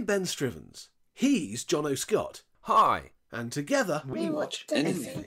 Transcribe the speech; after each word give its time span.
I'm 0.00 0.06
Ben 0.06 0.22
Strivens. 0.22 0.88
He's 1.12 1.62
John 1.62 1.84
O'Scott. 1.84 2.40
Hi. 2.62 3.10
And 3.30 3.52
together 3.52 4.02
We 4.06 4.30
watch 4.30 4.64
anything. 4.72 5.26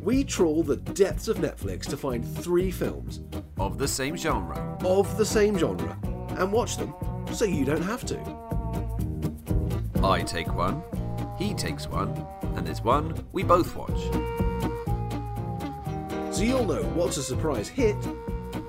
we 0.00 0.24
trawl 0.24 0.62
the 0.62 0.76
depths 0.76 1.28
of 1.28 1.38
Netflix 1.38 1.82
to 1.86 1.96
find 1.96 2.24
three 2.38 2.70
films 2.70 3.20
Of 3.58 3.78
the 3.78 3.88
same 3.88 4.16
genre. 4.16 4.78
of 4.84 5.16
the 5.18 5.24
same 5.26 5.58
genre 5.58 5.96
and 6.38 6.52
watch 6.52 6.76
them 6.76 6.94
so 7.32 7.44
you 7.44 7.64
don't 7.64 7.82
have 7.82 8.04
to. 8.06 8.18
I 10.02 10.22
take 10.22 10.54
one, 10.54 10.82
he 11.38 11.52
takes 11.54 11.86
one, 11.88 12.24
and 12.54 12.66
there's 12.66 12.82
one 12.82 13.26
we 13.32 13.42
both 13.42 13.74
watch. 13.76 14.37
So 16.38 16.44
you'll 16.44 16.66
know 16.66 16.84
what's 16.94 17.16
a 17.16 17.22
surprise 17.24 17.66
hit. 17.66 17.96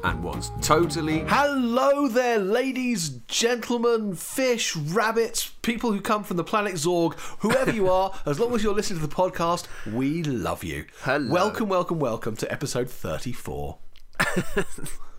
And 0.03 0.23
what's 0.23 0.49
totally. 0.59 1.19
Hello 1.27 2.07
there, 2.07 2.39
ladies, 2.39 3.09
gentlemen, 3.27 4.15
fish, 4.15 4.75
rabbits, 4.75 5.51
people 5.61 5.91
who 5.91 6.01
come 6.01 6.23
from 6.23 6.37
the 6.37 6.43
planet 6.43 6.73
Zorg, 6.73 7.13
whoever 7.41 7.71
you 7.71 7.87
are, 7.87 8.11
as 8.25 8.39
long 8.39 8.55
as 8.55 8.63
you're 8.63 8.73
listening 8.73 9.01
to 9.01 9.05
the 9.05 9.15
podcast, 9.15 9.67
we 9.85 10.23
love 10.23 10.63
you. 10.63 10.85
Hello. 11.01 11.31
Welcome, 11.31 11.69
welcome, 11.69 11.99
welcome 11.99 12.35
to 12.37 12.51
episode 12.51 12.89
34. 12.89 13.77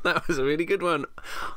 That 0.02 0.26
was 0.26 0.38
a 0.38 0.44
really 0.44 0.64
good 0.64 0.82
one. 0.82 1.04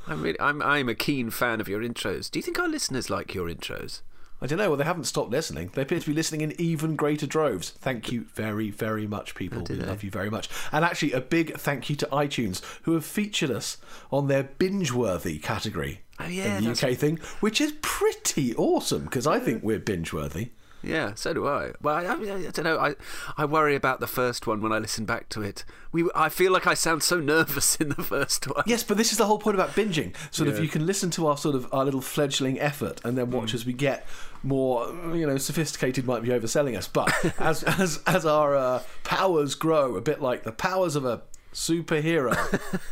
I'm, 0.05 0.21
really, 0.21 0.39
I'm, 0.39 0.61
I'm 0.61 0.89
a 0.89 0.95
keen 0.95 1.29
fan 1.29 1.61
of 1.61 1.69
your 1.69 1.79
intros. 1.79 2.29
Do 2.29 2.37
you 2.37 2.43
think 2.43 2.59
our 2.59 2.67
listeners 2.67 3.09
like 3.09 3.33
your 3.33 3.47
intros? 3.47 4.01
I 4.43 4.45
don't 4.45 4.57
know. 4.57 4.67
Well, 4.67 4.77
they 4.77 4.83
haven't 4.83 5.05
stopped 5.05 5.31
listening. 5.31 5.71
They 5.73 5.83
appear 5.83 6.01
to 6.01 6.05
be 6.05 6.13
listening 6.13 6.41
in 6.41 6.59
even 6.59 6.97
greater 6.97 7.25
droves. 7.25 7.69
Thank 7.69 8.11
you 8.11 8.25
very, 8.33 8.71
very 8.71 9.07
much, 9.07 9.35
people. 9.35 9.61
do 9.61 9.73
we 9.73 9.79
they? 9.79 9.85
love 9.85 10.03
you 10.03 10.11
very 10.11 10.29
much. 10.29 10.49
And 10.73 10.83
actually, 10.83 11.13
a 11.13 11.21
big 11.21 11.55
thank 11.55 11.89
you 11.89 11.95
to 11.95 12.05
iTunes, 12.07 12.61
who 12.81 12.91
have 12.93 13.05
featured 13.05 13.49
us 13.49 13.77
on 14.11 14.27
their 14.27 14.43
binge-worthy 14.43 15.39
category. 15.39 16.01
Oh, 16.19 16.27
yeah, 16.27 16.57
in 16.57 16.65
the 16.65 16.71
UK 16.71 16.97
thing, 16.97 17.19
which 17.39 17.61
is 17.61 17.73
pretty 17.81 18.53
awesome 18.55 19.05
because 19.05 19.25
I 19.25 19.39
think 19.39 19.63
we're 19.63 19.79
binge-worthy. 19.79 20.49
Yeah, 20.83 21.13
so 21.15 21.33
do 21.33 21.47
I. 21.47 21.71
Well, 21.81 21.95
I, 21.95 22.03
I, 22.03 22.13
I 22.13 22.51
don't 22.51 22.63
know. 22.65 22.77
I, 22.77 22.95
I 23.37 23.45
worry 23.45 23.73
about 23.75 24.01
the 24.01 24.07
first 24.07 24.45
one 24.45 24.61
when 24.61 24.73
I 24.73 24.79
listen 24.79 25.05
back 25.05 25.29
to 25.29 25.41
it. 25.41 25.63
We, 25.93 26.09
I 26.13 26.27
feel 26.29 26.51
like 26.51 26.67
I 26.67 26.73
sound 26.73 27.03
so 27.03 27.19
nervous 27.21 27.75
in 27.79 27.89
the 27.89 28.03
first 28.03 28.45
one. 28.53 28.63
Yes, 28.67 28.83
but 28.83 28.97
this 28.97 29.11
is 29.13 29.17
the 29.17 29.25
whole 29.25 29.39
point 29.39 29.55
about 29.55 29.69
binging. 29.69 30.13
Sort 30.31 30.49
of, 30.49 30.57
Yeah. 30.57 30.63
you 30.63 30.67
can 30.67 30.85
listen 30.85 31.09
to 31.11 31.27
our 31.27 31.37
sort 31.37 31.55
of 31.55 31.67
our 31.73 31.85
little 31.85 32.01
fledgling 32.01 32.59
effort, 32.59 32.99
and 33.05 33.17
then 33.17 33.31
watch 33.31 33.53
as 33.53 33.65
we 33.65 33.71
get 33.73 34.05
more, 34.43 34.87
you 35.15 35.25
know, 35.25 35.37
sophisticated. 35.37 36.05
Might 36.05 36.21
be 36.21 36.29
overselling 36.29 36.77
us, 36.77 36.87
but 36.87 37.11
as 37.39 37.63
as 37.63 38.01
as 38.05 38.25
our 38.25 38.55
uh, 38.55 38.83
powers 39.05 39.55
grow, 39.55 39.95
a 39.95 40.01
bit 40.01 40.21
like 40.21 40.43
the 40.43 40.51
powers 40.51 40.95
of 40.97 41.05
a 41.05 41.21
superhero. 41.53 42.35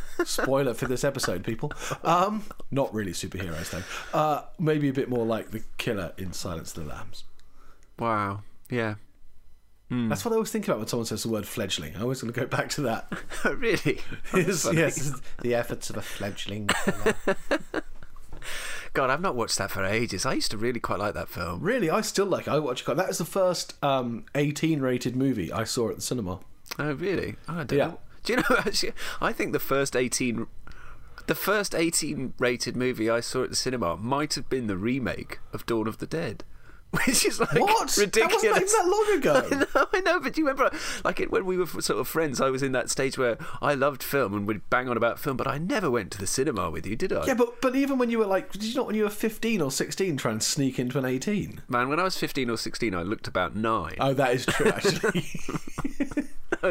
Spoiler 0.24 0.72
for 0.72 0.86
this 0.86 1.04
episode, 1.04 1.44
people. 1.44 1.72
Um, 2.04 2.44
not 2.70 2.94
really 2.94 3.12
superheroes 3.12 3.70
though. 3.70 4.18
Uh, 4.18 4.44
maybe 4.58 4.88
a 4.88 4.92
bit 4.92 5.08
more 5.10 5.26
like 5.26 5.50
the 5.50 5.62
killer 5.78 6.12
in 6.16 6.32
Silence 6.32 6.76
of 6.76 6.84
the 6.84 6.90
Lambs. 6.90 7.24
Wow. 7.98 8.42
Yeah. 8.70 8.94
That's 9.90 10.24
what 10.24 10.32
I 10.32 10.36
always 10.36 10.50
think 10.50 10.64
about 10.66 10.78
when 10.78 10.86
someone 10.86 11.04
says 11.04 11.22
the 11.22 11.28
word 11.28 11.46
fledgling. 11.46 11.94
I 11.96 12.00
always 12.00 12.22
want 12.22 12.34
to 12.34 12.40
go 12.40 12.46
back 12.46 12.70
to 12.70 12.80
that. 12.80 13.12
really? 13.44 14.00
yes, 14.34 14.66
yes, 14.72 15.20
the 15.42 15.54
efforts 15.54 15.90
of 15.90 15.98
a 15.98 16.02
fledgling. 16.02 16.70
God, 18.94 19.10
I've 19.10 19.20
not 19.20 19.36
watched 19.36 19.58
that 19.58 19.70
for 19.70 19.84
ages. 19.84 20.24
I 20.26 20.34
used 20.34 20.50
to 20.50 20.56
really 20.56 20.80
quite 20.80 20.98
like 20.98 21.12
that 21.14 21.28
film. 21.28 21.60
Really, 21.60 21.90
I 21.90 22.00
still 22.02 22.26
like. 22.26 22.46
it. 22.46 22.50
I 22.52 22.58
watch. 22.58 22.82
It. 22.82 22.84
Quite 22.84 22.96
that 22.98 23.10
is 23.10 23.18
the 23.18 23.24
first 23.26 23.82
um, 23.84 24.24
18 24.34 24.80
rated 24.80 25.14
movie 25.16 25.52
I 25.52 25.64
saw 25.64 25.90
at 25.90 25.96
the 25.96 26.02
cinema. 26.02 26.40
Oh, 26.78 26.92
really? 26.94 27.36
I 27.48 27.64
don't 27.64 27.78
Yeah. 27.78 27.86
know. 27.88 27.98
Do 28.24 28.32
you 28.34 28.36
know, 28.38 28.56
actually, 28.58 28.92
I 29.20 29.32
think 29.32 29.52
the 29.52 29.58
first 29.58 29.94
18. 29.96 30.46
The 31.26 31.34
first 31.34 31.74
18 31.74 32.34
rated 32.38 32.76
movie 32.76 33.08
I 33.08 33.20
saw 33.20 33.44
at 33.44 33.50
the 33.50 33.56
cinema 33.56 33.96
might 33.96 34.34
have 34.34 34.48
been 34.48 34.66
the 34.68 34.76
remake 34.78 35.38
of 35.52 35.66
Dawn 35.66 35.86
of 35.86 35.98
the 35.98 36.06
Dead. 36.06 36.44
Which 37.06 37.24
is 37.24 37.40
like 37.40 37.54
What? 37.54 37.96
ridiculous. 37.96 38.42
That 38.42 38.52
wasn't 38.52 38.62
even 38.62 38.68
that 38.68 38.86
long 38.86 39.16
ago. 39.18 39.48
I 39.50 39.80
know, 39.80 39.86
I 39.94 40.00
know, 40.00 40.20
but 40.20 40.34
do 40.34 40.42
you 40.42 40.46
remember, 40.46 40.76
like 41.04 41.20
it, 41.20 41.30
when 41.30 41.46
we 41.46 41.56
were 41.56 41.66
sort 41.66 41.98
of 41.98 42.06
friends, 42.06 42.38
I 42.38 42.50
was 42.50 42.62
in 42.62 42.72
that 42.72 42.90
stage 42.90 43.16
where 43.16 43.38
I 43.62 43.72
loved 43.72 44.02
film 44.02 44.34
and 44.34 44.46
would 44.46 44.68
bang 44.68 44.90
on 44.90 44.98
about 44.98 45.18
film, 45.18 45.38
but 45.38 45.46
I 45.46 45.56
never 45.56 45.90
went 45.90 46.10
to 46.12 46.18
the 46.18 46.26
cinema 46.26 46.70
with 46.70 46.86
you, 46.86 46.94
did 46.94 47.10
I? 47.12 47.24
Yeah, 47.26 47.34
but 47.34 47.62
but 47.62 47.74
even 47.74 47.96
when 47.96 48.10
you 48.10 48.18
were 48.18 48.26
like, 48.26 48.52
did 48.52 48.62
you 48.64 48.74
not 48.74 48.86
when 48.86 48.94
you 48.94 49.04
were 49.04 49.10
15 49.10 49.62
or 49.62 49.70
16 49.70 50.16
try 50.18 50.32
and 50.32 50.42
sneak 50.42 50.78
into 50.78 50.98
an 50.98 51.06
18? 51.06 51.62
Man, 51.68 51.88
when 51.88 51.98
I 51.98 52.02
was 52.02 52.18
15 52.18 52.50
or 52.50 52.58
16, 52.58 52.94
I 52.94 53.02
looked 53.02 53.26
about 53.26 53.56
nine. 53.56 53.96
Oh, 53.98 54.12
that 54.12 54.34
is 54.34 54.44
true. 54.44 54.66
Actually, 54.72 55.24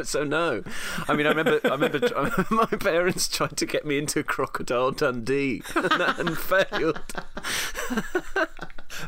so 0.03 0.23
no. 0.23 0.63
I 1.07 1.15
mean, 1.15 1.25
I 1.25 1.29
remember, 1.29 1.59
I 1.65 1.69
remember 1.69 2.45
my 2.51 2.65
parents 2.67 3.27
tried 3.27 3.57
to 3.57 3.65
get 3.65 3.85
me 3.85 3.97
into 3.97 4.23
Crocodile 4.23 4.91
Dundee 4.91 5.63
and, 5.75 5.85
that, 5.85 6.19
and 6.19 6.37
failed. 6.37 7.01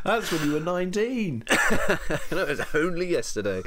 That's 0.04 0.30
when 0.32 0.44
you 0.44 0.52
were 0.52 0.60
19. 0.60 1.44
it 1.50 2.30
was 2.30 2.60
only 2.74 3.06
yesterday. 3.06 3.62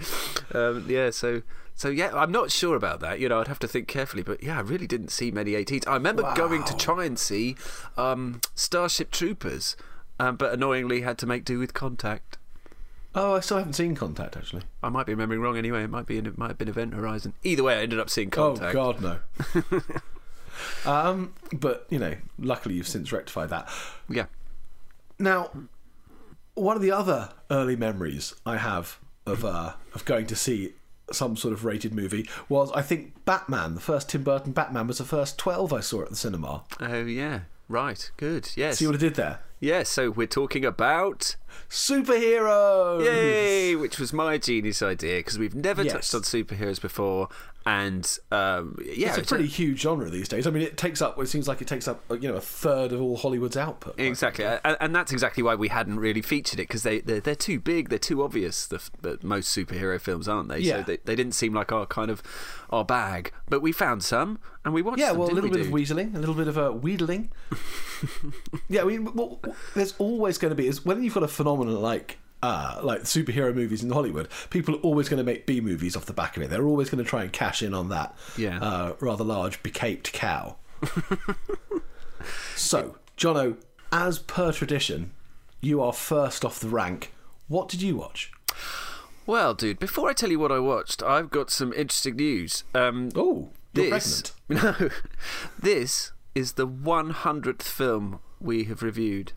Um, 0.53 0.85
yeah, 0.87 1.09
so. 1.11 1.41
So 1.75 1.89
yeah, 1.89 2.09
I'm 2.11 2.31
not 2.31 2.49
sure 2.49 2.75
about 2.75 3.01
that. 3.01 3.19
You 3.19 3.29
know, 3.29 3.39
I'd 3.39 3.47
have 3.47 3.59
to 3.59 3.67
think 3.67 3.87
carefully. 3.87 4.23
But 4.23 4.41
yeah, 4.41 4.57
I 4.57 4.61
really 4.61 4.87
didn't 4.87 5.09
see 5.09 5.29
many 5.29 5.51
18s. 5.51 5.87
I 5.87 5.93
remember 5.93 6.23
going 6.33 6.63
to 6.63 6.75
try 6.75 7.05
and 7.05 7.19
see 7.19 7.55
um, 7.95 8.41
Starship 8.55 9.11
Troopers, 9.11 9.77
um, 10.19 10.37
but 10.37 10.51
annoyingly 10.51 11.01
had 11.01 11.19
to 11.19 11.27
make 11.27 11.45
do 11.45 11.59
with 11.59 11.75
Contact. 11.75 12.39
Oh, 13.13 13.35
I 13.35 13.39
still 13.39 13.57
haven't 13.57 13.73
seen 13.73 13.95
Contact 13.95 14.37
actually. 14.37 14.61
I 14.83 14.89
might 14.89 15.07
be 15.07 15.13
remembering 15.13 15.41
wrong 15.41 15.57
anyway. 15.57 15.83
It 15.83 15.89
might 15.89 16.05
be 16.05 16.17
it 16.17 16.37
might 16.37 16.49
have 16.49 16.57
been 16.57 16.67
Event 16.67 16.93
Horizon. 16.93 17.33
Either 17.43 17.63
way, 17.63 17.75
I 17.75 17.81
ended 17.81 17.99
up 17.99 18.11
seeing 18.11 18.29
Contact. 18.29 18.75
Oh 18.75 18.93
God, 18.93 19.01
no. 19.01 19.71
um, 20.91 21.33
but 21.51 21.87
you 21.89 21.97
know, 21.97 22.13
luckily 22.37 22.75
you've 22.75 22.87
since 22.87 23.11
rectified 23.11 23.49
that. 23.49 23.69
Yeah. 24.07 24.25
Now, 25.17 25.49
one 26.57 26.75
of 26.75 26.81
the 26.81 26.91
other 26.91 27.29
early 27.49 27.75
memories 27.75 28.33
I 28.45 28.57
have 28.57 28.99
of 29.25 29.45
uh, 29.45 29.73
of 29.93 30.05
going 30.05 30.25
to 30.27 30.35
see 30.35 30.73
some 31.11 31.37
sort 31.37 31.53
of 31.53 31.63
rated 31.63 31.93
movie 31.93 32.27
was 32.49 32.71
I 32.73 32.81
think 32.81 33.25
Batman, 33.25 33.75
the 33.75 33.81
first 33.81 34.09
Tim 34.09 34.23
Burton 34.23 34.51
Batman, 34.51 34.87
was 34.87 34.97
the 34.97 35.05
first 35.05 35.37
twelve 35.37 35.71
I 35.71 35.79
saw 35.79 36.01
at 36.01 36.09
the 36.09 36.15
cinema. 36.15 36.63
Oh 36.79 37.05
yeah. 37.05 37.41
Right. 37.69 38.09
Good. 38.17 38.49
Yes. 38.55 38.77
See 38.77 38.87
what 38.87 38.95
I 38.95 38.99
did 38.99 39.15
there? 39.15 39.39
Yes. 39.59 39.89
So 39.89 40.11
we're 40.11 40.27
talking 40.27 40.63
about 40.65 41.35
Superheroes. 41.69 43.03
Yay! 43.05 43.75
Which 43.75 43.99
was 43.99 44.13
my 44.13 44.37
genius 44.37 44.81
idea 44.81 45.19
because 45.19 45.37
we've 45.39 45.55
never 45.55 45.83
Yes. 45.83 45.93
touched 45.93 46.15
on 46.15 46.21
superheroes 46.21 46.79
before, 46.79 47.29
and 47.65 48.17
um, 48.31 48.77
yeah, 48.85 49.09
It's 49.15 49.17
a 49.31 49.35
pretty 49.35 49.47
huge 49.47 49.81
genre 49.81 50.09
these 50.09 50.27
days. 50.27 50.45
I 50.47 50.51
mean, 50.51 50.61
it 50.63 50.77
takes 50.77 51.01
up. 51.01 51.19
It 51.19 51.27
seems 51.27 51.47
like 51.47 51.61
it 51.61 51.67
takes 51.67 51.87
up, 51.87 52.03
you 52.11 52.29
know, 52.29 52.35
a 52.35 52.41
third 52.41 52.91
of 52.93 53.01
all 53.01 53.17
Hollywood's 53.17 53.57
output. 53.57 53.99
Exactly, 53.99 54.45
and, 54.45 54.77
and 54.79 54.95
that's 54.95 55.11
exactly 55.11 55.43
why 55.43 55.55
we 55.55 55.67
hadn't 55.69 55.99
really 55.99 56.21
featured 56.21 56.59
it 56.59 56.67
because 56.67 56.83
they 56.83 56.99
they're, 57.01 57.19
they're 57.19 57.35
too 57.35 57.59
big, 57.59 57.89
they're 57.89 57.99
too 57.99 58.23
obvious. 58.23 58.67
The, 58.67 58.81
the 59.01 59.19
most 59.23 59.55
superhero 59.55 59.99
films, 59.99 60.27
aren't 60.27 60.49
they? 60.49 60.59
Yeah. 60.59 60.77
So 60.77 60.83
they, 60.83 60.97
they 61.03 61.15
didn't 61.15 61.33
seem 61.33 61.53
like 61.53 61.71
our 61.71 61.85
kind 61.85 62.11
of 62.11 62.21
our 62.69 62.85
bag, 62.85 63.31
but 63.49 63.61
we 63.61 63.71
found 63.71 64.03
some 64.03 64.39
and 64.63 64.73
we 64.73 64.81
watched 64.81 64.99
Yeah, 64.99 65.09
them. 65.09 65.17
well, 65.19 65.31
a 65.31 65.33
little 65.33 65.49
we, 65.49 65.57
bit 65.57 65.65
of 65.67 65.73
weaseling, 65.73 66.15
a 66.15 66.19
little 66.19 66.35
bit 66.35 66.47
of 66.47 66.57
uh, 66.57 66.69
wheedling. 66.71 67.29
yeah, 68.69 68.83
mean, 68.83 69.13
well, 69.13 69.39
there's 69.75 69.93
always 69.99 70.37
going 70.37 70.51
to 70.51 70.55
be 70.55 70.67
is 70.67 70.83
when 70.85 71.03
you've 71.03 71.13
got 71.13 71.23
a 71.23 71.27
phenomenon 71.27 71.81
like 71.81 72.17
uh, 72.43 72.79
like 72.83 73.01
superhero 73.01 73.53
movies 73.53 73.83
in 73.83 73.89
Hollywood, 73.89 74.27
people 74.51 74.75
are 74.75 74.79
always 74.79 75.09
going 75.09 75.17
to 75.17 75.23
make 75.23 75.45
B 75.47 75.59
movies 75.59 75.95
off 75.95 76.05
the 76.05 76.13
back 76.13 76.37
of 76.37 76.43
it. 76.43 76.49
They're 76.49 76.67
always 76.67 76.89
going 76.89 77.03
to 77.03 77.09
try 77.09 77.23
and 77.23 77.33
cash 77.33 77.63
in 77.63 77.73
on 77.73 77.89
that 77.89 78.15
Yeah. 78.37 78.59
uh, 78.59 78.93
rather 78.99 79.23
large 79.23 79.61
becaped 79.63 80.13
cow. 80.13 80.55
so, 82.55 82.95
Jono, 83.17 83.57
as 83.91 84.19
per 84.19 84.51
tradition, 84.51 85.11
you 85.61 85.81
are 85.81 85.93
first 85.93 86.43
off 86.45 86.59
the 86.59 86.69
rank. 86.69 87.13
What 87.47 87.69
did 87.69 87.81
you 87.81 87.95
watch? 87.97 88.31
Well, 89.25 89.53
dude, 89.53 89.79
before 89.79 90.09
I 90.09 90.13
tell 90.13 90.29
you 90.29 90.39
what 90.39 90.51
I 90.51 90.59
watched, 90.59 91.01
I've 91.03 91.29
got 91.29 91.49
some 91.49 91.73
interesting 91.73 92.15
news. 92.15 92.63
Um, 92.73 93.09
Oh, 93.15 93.49
you're 93.73 93.89
this 93.89 94.33
pregnant. 94.47 94.79
no, 94.81 94.89
this 95.59 96.11
is 96.37 96.53
the 96.53 96.67
100th 96.67 97.63
film 97.63 98.19
we 98.39 98.65
have 98.65 98.83
reviewed. 98.83 99.33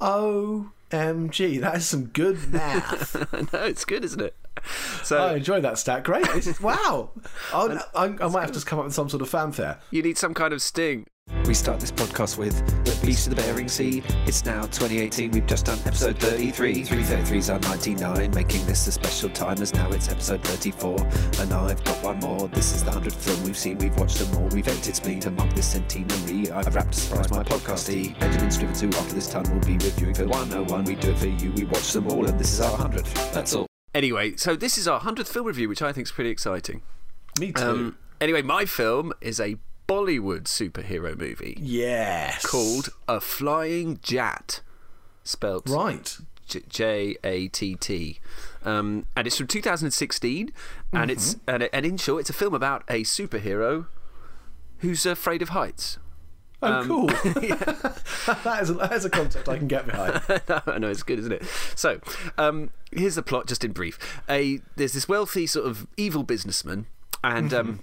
OMG, 0.00 1.60
that 1.60 1.76
is 1.76 1.86
some 1.86 2.06
good 2.06 2.50
math. 2.50 3.14
no, 3.52 3.64
it's 3.64 3.84
good, 3.84 4.02
isn't 4.02 4.22
it? 4.22 4.34
So 5.04 5.18
I 5.18 5.34
enjoy 5.34 5.60
that 5.62 5.78
stat. 5.78 6.04
Great. 6.04 6.24
It's- 6.28 6.60
wow. 6.60 7.10
I'll, 7.52 7.72
I, 7.94 8.04
I 8.20 8.28
might 8.28 8.42
have 8.42 8.52
to 8.52 8.64
come 8.64 8.78
up 8.78 8.84
with 8.84 8.94
some 8.94 9.08
sort 9.08 9.22
of 9.22 9.28
fanfare. 9.28 9.78
you 9.90 10.02
need 10.02 10.18
some 10.18 10.34
kind 10.34 10.52
of 10.52 10.62
sting. 10.62 11.06
We 11.46 11.54
start 11.54 11.78
this 11.80 11.92
podcast 11.92 12.38
with 12.38 12.56
the 12.84 13.06
Beast 13.06 13.28
of 13.28 13.36
the 13.36 13.42
Bering 13.42 13.68
Sea. 13.68 14.02
It's 14.26 14.44
now 14.44 14.62
2018. 14.62 15.30
We've 15.30 15.46
just 15.46 15.66
done 15.66 15.78
episode 15.86 16.18
33. 16.18 16.82
333 16.84 17.38
is 17.38 17.50
our 17.50 17.58
99, 17.60 18.32
making 18.32 18.66
this 18.66 18.86
a 18.88 18.92
special 18.92 19.30
time 19.30 19.62
as 19.62 19.72
now 19.72 19.88
it's 19.90 20.08
episode 20.08 20.42
34. 20.44 20.96
And 21.40 21.52
I've 21.52 21.82
got 21.84 22.02
one 22.02 22.18
more. 22.18 22.48
This 22.48 22.74
is 22.74 22.82
the 22.84 22.90
100th 22.90 23.12
film 23.14 23.42
we've 23.44 23.56
seen. 23.56 23.78
We've 23.78 23.96
watched 23.96 24.18
them 24.18 24.36
all. 24.42 24.48
We've 24.48 24.66
edited 24.66 24.96
spleen 24.96 25.20
to 25.20 25.30
mark 25.30 25.52
this 25.54 25.66
centenary. 25.66 26.50
I've 26.50 26.74
wrapped 26.74 26.94
a 26.94 26.98
surprise 27.00 27.30
my 27.30 27.42
podcastee. 27.44 28.18
Benjamin 28.18 28.48
Strivens, 28.48 28.80
who 28.80 28.88
after 28.98 29.14
this 29.14 29.28
time 29.28 29.44
will 29.52 29.60
be 29.66 29.74
reviewing 29.74 30.14
for 30.14 30.26
101. 30.26 30.84
We 30.84 30.96
do 30.96 31.10
it 31.12 31.18
for 31.18 31.28
you. 31.28 31.52
We 31.52 31.64
watch 31.64 31.92
them 31.92 32.08
all, 32.08 32.26
and 32.26 32.38
this 32.38 32.52
is 32.52 32.60
our 32.60 32.76
100th. 32.76 33.32
That's 33.32 33.54
all. 33.54 33.69
Anyway, 33.94 34.36
so 34.36 34.54
this 34.56 34.78
is 34.78 34.86
our 34.86 35.00
100th 35.00 35.28
film 35.28 35.46
review, 35.46 35.68
which 35.68 35.82
I 35.82 35.92
think 35.92 36.06
is 36.06 36.12
pretty 36.12 36.30
exciting. 36.30 36.82
Me 37.38 37.52
too. 37.52 37.62
Um, 37.62 37.98
anyway, 38.20 38.42
my 38.42 38.64
film 38.64 39.12
is 39.20 39.40
a 39.40 39.56
Bollywood 39.88 40.44
superhero 40.44 41.18
movie 41.18 41.56
yes. 41.60 42.46
called 42.46 42.90
A 43.08 43.20
Flying 43.20 43.98
Jatt, 44.02 44.60
spelt 45.24 45.68
Right. 45.68 46.16
J 46.68 47.16
A 47.22 47.46
T 47.48 47.76
T, 47.76 48.18
um, 48.64 49.06
and 49.16 49.26
it's 49.28 49.36
from 49.36 49.46
2016, 49.46 50.52
and 50.92 51.10
it's 51.10 51.34
Mm-hmm. 51.34 51.50
and, 51.62 51.68
and 51.72 51.86
in 51.86 51.96
short, 51.96 52.22
it's 52.22 52.30
a 52.30 52.32
film 52.32 52.54
about 52.54 52.82
a 52.88 53.02
superhero 53.04 53.86
who's 54.78 55.06
afraid 55.06 55.42
of 55.42 55.50
heights. 55.50 55.98
Oh, 56.62 56.72
Um, 56.72 56.86
cool. 56.88 57.06
that, 58.44 58.58
is 58.60 58.70
a, 58.70 58.74
that 58.74 58.92
is 58.92 59.04
a 59.04 59.10
concept 59.10 59.48
I 59.48 59.56
can 59.56 59.66
get 59.68 59.86
behind. 59.86 60.20
I 60.66 60.78
know 60.78 60.88
it's 60.88 61.02
good, 61.02 61.18
isn't 61.18 61.32
it? 61.32 61.44
So, 61.74 62.00
um, 62.36 62.70
here's 62.92 63.14
the 63.14 63.22
plot, 63.22 63.46
just 63.46 63.64
in 63.64 63.72
brief. 63.72 63.98
A 64.28 64.60
there's 64.76 64.92
this 64.92 65.08
wealthy 65.08 65.46
sort 65.46 65.66
of 65.66 65.86
evil 65.96 66.22
businessman, 66.22 66.86
and 67.24 67.52
um, 67.54 67.80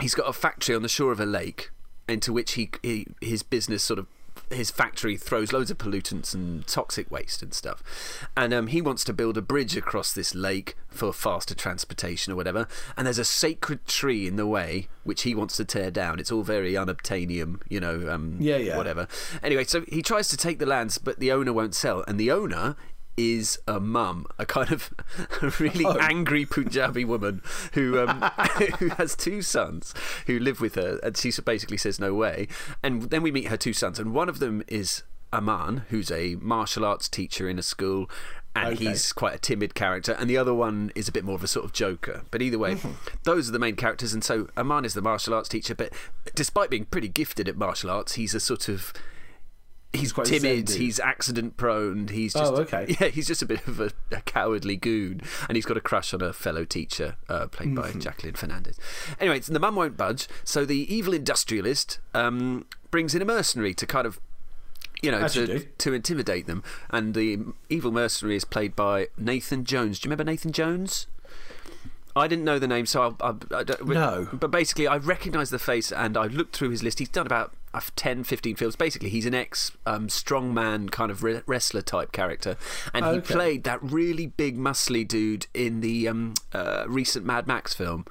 he's 0.00 0.14
got 0.14 0.28
a 0.28 0.32
factory 0.32 0.74
on 0.74 0.82
the 0.82 0.88
shore 0.88 1.12
of 1.12 1.20
a 1.20 1.26
lake, 1.26 1.70
into 2.08 2.32
which 2.32 2.52
he, 2.52 2.70
he 2.82 3.06
his 3.20 3.42
business 3.42 3.82
sort 3.82 3.98
of 3.98 4.06
his 4.50 4.70
factory 4.70 5.16
throws 5.16 5.52
loads 5.52 5.70
of 5.70 5.78
pollutants 5.78 6.34
and 6.34 6.66
toxic 6.66 7.10
waste 7.10 7.42
and 7.42 7.52
stuff, 7.52 8.28
and 8.36 8.52
um, 8.54 8.66
he 8.68 8.80
wants 8.80 9.04
to 9.04 9.12
build 9.12 9.36
a 9.36 9.42
bridge 9.42 9.76
across 9.76 10.12
this 10.12 10.34
lake 10.34 10.76
for 10.88 11.12
faster 11.12 11.54
transportation 11.54 12.32
or 12.32 12.36
whatever. 12.36 12.66
And 12.96 13.06
there's 13.06 13.18
a 13.18 13.24
sacred 13.24 13.86
tree 13.86 14.26
in 14.26 14.36
the 14.36 14.46
way 14.46 14.88
which 15.04 15.22
he 15.22 15.34
wants 15.34 15.56
to 15.56 15.64
tear 15.64 15.90
down. 15.90 16.18
It's 16.18 16.32
all 16.32 16.42
very 16.42 16.72
unobtainium, 16.72 17.60
you 17.68 17.80
know. 17.80 18.08
Um, 18.10 18.36
Yeah, 18.40 18.56
yeah. 18.56 18.76
Whatever. 18.76 19.08
Anyway, 19.42 19.64
so 19.64 19.84
he 19.88 20.02
tries 20.02 20.28
to 20.28 20.36
take 20.36 20.58
the 20.58 20.66
lands, 20.66 20.98
but 20.98 21.18
the 21.20 21.32
owner 21.32 21.52
won't 21.52 21.74
sell, 21.74 22.04
and 22.08 22.18
the 22.18 22.30
owner 22.30 22.76
is 23.16 23.58
a 23.66 23.80
mum, 23.80 24.26
a 24.38 24.44
kind 24.46 24.70
of 24.72 24.90
really 25.60 25.84
Oh. 25.86 25.96
angry 26.00 26.44
Punjabi 26.44 27.04
woman 27.04 27.42
who 27.72 27.98
um, 27.98 28.20
who 28.78 28.88
has 28.90 29.16
two 29.16 29.42
sons 29.42 29.94
who 30.26 30.38
live 30.38 30.60
with 30.60 30.74
her, 30.74 30.98
and 31.02 31.16
she 31.16 31.30
basically 31.44 31.76
says 31.78 31.98
no 31.98 32.14
way. 32.14 32.48
And 32.82 33.04
then 33.10 33.22
we 33.22 33.30
meet 33.32 33.48
her 33.48 33.56
two 33.56 33.72
sons, 33.72 33.98
and 33.98 34.12
one 34.14 34.28
of 34.28 34.38
them 34.38 34.62
is 34.68 35.02
Aman, 35.32 35.84
who's 35.90 36.10
a 36.10 36.36
martial 36.36 36.84
arts 36.84 37.08
teacher 37.08 37.48
in 37.48 37.58
a 37.58 37.62
school. 37.62 38.10
And 38.54 38.72
Okay. 38.74 38.86
he's 38.86 39.12
quite 39.12 39.34
a 39.34 39.38
timid 39.38 39.74
character, 39.74 40.12
and 40.18 40.30
the 40.30 40.38
other 40.38 40.54
one 40.54 40.90
is 40.94 41.08
a 41.08 41.12
bit 41.12 41.24
more 41.24 41.34
of 41.34 41.44
a 41.44 41.46
sort 41.46 41.66
of 41.66 41.74
joker. 41.74 42.22
But 42.30 42.40
either 42.40 42.58
way, 42.58 42.78
those 43.24 43.50
are 43.50 43.52
the 43.52 43.58
main 43.58 43.76
characters. 43.76 44.14
And 44.14 44.24
so 44.24 44.48
Aman 44.56 44.86
is 44.86 44.94
the 44.94 45.02
martial 45.02 45.34
arts 45.34 45.50
teacher, 45.50 45.74
but 45.74 45.92
despite 46.34 46.70
being 46.70 46.86
pretty 46.86 47.08
gifted 47.08 47.50
at 47.50 47.58
martial 47.58 47.90
arts, 47.90 48.14
he's 48.14 48.34
a 48.34 48.40
sort 48.40 48.70
of 48.70 48.94
he's 49.92 50.12
quite 50.12 50.26
timid, 50.26 50.68
he's 50.70 51.00
accident 51.00 51.56
prone, 51.56 52.08
he's 52.08 52.32
just 52.34 52.52
Oh, 52.52 52.56
okay. 52.56 52.86
yeah, 53.00 53.08
he's 53.08 53.26
just 53.26 53.42
a 53.42 53.46
bit 53.46 53.66
of 53.66 53.80
a, 53.80 53.90
a 54.12 54.20
cowardly 54.22 54.76
goon, 54.76 55.20
and 55.48 55.56
he's 55.56 55.64
got 55.66 55.76
a 55.76 55.80
crush 55.80 56.12
on 56.12 56.20
a 56.22 56.32
fellow 56.32 56.64
teacher 56.64 57.16
uh, 57.28 57.46
played 57.46 57.74
by 57.74 57.88
Mm-hmm. 57.90 58.00
Jacqueline 58.00 58.34
Fernandez. 58.34 58.78
Anyway, 59.20 59.38
the 59.40 59.58
mum 59.60 59.76
won't 59.76 59.96
budge, 59.96 60.28
so 60.44 60.64
the 60.64 60.92
evil 60.94 61.14
industrialist 61.14 61.98
um, 62.14 62.66
brings 62.90 63.14
in 63.14 63.22
a 63.22 63.24
mercenary 63.24 63.74
to 63.74 63.86
kind 63.86 64.06
of. 64.06 64.20
You 65.02 65.10
know, 65.10 65.18
As 65.18 65.36
you 65.36 65.46
to, 65.46 65.60
to 65.60 65.92
intimidate 65.92 66.46
them. 66.46 66.62
And 66.88 67.12
the 67.14 67.38
evil 67.68 67.92
mercenary 67.92 68.34
is 68.36 68.46
played 68.46 68.74
by 68.74 69.08
Nathan 69.18 69.64
Jones. 69.66 69.98
Do 70.00 70.06
you 70.06 70.10
remember 70.10 70.24
Nathan 70.30 70.52
Jones? 70.52 71.06
I 72.16 72.26
didn't 72.26 72.46
know 72.46 72.58
the 72.58 72.66
name, 72.66 72.86
so 72.86 73.02
I'll, 73.02 73.16
I'll, 73.20 73.38
I 73.54 73.62
don't, 73.62 73.86
No. 73.88 74.26
But 74.32 74.50
basically, 74.50 74.86
I 74.86 74.96
recognised 74.96 75.52
the 75.52 75.58
face 75.58 75.92
and 75.92 76.16
I 76.16 76.28
looked 76.28 76.56
through 76.56 76.70
his 76.70 76.82
list. 76.82 76.98
He's 76.98 77.10
done 77.10 77.26
about 77.26 77.52
10, 77.96 78.24
15 78.24 78.56
films. 78.56 78.76
Basically, 78.76 79.08
he's 79.08 79.26
an 79.26 79.34
ex 79.34 79.72
um, 79.86 80.08
strongman 80.08 80.90
kind 80.90 81.10
of 81.10 81.22
re- 81.22 81.42
wrestler 81.46 81.82
type 81.82 82.12
character. 82.12 82.56
And 82.94 83.04
he 83.06 83.20
played 83.20 83.64
that 83.64 83.82
really 83.82 84.26
big, 84.26 84.56
muscly 84.58 85.06
dude 85.06 85.46
in 85.54 85.80
the 85.80 86.08
um, 86.08 86.34
uh, 86.52 86.84
recent 86.88 87.24
Mad 87.26 87.46
Max 87.46 87.74
film. 87.74 88.04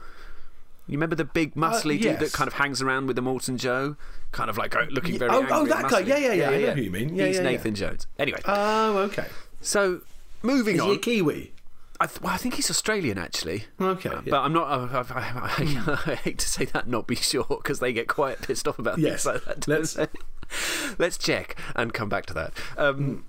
You 0.87 0.93
remember 0.97 1.15
the 1.15 1.25
big, 1.25 1.55
muscly 1.55 1.99
dude 1.99 2.19
that 2.19 2.33
Uh, 2.33 2.37
kind 2.37 2.47
of 2.47 2.53
hangs 2.53 2.81
around 2.81 3.07
with 3.07 3.15
the 3.15 3.21
Immortan 3.23 3.57
Joe? 3.57 3.95
Kind 4.31 4.49
of 4.51 4.57
like 4.57 4.75
uh, 4.75 4.85
looking 4.91 5.17
very 5.17 5.31
oh, 5.31 5.45
oh, 5.49 5.65
that 5.65 5.89
guy. 5.89 6.01
muscly. 6.03 6.07
Yeah, 6.07 6.17
yeah, 6.17 6.33
yeah, 6.33 6.49
I 6.49 6.57
know 6.61 6.71
who 6.73 6.81
you 6.81 6.91
mean. 6.91 7.15
Yeah, 7.15 7.25
He's 7.25 7.37
yeah, 7.37 7.41
yeah. 7.43 7.49
Nathan 7.49 7.73
Jones. 7.75 8.05
Anyway, 8.19 8.39
Oh, 8.45 8.97
okay. 8.99 9.25
so 9.61 10.01
moving 10.43 10.75
Is 10.75 10.81
on. 10.81 10.89
he 10.89 10.95
a 10.95 10.97
Kiwi? 10.99 11.53
I, 11.99 12.07
th- 12.07 12.21
well, 12.21 12.33
I 12.33 12.37
think 12.37 12.55
he's 12.55 12.69
Australian 12.69 13.17
actually. 13.17 13.65
Okay, 13.79 14.09
Uh, 14.09 14.15
yeah. 14.25 14.31
But 14.31 14.41
I'm 14.41 14.53
not. 14.53 14.67
I, 14.67 14.99
I, 14.99 15.21
I, 15.39 15.99
I 16.11 16.15
hate 16.15 16.39
to 16.39 16.47
say 16.47 16.65
that, 16.65 16.87
not 16.87 17.07
be 17.07 17.15
sure, 17.15 17.45
because 17.47 17.79
they 17.79 17.93
get 17.93 18.07
quite 18.07 18.41
pissed 18.41 18.67
off 18.67 18.77
about 18.79 18.97
Yes. 18.99 19.23
things 19.23 19.25
like 19.25 19.45
that. 19.45 19.67
Let's- 19.67 19.97
Let's 20.99 21.17
check 21.17 21.55
and 21.75 21.93
come 21.93 22.07
back 22.09 22.25
to 22.27 22.33
that. 22.35 22.53
Um, 22.77 23.25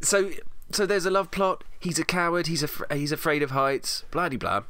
So, 0.00 0.30
so 0.72 0.84
there's 0.86 1.06
a 1.06 1.10
love 1.10 1.30
plot. 1.30 1.62
He's 1.78 1.98
a 1.98 2.04
coward. 2.04 2.48
He's 2.48 2.62
af- 2.62 2.82
he's 2.92 3.12
afraid 3.12 3.42
of 3.42 3.50
heights. 3.52 4.04
Blah 4.10 4.28
de 4.30 4.36
blah. 4.36 4.62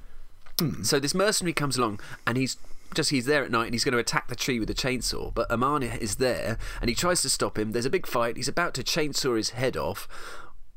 So 0.83 0.99
this 0.99 1.15
mercenary 1.15 1.53
comes 1.53 1.77
along 1.77 2.01
and 2.27 2.37
he's 2.39 2.57
just 2.95 3.11
he's 3.11 3.27
there 3.27 3.45
at 3.45 3.51
night 3.51 3.67
and 3.67 3.75
he's 3.75 3.85
going 3.85 3.93
to 3.93 3.99
attack 3.99 4.29
the 4.29 4.35
tree 4.37 4.59
with 4.59 4.71
a 4.71 4.75
chainsaw. 4.75 5.33
But 5.35 5.51
Amani 5.51 5.87
is 6.01 6.17
there 6.17 6.57
and 6.81 6.89
he 6.89 6.95
tries 6.95 7.21
to 7.23 7.29
stop 7.29 7.59
him. 7.59 7.73
There's 7.73 7.85
a 7.87 7.91
big 7.91 8.07
fight. 8.07 8.37
He's 8.37 8.49
about 8.49 8.73
to 8.75 8.83
chainsaw 8.83 9.37
his 9.37 9.51
head 9.51 9.77
off 9.77 10.09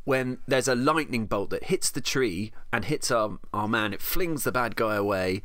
when 0.10 0.40
there's 0.48 0.68
a 0.68 0.74
lightning 0.74 1.28
bolt 1.28 1.52
that 1.52 1.66
hits 1.66 1.92
the 1.92 2.02
tree 2.02 2.52
and 2.74 2.86
hits 2.86 3.12
our 3.12 3.38
our 3.54 3.68
man. 3.68 3.94
It 3.94 4.02
flings 4.02 4.44
the 4.44 4.52
bad 4.52 4.76
guy 4.76 4.96
away. 4.96 5.42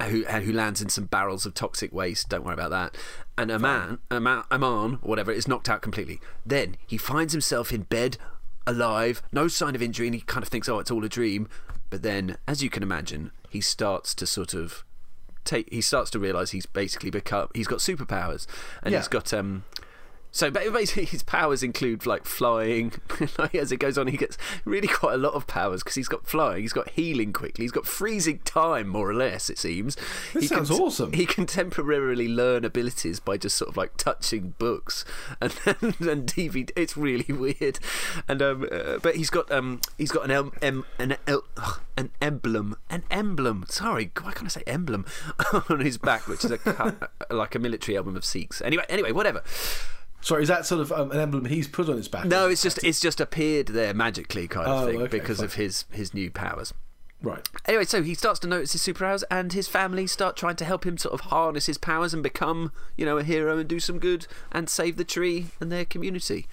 Who, 0.00 0.22
who 0.24 0.52
lands 0.52 0.80
in 0.80 0.88
some 0.90 1.06
barrels 1.06 1.44
of 1.44 1.54
toxic 1.54 1.92
waste? 1.92 2.28
Don't 2.28 2.44
worry 2.44 2.54
about 2.54 2.70
that. 2.70 2.96
And 3.36 3.50
Aman, 3.50 3.98
Aman, 4.12 4.44
Aman, 4.48 4.98
or 5.02 5.08
whatever, 5.10 5.32
is 5.32 5.48
knocked 5.48 5.68
out 5.68 5.82
completely. 5.82 6.20
Then 6.46 6.76
he 6.86 6.96
finds 6.96 7.32
himself 7.32 7.72
in 7.72 7.82
bed, 7.82 8.16
alive, 8.64 9.20
no 9.32 9.48
sign 9.48 9.74
of 9.74 9.82
injury, 9.82 10.06
and 10.06 10.14
he 10.14 10.20
kind 10.20 10.44
of 10.44 10.48
thinks, 10.48 10.68
"Oh, 10.68 10.78
it's 10.78 10.90
all 10.92 11.04
a 11.04 11.08
dream." 11.08 11.48
But 11.90 12.02
then, 12.02 12.38
as 12.46 12.62
you 12.62 12.70
can 12.70 12.82
imagine, 12.84 13.32
he 13.50 13.60
starts 13.60 14.14
to 14.14 14.24
sort 14.26 14.54
of 14.54 14.84
take. 15.44 15.68
He 15.72 15.80
starts 15.80 16.10
to 16.12 16.18
realise 16.20 16.52
he's 16.52 16.66
basically 16.66 17.10
become. 17.10 17.48
He's 17.52 17.66
got 17.66 17.80
superpowers, 17.80 18.46
and 18.82 18.92
Yeah. 18.92 18.98
he's 19.00 19.08
got 19.08 19.34
um. 19.34 19.64
So 20.30 20.50
basically, 20.50 21.06
his 21.06 21.22
powers 21.22 21.62
include 21.62 22.06
like 22.06 22.24
flying. 22.24 22.92
like, 23.38 23.54
as 23.54 23.72
it 23.72 23.78
goes 23.78 23.96
on, 23.96 24.08
he 24.08 24.16
gets 24.16 24.36
really 24.64 24.88
quite 24.88 25.14
a 25.14 25.18
lot 25.18 25.34
of 25.34 25.46
powers 25.46 25.82
because 25.82 25.94
he's 25.96 26.08
got 26.08 26.26
flying, 26.26 26.62
he's 26.62 26.72
got 26.72 26.90
healing 26.90 27.32
quickly, 27.32 27.64
he's 27.64 27.72
got 27.72 27.86
freezing 27.86 28.40
time, 28.40 28.88
more 28.88 29.08
or 29.08 29.14
less. 29.14 29.48
It 29.48 29.58
seems. 29.58 29.96
This 30.34 30.44
he 30.44 30.46
sounds 30.48 30.70
awesome. 30.70 31.12
He 31.12 31.26
can 31.26 31.46
temporarily 31.46 32.28
learn 32.28 32.64
abilities 32.64 33.20
by 33.20 33.36
just 33.36 33.56
sort 33.56 33.70
of 33.70 33.76
like 33.76 33.96
touching 33.96 34.54
books 34.58 35.04
and 35.40 35.52
and 35.66 36.26
DVD. 36.26 36.70
It's 36.76 36.96
really 36.96 37.32
weird, 37.32 37.78
and 38.28 38.42
um, 38.42 38.68
uh, 38.70 38.98
but 39.02 39.16
he's 39.16 39.30
got 39.30 39.50
um, 39.50 39.80
he's 39.96 40.12
got 40.12 40.24
an 40.24 40.30
em, 40.30 40.52
em, 40.60 40.84
an 40.98 41.16
el, 41.26 41.44
ugh, 41.56 41.80
an 41.96 42.10
emblem, 42.20 42.76
an 42.90 43.02
emblem. 43.10 43.64
Sorry, 43.68 44.10
why 44.22 44.32
can't 44.32 44.46
I 44.46 44.48
say 44.48 44.62
emblem 44.66 45.06
on 45.70 45.80
his 45.80 45.96
back, 45.96 46.28
which 46.28 46.44
is 46.44 46.52
a 46.52 47.08
like 47.30 47.54
a 47.54 47.58
military 47.58 47.96
emblem 47.96 48.16
of 48.16 48.24
Sikhs. 48.24 48.60
Anyway, 48.60 48.84
anyway, 48.88 49.12
whatever. 49.12 49.42
Sorry, 50.20 50.42
is 50.42 50.48
that 50.48 50.66
sort 50.66 50.80
of 50.80 50.90
um, 50.92 51.10
an 51.12 51.20
emblem 51.20 51.44
he's 51.44 51.68
put 51.68 51.88
on 51.88 51.96
his 51.96 52.08
back? 52.08 52.24
No, 52.26 52.48
it's 52.48 52.62
just 52.62 52.82
it's 52.84 53.00
just 53.00 53.20
appeared 53.20 53.68
there 53.68 53.94
magically, 53.94 54.48
kind 54.48 54.66
of 54.66 54.82
Oh, 54.82 54.86
thing, 54.86 55.00
okay, 55.02 55.18
because 55.18 55.38
fine. 55.38 55.44
of 55.46 55.54
his 55.54 55.84
his 55.92 56.12
new 56.12 56.30
powers. 56.30 56.74
Right. 57.20 57.48
Anyway, 57.66 57.84
so 57.84 58.02
he 58.02 58.14
starts 58.14 58.38
to 58.40 58.46
notice 58.46 58.72
his 58.72 58.82
superpowers, 58.82 59.24
and 59.30 59.52
his 59.52 59.66
family 59.66 60.06
start 60.06 60.36
trying 60.36 60.54
to 60.56 60.64
help 60.64 60.84
him 60.86 60.96
sort 60.98 61.14
of 61.14 61.20
harness 61.32 61.66
his 61.66 61.76
powers 61.78 62.14
and 62.14 62.22
become, 62.22 62.70
you 62.96 63.04
know, 63.04 63.18
a 63.18 63.24
hero 63.24 63.58
and 63.58 63.68
do 63.68 63.80
some 63.80 63.98
good 63.98 64.26
and 64.52 64.68
save 64.70 64.96
the 64.96 65.04
tree 65.04 65.46
and 65.60 65.70
their 65.72 65.84
community. 65.84 66.46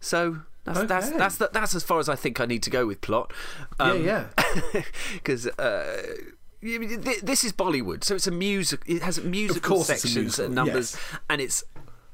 So 0.00 0.38
that's 0.64 0.82
that's 0.84 1.08
Okay. 1.08 1.18
that's 1.18 1.36
the, 1.38 1.50
that's 1.52 1.74
as 1.74 1.82
far 1.82 1.98
as 1.98 2.08
I 2.08 2.14
think 2.14 2.40
I 2.40 2.46
need 2.46 2.62
to 2.64 2.70
go 2.70 2.86
with 2.86 3.00
plot. 3.00 3.32
Um, 3.80 4.04
yeah, 4.04 4.26
yeah. 4.74 4.82
because. 5.14 5.46
Uh, 5.46 6.02
yeah, 6.60 6.78
mean, 6.78 7.02
th- 7.02 7.20
this 7.20 7.44
is 7.44 7.52
Bollywood, 7.52 8.02
so 8.02 8.16
it's 8.16 8.26
a 8.26 8.32
music. 8.32 8.82
It 8.84 9.02
has 9.02 9.22
musical 9.22 9.76
course 9.76 9.88
it's 9.90 10.02
a 10.02 10.08
sections 10.08 10.24
musical, 10.24 10.44
and 10.46 10.54
numbers, 10.56 10.92
yes. 10.96 11.20
and 11.30 11.40
it's 11.40 11.62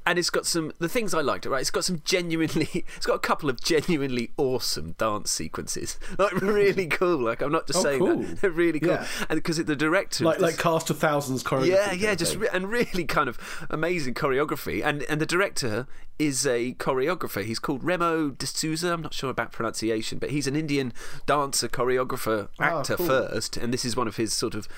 and 0.07 0.19
it's 0.19 0.31
got 0.31 0.47
some 0.47 0.73
the 0.79 0.89
things 0.89 1.15
I 1.15 1.21
liked. 1.21 1.47
Right, 1.47 1.61
it's 1.61 1.71
got 1.71 1.85
some 1.85 2.01
genuinely. 2.05 2.85
It's 2.97 3.07
got 3.07 3.15
a 3.15 3.19
couple 3.21 3.49
of 3.51 3.61
genuinely 3.63 4.31
awesome 4.37 4.93
dance 4.99 5.31
sequences, 5.31 5.99
like 6.19 6.33
really 6.41 6.87
cool. 6.87 7.19
Like 7.19 7.41
I'm 7.43 7.53
not 7.53 7.67
just 7.67 7.79
Oh, 7.81 7.83
saying 7.83 7.99
cool. 8.01 8.17
that 8.23 8.37
they're 8.41 8.51
really 8.51 8.81
cool, 8.81 8.91
Yeah. 8.91 9.07
and 9.29 9.37
because 9.39 9.57
the 9.65 9.77
director, 9.77 10.25
Like 10.25 10.41
like 10.41 10.59
cast 10.59 10.91
of 10.91 10.99
thousands 10.99 11.43
choreography. 11.43 11.69
yeah, 11.69 11.93
yeah, 11.93 12.15
just 12.15 12.37
re- 12.37 12.49
and 12.53 12.71
really 12.71 13.05
kind 13.05 13.29
of 13.29 13.39
amazing 13.71 14.15
choreography. 14.15 14.83
And 14.85 15.03
and 15.05 15.21
the 15.21 15.27
director 15.27 15.87
is 16.19 16.47
a 16.47 16.75
choreographer. 16.75 17.45
He's 17.45 17.59
called 17.59 17.83
Remo 17.83 18.31
D'Souza. 18.31 18.93
I'm 18.93 19.03
not 19.03 19.13
sure 19.15 19.31
about 19.31 19.51
pronunciation, 19.51 20.19
but 20.19 20.31
he's 20.31 20.47
an 20.47 20.55
Indian 20.55 20.93
dancer, 21.27 21.69
choreographer, 21.69 22.49
Ah, 22.61 22.79
actor 22.79 22.97
cool. 22.97 23.07
first. 23.07 23.57
And 23.57 23.73
this 23.73 23.85
is 23.85 23.97
one 23.97 24.07
of 24.07 24.17
his 24.17 24.33
sort 24.33 24.55
of. 24.55 24.69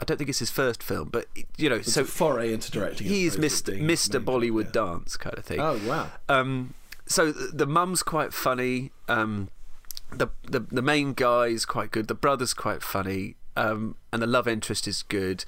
I 0.00 0.04
don't 0.04 0.16
think 0.18 0.28
it's 0.28 0.40
his 0.40 0.50
first 0.50 0.82
film, 0.82 1.08
but 1.10 1.26
you 1.56 1.68
know, 1.68 1.76
It's 1.76 1.92
so 1.92 2.04
foray 2.04 2.52
into 2.52 2.70
directing. 2.70 3.06
he 3.06 3.24
is 3.26 3.36
Mr. 3.36 3.78
Mr. 3.80 4.22
Bollywood 4.22 4.66
yeah. 4.66 4.72
dance 4.84 5.16
kind 5.16 5.36
of 5.38 5.44
thing. 5.44 5.60
Oh 5.60 5.80
wow. 5.86 6.10
Um, 6.28 6.74
so 7.06 7.32
th- 7.32 7.50
the 7.52 7.66
mum's 7.66 8.02
quite 8.02 8.32
funny. 8.34 8.90
Um, 9.08 9.48
the, 10.12 10.28
the 10.44 10.60
the 10.60 10.82
main 10.82 11.12
guy 11.14 11.46
is 11.46 11.64
quite 11.64 11.90
good. 11.90 12.08
The 12.08 12.14
brother's 12.14 12.54
quite 12.54 12.82
funny. 12.82 13.36
Um, 13.56 13.96
and 14.12 14.20
the 14.20 14.26
love 14.26 14.46
interest 14.46 14.86
is 14.86 15.02
good. 15.02 15.44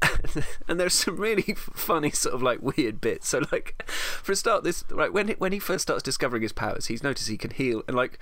and 0.68 0.80
there's 0.80 0.94
some 0.94 1.16
really 1.16 1.54
funny 1.74 2.10
sort 2.10 2.34
of 2.34 2.42
like 2.42 2.60
weird 2.62 3.00
bits. 3.00 3.28
So 3.28 3.42
like 3.52 3.82
for 3.90 4.32
a 4.32 4.36
start, 4.36 4.64
this 4.64 4.84
right 4.90 5.12
when 5.12 5.28
when 5.38 5.52
he 5.52 5.58
first 5.58 5.82
starts 5.82 6.02
discovering 6.02 6.42
his 6.42 6.52
powers, 6.52 6.86
he's 6.86 7.02
noticed 7.02 7.28
he 7.28 7.36
can 7.36 7.50
heal 7.50 7.82
and 7.86 7.96
like 7.96 8.18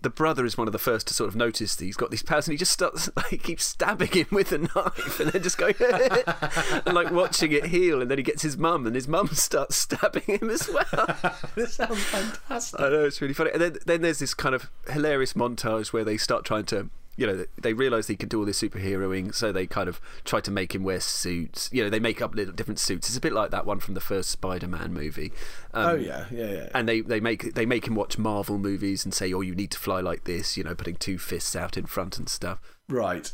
the 0.00 0.10
brother 0.10 0.44
is 0.44 0.56
one 0.56 0.68
of 0.68 0.72
the 0.72 0.78
first 0.78 1.08
to 1.08 1.14
sort 1.14 1.28
of 1.28 1.36
notice 1.36 1.74
that 1.74 1.84
he's 1.84 1.96
got 1.96 2.10
these 2.10 2.22
powers, 2.22 2.46
and 2.46 2.52
he 2.52 2.58
just 2.58 2.72
starts 2.72 3.10
like 3.16 3.26
he 3.26 3.38
keeps 3.38 3.64
stabbing 3.64 4.08
him 4.08 4.26
with 4.30 4.52
a 4.52 4.58
knife, 4.58 5.20
and 5.20 5.30
then 5.32 5.42
just 5.42 5.58
going 5.58 5.74
and 5.80 6.94
like 6.94 7.10
watching 7.10 7.52
it 7.52 7.66
heal, 7.66 8.00
and 8.00 8.10
then 8.10 8.18
he 8.18 8.24
gets 8.24 8.42
his 8.42 8.56
mum, 8.56 8.86
and 8.86 8.94
his 8.94 9.08
mum 9.08 9.28
starts 9.32 9.76
stabbing 9.76 10.22
him 10.22 10.50
as 10.50 10.68
well. 10.68 11.16
this 11.54 11.74
sounds 11.74 12.02
fantastic. 12.04 12.80
I 12.80 12.88
know 12.90 13.04
it's 13.04 13.20
really 13.20 13.34
funny. 13.34 13.50
And 13.52 13.60
then 13.60 13.76
then 13.86 14.02
there's 14.02 14.20
this 14.20 14.34
kind 14.34 14.54
of 14.54 14.70
hilarious 14.88 15.32
montage 15.32 15.92
where 15.92 16.04
they 16.04 16.16
start 16.16 16.44
trying 16.44 16.64
to. 16.66 16.90
You 17.18 17.26
know, 17.26 17.44
they 17.60 17.74
realise 17.74 18.06
he 18.06 18.16
can 18.16 18.28
do 18.28 18.38
all 18.38 18.46
this 18.46 18.62
superheroing, 18.62 19.34
so 19.34 19.52
they 19.52 19.66
kind 19.66 19.88
of 19.88 20.00
try 20.24 20.40
to 20.40 20.50
make 20.50 20.74
him 20.74 20.84
wear 20.84 21.00
suits. 21.00 21.68
You 21.72 21.84
know, 21.84 21.90
they 21.90 21.98
make 21.98 22.22
up 22.22 22.34
little 22.34 22.54
different 22.54 22.78
suits. 22.78 23.08
It's 23.08 23.18
a 23.18 23.20
bit 23.20 23.32
like 23.32 23.50
that 23.50 23.66
one 23.66 23.80
from 23.80 23.94
the 23.94 24.00
first 24.00 24.30
Spider-Man 24.30 24.94
movie. 24.94 25.32
Um, 25.74 25.86
oh 25.86 25.94
yeah, 25.96 26.26
yeah, 26.30 26.50
yeah. 26.50 26.68
and 26.74 26.88
they, 26.88 27.00
they 27.00 27.20
make 27.20 27.54
they 27.54 27.66
make 27.66 27.86
him 27.86 27.94
watch 27.94 28.16
Marvel 28.16 28.56
movies 28.56 29.04
and 29.04 29.12
say, 29.12 29.32
"Oh, 29.32 29.40
you 29.40 29.54
need 29.54 29.72
to 29.72 29.78
fly 29.78 30.00
like 30.00 30.24
this," 30.24 30.56
you 30.56 30.64
know, 30.64 30.74
putting 30.74 30.96
two 30.96 31.18
fists 31.18 31.54
out 31.54 31.76
in 31.76 31.86
front 31.86 32.18
and 32.18 32.28
stuff. 32.28 32.60
right. 32.88 33.32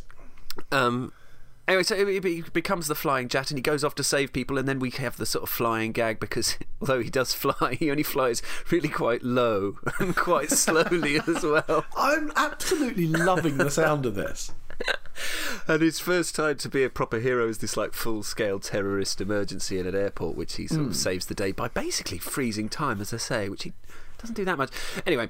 Um, 0.73 1.12
anyway, 1.68 1.83
so 1.83 1.94
it, 1.94 2.25
it 2.25 2.52
becomes 2.52 2.87
the 2.87 2.94
flying 2.94 3.28
Jatt, 3.28 3.50
and 3.50 3.59
he 3.59 3.62
goes 3.62 3.85
off 3.85 3.94
to 3.97 4.04
save 4.04 4.33
people, 4.33 4.59
and 4.59 4.68
then 4.68 4.78
we 4.78 4.90
have 4.90 5.16
the 5.16 5.26
sort 5.26 5.44
of 5.44 5.49
flying 5.49 5.92
gag 5.92 6.21
because 6.21 6.59
although 6.80 7.00
he 7.00 7.11
does 7.11 7.33
fly, 7.35 7.76
he 7.78 7.90
only 7.90 8.02
flies 8.02 8.42
really 8.71 8.88
quite 8.88 9.23
low 9.23 9.78
and 9.99 10.16
quite 10.16 10.50
slowly 10.50 11.21
as 11.26 11.42
well. 11.42 11.85
I'm 11.97 12.33
absolutely 12.37 13.06
loving 13.06 13.59
the 13.59 13.71
sound 13.71 14.06
of 14.06 14.14
this. 14.14 14.52
And 15.68 15.80
his 15.80 16.00
first 16.00 16.35
time 16.35 16.56
to 16.59 16.68
be 16.68 16.83
a 16.83 16.90
proper 16.90 17.21
hero 17.21 17.49
is 17.49 17.59
this 17.59 17.76
like 17.76 17.94
full 17.94 18.23
scale 18.25 18.59
terrorist 18.59 19.21
emergency 19.21 19.78
in 19.78 19.87
an 19.87 19.94
airport, 19.94 20.37
which 20.37 20.56
he 20.56 20.66
sort 20.66 20.80
of 20.80 20.87
hmm. 20.88 20.92
saves 20.92 21.26
the 21.26 21.35
day 21.35 21.52
by 21.52 21.68
basically 21.68 22.18
freezing 22.18 22.68
time, 22.68 23.00
as 23.00 23.14
I 23.14 23.18
say, 23.18 23.49
which 23.49 23.62
he 23.62 23.73
doesn't 24.18 24.35
do 24.35 24.44
that 24.44 24.59
much. 24.59 24.71
Anyway. 25.06 25.28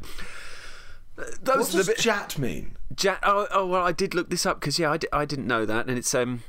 Those 1.16 1.56
What 1.56 1.70
does 1.72 1.86
bit. 1.86 1.98
Jat 1.98 2.38
mean? 2.38 2.76
Jat. 2.94 3.20
Oh, 3.22 3.46
oh, 3.52 3.66
well, 3.66 3.84
I 3.84 3.92
did 3.92 4.14
look 4.14 4.30
this 4.30 4.44
up 4.44 4.60
because 4.60 4.78
yeah, 4.78 4.90
I, 4.90 4.96
di- 4.96 5.08
I 5.12 5.24
didn't 5.24 5.46
know 5.46 5.64
that, 5.64 5.86
and 5.88 5.96
it's 5.96 6.14
um 6.14 6.42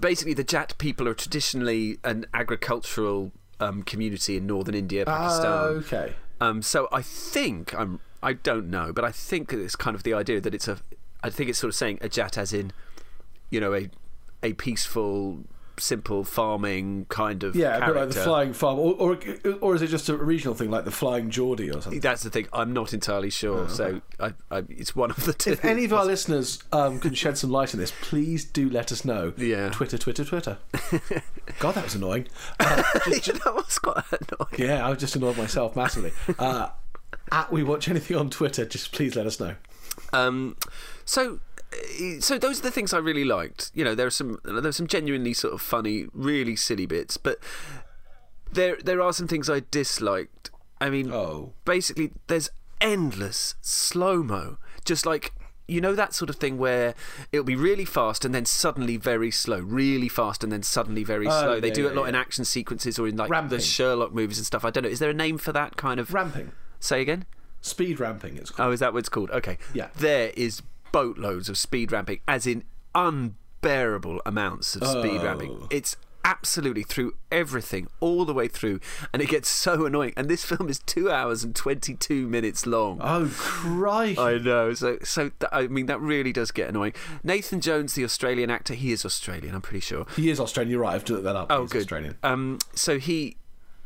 basically 0.00 0.34
the 0.34 0.44
Jat 0.44 0.76
people 0.78 1.08
are 1.08 1.14
traditionally 1.14 1.98
an 2.04 2.26
agricultural 2.34 3.32
um, 3.60 3.82
community 3.82 4.36
in 4.36 4.46
northern 4.46 4.74
India, 4.74 5.04
Pakistan. 5.06 5.46
Ah, 5.50 5.62
okay. 5.64 6.12
Um, 6.40 6.62
so 6.62 6.88
I 6.92 7.02
think 7.02 7.74
I'm. 7.74 8.00
I 8.22 8.34
don't 8.34 8.70
know, 8.70 8.92
but 8.92 9.04
I 9.04 9.10
think 9.10 9.52
it's 9.52 9.74
kind 9.74 9.96
of 9.96 10.02
the 10.02 10.14
idea 10.14 10.40
that 10.40 10.54
it's 10.54 10.68
a. 10.68 10.78
I 11.22 11.30
think 11.30 11.48
it's 11.50 11.58
sort 11.58 11.68
of 11.70 11.74
saying 11.74 11.98
a 12.00 12.08
Jat 12.08 12.36
as 12.36 12.52
in, 12.52 12.72
you 13.50 13.60
know, 13.60 13.74
a 13.74 13.88
a 14.42 14.52
peaceful, 14.54 15.44
simple 15.78 16.24
farming 16.24 17.06
kind 17.08 17.42
of 17.42 17.54
Yeah, 17.56 17.76
a 17.76 17.86
bit 17.86 17.96
like 17.96 18.08
the 18.10 18.20
flying 18.20 18.52
farm, 18.52 18.78
or, 18.78 18.94
or 18.94 19.18
or 19.60 19.74
is 19.74 19.82
it 19.82 19.88
just 19.88 20.08
a 20.08 20.16
regional 20.16 20.54
thing 20.54 20.70
like 20.70 20.84
the 20.84 20.90
flying 20.90 21.30
Geordie 21.30 21.70
or 21.70 21.80
something? 21.80 22.00
That's 22.00 22.22
the 22.22 22.30
thing. 22.30 22.48
I'm 22.52 22.72
not 22.72 22.92
entirely 22.92 23.30
sure. 23.30 23.68
So 23.68 24.00
I, 24.20 24.32
I, 24.50 24.64
it's 24.68 24.94
one 24.94 25.10
of 25.10 25.24
the 25.24 25.32
two. 25.32 25.50
Oh, 25.50 25.52
If 25.54 25.64
any 25.64 25.84
of 25.84 25.92
our 25.92 26.04
listeners 26.12 26.62
um, 26.72 27.00
can 27.00 27.14
shed 27.14 27.38
some 27.38 27.50
light 27.50 27.74
on 27.74 27.80
this, 27.80 27.92
please 28.00 28.44
do 28.44 28.68
let 28.70 28.92
us 28.92 29.04
know. 29.04 29.32
Yeah. 29.36 29.70
Twitter, 29.70 29.98
Twitter, 29.98 30.24
Twitter. 30.24 30.58
God, 31.58 31.74
that 31.74 31.84
was 31.84 31.94
annoying. 31.94 32.28
Uh, 32.60 32.76
that 32.94 33.52
was 33.54 33.78
quite 33.78 34.04
annoying. 34.10 34.68
yeah, 34.70 34.86
I 34.86 34.90
was 34.90 34.98
just 34.98 35.16
annoyed 35.16 35.36
myself 35.36 35.76
massively. 35.76 36.12
Uh, 36.38 36.68
at 37.30 37.52
we 37.52 37.62
watch 37.62 37.88
anything 37.88 38.16
on 38.16 38.30
Twitter, 38.30 38.64
just 38.64 38.92
please 38.92 39.16
let 39.16 39.26
us 39.26 39.40
know. 39.40 39.56
Um, 40.12 40.56
so, 41.04 41.40
so 42.20 42.38
those 42.38 42.60
are 42.60 42.62
the 42.62 42.70
things 42.70 42.92
I 42.92 42.98
really 42.98 43.24
liked. 43.24 43.70
You 43.74 43.84
know, 43.84 43.94
there 43.94 44.06
are 44.06 44.10
some 44.10 44.38
there's 44.44 44.76
some 44.76 44.86
genuinely 44.86 45.34
sort 45.34 45.54
of 45.54 45.60
funny, 45.62 46.06
really 46.12 46.56
silly 46.56 46.86
bits, 46.86 47.16
but 47.16 47.38
there 48.52 48.76
there 48.84 49.00
are 49.00 49.12
some 49.12 49.28
things 49.28 49.48
I 49.48 49.62
disliked. 49.70 50.50
I 50.80 50.90
mean, 50.90 51.12
Oh. 51.12 51.52
basically, 51.64 52.10
there's 52.26 52.50
endless 52.80 53.54
slow 53.60 54.22
mo, 54.22 54.58
just 54.84 55.06
like. 55.06 55.32
You 55.68 55.80
know 55.80 55.94
that 55.94 56.12
sort 56.12 56.28
of 56.28 56.36
thing 56.36 56.58
where 56.58 56.92
it'll 57.30 57.44
be 57.46 57.54
really 57.56 57.84
fast 57.86 58.24
and 58.26 58.34
then 58.34 58.44
suddenly 58.44 58.96
very 58.98 59.30
slow, 59.30 59.60
really 59.60 60.08
fast 60.08 60.42
and 60.42 60.52
then 60.52 60.62
suddenly 60.64 61.02
very 61.04 61.26
Oh, 61.28 61.30
slow. 61.30 61.60
They 61.60 61.68
yeah, 61.68 61.74
do 61.74 61.86
it 61.86 61.92
a 61.92 61.94
yeah, 61.94 62.00
lot 62.00 62.08
in 62.08 62.14
action 62.16 62.44
sequences 62.44 62.98
or 62.98 63.06
in 63.06 63.16
like 63.16 63.30
Ramping. 63.30 63.56
the 63.56 63.62
Sherlock 63.62 64.12
movies 64.12 64.38
and 64.38 64.44
stuff. 64.46 64.64
I 64.64 64.70
don't 64.70 64.82
know. 64.82 64.90
Is 64.90 64.98
there 64.98 65.08
a 65.08 65.14
name 65.14 65.38
for 65.38 65.52
that 65.52 65.76
kind 65.76 66.00
of 66.00 66.12
Ramping, 66.12 66.50
Say 66.80 67.00
again. 67.00 67.24
speed 67.62 68.00
ramping. 68.00 68.36
It's 68.36 68.50
called. 68.50 68.68
Oh, 68.68 68.72
is 68.72 68.80
that 68.80 68.92
what 68.92 68.98
it's 68.98 69.08
called? 69.08 69.30
Okay. 69.30 69.56
Yeah. 69.72 69.88
There 69.96 70.32
is 70.36 70.62
boatloads 70.92 71.48
of 71.48 71.58
speed 71.58 71.90
ramping, 71.92 72.20
as 72.28 72.46
in 72.46 72.64
unbearable 72.94 74.20
amounts 74.26 74.76
of 74.76 74.86
speed 74.86 75.20
Oh. 75.20 75.24
ramping. 75.24 75.66
It's 75.70 75.96
absolutely 76.24 76.84
through 76.84 77.12
everything, 77.32 77.88
all 77.98 78.24
the 78.24 78.32
way 78.32 78.46
through, 78.46 78.78
and 79.12 79.20
it 79.20 79.28
gets 79.28 79.48
so 79.48 79.84
annoying. 79.86 80.12
And 80.16 80.28
this 80.28 80.44
film 80.50 80.68
is 80.68 80.78
two 80.80 81.10
hours 81.10 81.42
and 81.42 81.54
twenty-two 81.54 82.28
minutes 82.28 82.66
long. 82.66 82.98
Oh, 83.02 83.28
Christ! 83.36 84.18
I 84.20 84.38
know. 84.38 84.72
So, 84.74 84.98
so 85.02 85.30
th- 85.30 85.50
I 85.52 85.66
mean, 85.66 85.86
that 85.86 86.00
really 86.00 86.32
does 86.32 86.50
get 86.52 86.68
annoying. 86.68 86.92
Nathan 87.24 87.60
Jones, 87.60 87.94
the 87.94 88.04
Australian 88.04 88.50
actor, 88.50 88.74
he 88.74 88.92
is 88.92 89.04
Australian. 89.04 89.54
I'm 89.54 89.62
pretty 89.62 89.80
sure. 89.80 90.06
he 90.16 90.30
is 90.30 90.38
Australian. 90.38 90.70
You're 90.70 90.80
right. 90.82 90.94
I've 90.94 91.08
looked 91.08 91.24
that 91.24 91.36
up. 91.36 91.48
Oh, 91.50 91.62
He's 91.62 91.72
good. 91.72 91.82
Australian. 91.82 92.16
Um, 92.22 92.58
so 92.74 92.98
he, 92.98 93.36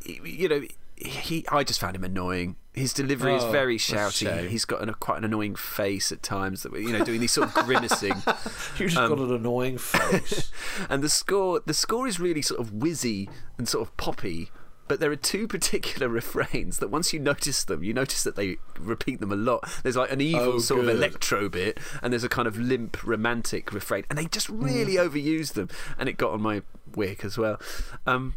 he- 0.05 0.19
you 0.23 0.47
know, 0.49 0.61
he. 0.97 1.45
I 1.51 1.63
just 1.63 1.79
found 1.79 1.95
him 1.95 2.03
annoying. 2.03 2.55
His 2.73 2.93
delivery 2.93 3.33
is 3.35 3.43
Oh, 3.43 3.51
very 3.51 3.77
shouty. 3.77 4.47
He's 4.49 4.65
got 4.65 4.81
an, 4.81 4.89
a, 4.89 4.93
quite 4.93 5.17
an 5.17 5.23
annoying 5.23 5.55
face 5.55 6.11
at 6.11 6.21
times. 6.21 6.63
That 6.63 6.73
you 6.73 6.91
know, 6.91 7.03
doing 7.03 7.19
these 7.21 7.31
sort 7.33 7.47
of 7.49 7.53
grimacing. 7.65 8.21
You 8.77 8.85
just 8.85 8.97
Um, 8.97 9.09
got 9.09 9.19
an 9.19 9.33
annoying 9.33 9.77
face. 9.79 10.51
and 10.89 11.03
the 11.03 11.09
score, 11.09 11.61
the 11.65 11.73
score 11.73 12.07
is 12.07 12.19
really 12.19 12.43
sort 12.43 12.59
of 12.59 12.71
whizzy 12.73 13.29
and 13.57 13.67
sort 13.67 13.87
of 13.87 13.97
poppy. 13.97 14.51
But 14.87 14.99
there 15.01 15.11
are 15.11 15.15
two 15.17 15.47
particular 15.47 16.07
refrains 16.21 16.77
that 16.77 16.89
once 16.89 17.11
you 17.11 17.19
notice 17.19 17.63
them, 17.65 17.83
you 17.83 17.93
notice 17.93 18.23
that 18.23 18.35
they 18.35 18.57
repeat 18.79 19.19
them 19.19 19.31
a 19.31 19.35
lot. 19.35 19.67
There's 19.83 19.97
like 19.97 20.11
an 20.11 20.21
evil 20.21 20.53
Oh, 20.53 20.59
sort 20.59 20.81
of 20.81 20.89
electro 20.89 21.49
bit, 21.49 21.79
and 22.03 22.13
there's 22.13 22.23
a 22.23 22.29
kind 22.29 22.47
of 22.47 22.57
limp 22.57 23.03
romantic 23.03 23.73
refrain, 23.73 24.05
and 24.09 24.17
they 24.17 24.25
just 24.25 24.47
really 24.49 24.93
Mm. 24.93 25.09
overuse 25.09 25.53
them, 25.53 25.67
and 25.97 26.07
it 26.07 26.15
got 26.17 26.31
on 26.31 26.41
my 26.41 26.61
wick 26.95 27.25
as 27.25 27.37
well. 27.37 27.59
Um, 28.05 28.35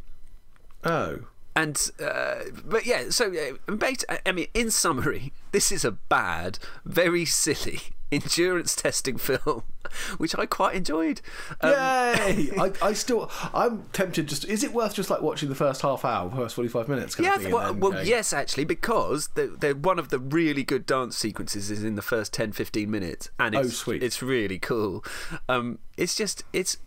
oh. 0.82 1.20
And 1.56 1.90
uh, 2.02 2.36
but 2.64 2.86
yeah, 2.86 3.10
so 3.10 3.32
uh, 3.32 4.16
I 4.26 4.32
mean, 4.32 4.48
in 4.54 4.70
summary, 4.70 5.32
this 5.52 5.72
is 5.72 5.84
a 5.84 5.92
bad, 5.92 6.58
very 6.84 7.24
silly 7.24 7.80
endurance 8.12 8.74
testing 8.74 9.16
film, 9.16 9.62
which 10.18 10.36
I 10.36 10.46
quite 10.46 10.74
enjoyed. 10.74 11.20
Um, 11.60 11.70
Yay! 11.70 12.50
I, 12.58 12.72
I 12.82 12.92
still, 12.92 13.30
I'm 13.54 13.84
tempted. 13.92 14.26
Just 14.28 14.44
is 14.44 14.64
it 14.64 14.72
worth 14.72 14.94
just 14.94 15.10
like 15.10 15.22
watching 15.22 15.48
the 15.48 15.54
first 15.54 15.82
half 15.82 16.04
hour, 16.04 16.30
first 16.30 16.54
forty-five 16.56 16.88
minutes? 16.88 17.16
Yeah, 17.18 17.36
well, 17.48 17.74
well 17.74 17.92
going- 17.92 18.06
yes, 18.06 18.32
actually, 18.32 18.64
because 18.64 19.28
the, 19.34 19.46
the, 19.46 19.72
one 19.72 19.98
of 19.98 20.08
the 20.08 20.18
really 20.18 20.64
good 20.64 20.86
dance 20.86 21.16
sequences 21.16 21.70
is 21.70 21.84
in 21.84 21.94
the 21.94 22.02
first 22.02 22.32
10 22.32 22.52
15 22.52 22.90
minutes, 22.90 23.30
and 23.38 23.54
Oh, 23.54 23.60
it's, 23.60 23.76
sweet. 23.76 24.02
it's 24.02 24.22
really 24.22 24.58
cool. 24.58 25.04
Um, 25.48 25.78
it's 25.96 26.14
just, 26.14 26.44
it's. 26.52 26.78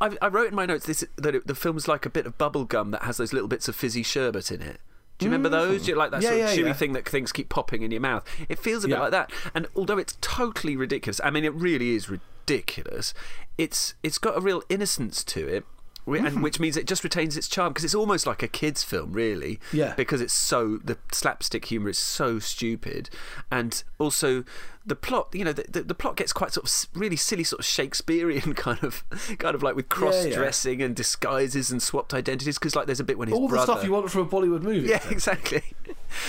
I, 0.00 0.16
I 0.20 0.28
wrote 0.28 0.48
in 0.48 0.54
my 0.54 0.66
notes 0.66 0.86
this 0.86 1.04
that 1.16 1.34
it, 1.34 1.46
the 1.46 1.54
film's 1.54 1.86
like 1.86 2.04
a 2.06 2.10
bit 2.10 2.26
of 2.26 2.36
bubble 2.38 2.64
gum 2.64 2.90
that 2.90 3.02
has 3.02 3.16
those 3.18 3.32
little 3.32 3.48
bits 3.48 3.68
of 3.68 3.76
fizzy 3.76 4.02
sherbet 4.02 4.50
in 4.50 4.60
it. 4.62 4.80
Do 5.18 5.26
you 5.26 5.30
remember 5.30 5.48
those? 5.48 5.84
Do 5.84 5.92
you 5.92 5.96
like 5.96 6.10
that. 6.10 6.22
Yeah, 6.22 6.30
sort 6.30 6.40
of 6.40 6.48
yeah, 6.48 6.56
chewy 6.56 6.66
yeah. 6.66 6.72
thing 6.72 6.92
that 6.94 7.08
things 7.08 7.32
keep 7.32 7.48
popping 7.48 7.82
in 7.82 7.90
your 7.90 8.00
mouth? 8.00 8.24
It 8.48 8.58
feels 8.58 8.84
a 8.84 8.88
bit 8.88 8.98
like 8.98 9.12
that. 9.12 9.30
And 9.54 9.66
although 9.76 9.98
it's 9.98 10.18
totally 10.20 10.76
ridiculous, 10.76 11.20
I 11.22 11.30
mean, 11.30 11.44
it 11.44 11.54
really 11.54 11.94
is 11.94 12.08
ridiculous. 12.08 13.14
It's 13.56 13.94
it's 14.02 14.18
got 14.18 14.36
a 14.36 14.40
real 14.40 14.62
innocence 14.68 15.22
to 15.24 15.46
it. 15.46 15.64
Mm. 16.06 16.26
And 16.26 16.42
which 16.42 16.60
means 16.60 16.76
it 16.76 16.86
just 16.86 17.02
retains 17.02 17.34
its 17.34 17.48
charm 17.48 17.72
because 17.72 17.84
it's 17.84 17.94
almost 17.94 18.26
like 18.26 18.42
a 18.42 18.48
kids' 18.48 18.82
film, 18.82 19.12
really. 19.12 19.58
Yeah. 19.72 19.94
Because 19.94 20.20
it's 20.20 20.34
so 20.34 20.78
the 20.84 20.98
slapstick 21.12 21.64
humor 21.66 21.88
is 21.88 21.98
so 21.98 22.38
stupid, 22.38 23.08
and 23.50 23.82
also 23.98 24.44
the 24.86 24.96
plot. 24.96 25.28
You 25.32 25.44
know, 25.44 25.52
the, 25.52 25.64
the, 25.68 25.82
the 25.82 25.94
plot 25.94 26.16
gets 26.16 26.32
quite 26.32 26.52
sort 26.52 26.68
of 26.68 26.88
really 26.98 27.16
silly, 27.16 27.44
sort 27.44 27.60
of 27.60 27.66
Shakespearean 27.66 28.54
kind 28.54 28.82
of, 28.82 29.04
kind 29.38 29.54
of 29.54 29.62
like 29.62 29.76
with 29.76 29.88
cross 29.88 30.24
dressing 30.26 30.82
and 30.82 30.94
disguises 30.94 31.70
and 31.70 31.82
swapped 31.82 32.12
identities. 32.14 32.58
Because 32.58 32.76
like 32.76 32.86
there's 32.86 33.00
a 33.00 33.04
bit 33.04 33.18
when 33.18 33.28
his 33.28 33.36
all 33.36 33.48
the 33.48 33.62
stuff 33.62 33.84
you 33.84 33.92
want 33.92 34.10
from 34.10 34.22
a 34.22 34.26
Bollywood 34.26 34.62
movie. 34.62 34.88
yeah, 34.88 35.00
exactly. 35.10 35.62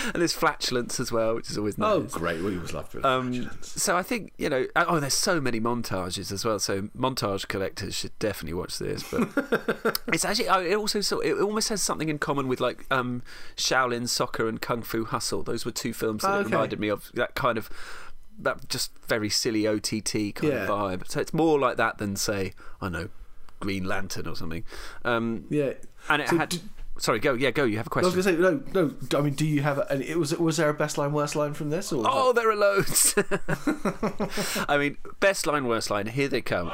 and 0.05 0.15
there's 0.15 0.33
flatulence 0.33 0.99
as 0.99 1.11
well, 1.11 1.35
which 1.35 1.49
is 1.49 1.57
always 1.57 1.77
nice. 1.77 1.93
Oh, 1.93 2.01
great! 2.01 2.41
We 2.41 2.55
always 2.55 2.73
love 2.73 2.93
it. 2.95 3.05
Um, 3.05 3.51
so 3.61 3.95
I 3.95 4.03
think 4.03 4.33
you 4.37 4.49
know. 4.49 4.65
Oh, 4.75 4.99
there's 4.99 5.13
so 5.13 5.39
many 5.41 5.59
montages 5.59 6.31
as 6.31 6.43
well. 6.45 6.59
So 6.59 6.83
montage 6.97 7.47
collectors 7.47 7.95
should 7.95 8.17
definitely 8.19 8.53
watch 8.55 8.79
this. 8.79 9.03
But 9.03 9.99
it's 10.13 10.25
actually 10.25 10.49
oh, 10.49 10.61
it 10.61 10.75
also 10.75 11.01
sort 11.01 11.25
it 11.25 11.37
almost 11.39 11.69
has 11.69 11.81
something 11.81 12.09
in 12.09 12.17
common 12.19 12.47
with 12.47 12.59
like 12.59 12.85
um, 12.89 13.21
Shaolin 13.57 14.07
Soccer 14.09 14.47
and 14.47 14.61
Kung 14.61 14.81
Fu 14.81 15.05
Hustle. 15.05 15.43
Those 15.43 15.65
were 15.65 15.71
two 15.71 15.93
films 15.93 16.23
that 16.23 16.31
it 16.33 16.45
Okay. 16.45 16.51
reminded 16.51 16.79
me 16.79 16.87
of. 16.87 17.11
That 17.13 17.35
kind 17.35 17.57
of 17.57 17.69
that 18.39 18.67
just 18.69 18.91
very 19.07 19.29
silly 19.29 19.67
OTT 19.67 20.33
kind 20.35 20.53
Yeah. 20.53 20.63
of 20.63 20.69
vibe. 20.69 21.07
So 21.09 21.19
it's 21.19 21.33
more 21.33 21.59
like 21.59 21.77
that 21.77 21.97
than 21.97 22.15
say 22.15 22.53
I 22.81 22.85
don't 22.85 22.91
know 22.93 23.09
Green 23.59 23.85
Lantern 23.85 24.27
or 24.27 24.35
something. 24.35 24.63
Um, 25.03 25.45
yeah. 25.49 25.73
and 26.09 26.21
it 26.21 26.29
So 26.29 26.37
had. 26.37 26.55
Sorry, 26.97 27.19
go. 27.19 27.33
Yeah, 27.33 27.51
go. 27.51 27.65
You 27.65 27.75
have 27.75 27.87
a 27.87 27.89
I 27.93 27.99
was 28.01 28.13
question. 28.13 28.35
going 28.37 28.61
to 28.63 28.63
say 28.71 28.71
no, 28.73 28.87
no. 29.11 29.19
I 29.19 29.21
mean, 29.21 29.33
do 29.33 29.45
you 29.45 29.61
have? 29.63 29.79
A, 29.79 29.91
and 29.91 30.01
it 30.01 30.17
was 30.17 30.33
was 30.37 30.55
there 30.55 30.69
a 30.69 30.73
best 30.73 30.97
line, 30.97 31.11
worst 31.11 31.35
line 31.35 31.53
from 31.53 31.69
this? 31.69 31.91
Or 31.91 32.05
Oh, 32.07 32.31
there 32.31 32.49
are 32.49 32.55
loads. 32.55 33.13
I 34.69 34.77
mean, 34.77 34.97
best 35.19 35.45
line, 35.45 35.67
worst 35.67 35.89
line. 35.89 36.07
Here 36.07 36.29
they 36.29 36.39
come. 36.41 36.71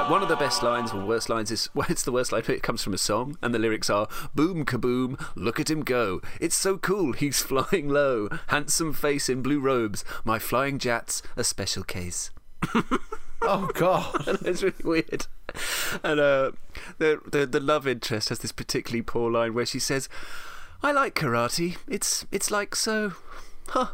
Right, 0.00 0.10
one 0.10 0.22
of 0.22 0.30
the 0.30 0.36
best 0.36 0.62
lines 0.62 0.92
or 0.92 1.04
worst 1.04 1.28
lines 1.28 1.50
is 1.50 1.68
well, 1.74 1.86
it's 1.90 2.04
the 2.04 2.12
worst 2.12 2.32
line, 2.32 2.42
but 2.46 2.54
it 2.54 2.62
comes 2.62 2.82
from 2.82 2.94
a 2.94 2.98
song, 2.98 3.36
and 3.42 3.54
the 3.54 3.58
lyrics 3.58 3.90
are 3.90 4.08
"Boom 4.34 4.64
kaboom, 4.64 5.22
look 5.36 5.60
at 5.60 5.68
him 5.68 5.82
go! 5.82 6.22
It's 6.40 6.56
so 6.56 6.78
cool, 6.78 7.12
he's 7.12 7.42
flying 7.42 7.90
low, 7.90 8.30
handsome 8.46 8.94
face 8.94 9.28
in 9.28 9.42
blue 9.42 9.60
robes, 9.60 10.02
my 10.24 10.38
flying 10.38 10.78
jat's 10.78 11.22
a 11.36 11.44
special 11.44 11.84
case." 11.84 12.30
Oh 13.42 13.70
God. 13.72 14.38
it's 14.44 14.62
really 14.62 14.84
weird. 14.84 15.26
And 16.04 16.20
uh, 16.20 16.52
the, 16.98 17.20
the 17.26 17.46
the 17.46 17.58
love 17.58 17.86
interest 17.86 18.28
has 18.28 18.40
this 18.40 18.52
particularly 18.52 19.00
poor 19.00 19.30
line 19.30 19.54
where 19.54 19.64
she 19.64 19.78
says, 19.78 20.10
"I 20.82 20.92
like 20.92 21.14
karate. 21.14 21.76
It's 21.88 22.26
it's 22.30 22.50
like 22.50 22.74
so, 22.74 23.14
huh." 23.68 23.88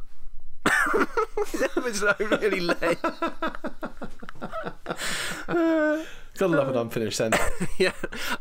was 1.76 2.02
like 2.02 2.18
really 2.18 2.60
lame. 2.60 2.96
Gotta 6.38 6.54
love 6.54 6.68
an 6.68 6.76
unfinished 6.76 7.16
sentence. 7.16 7.42
yeah. 7.78 7.92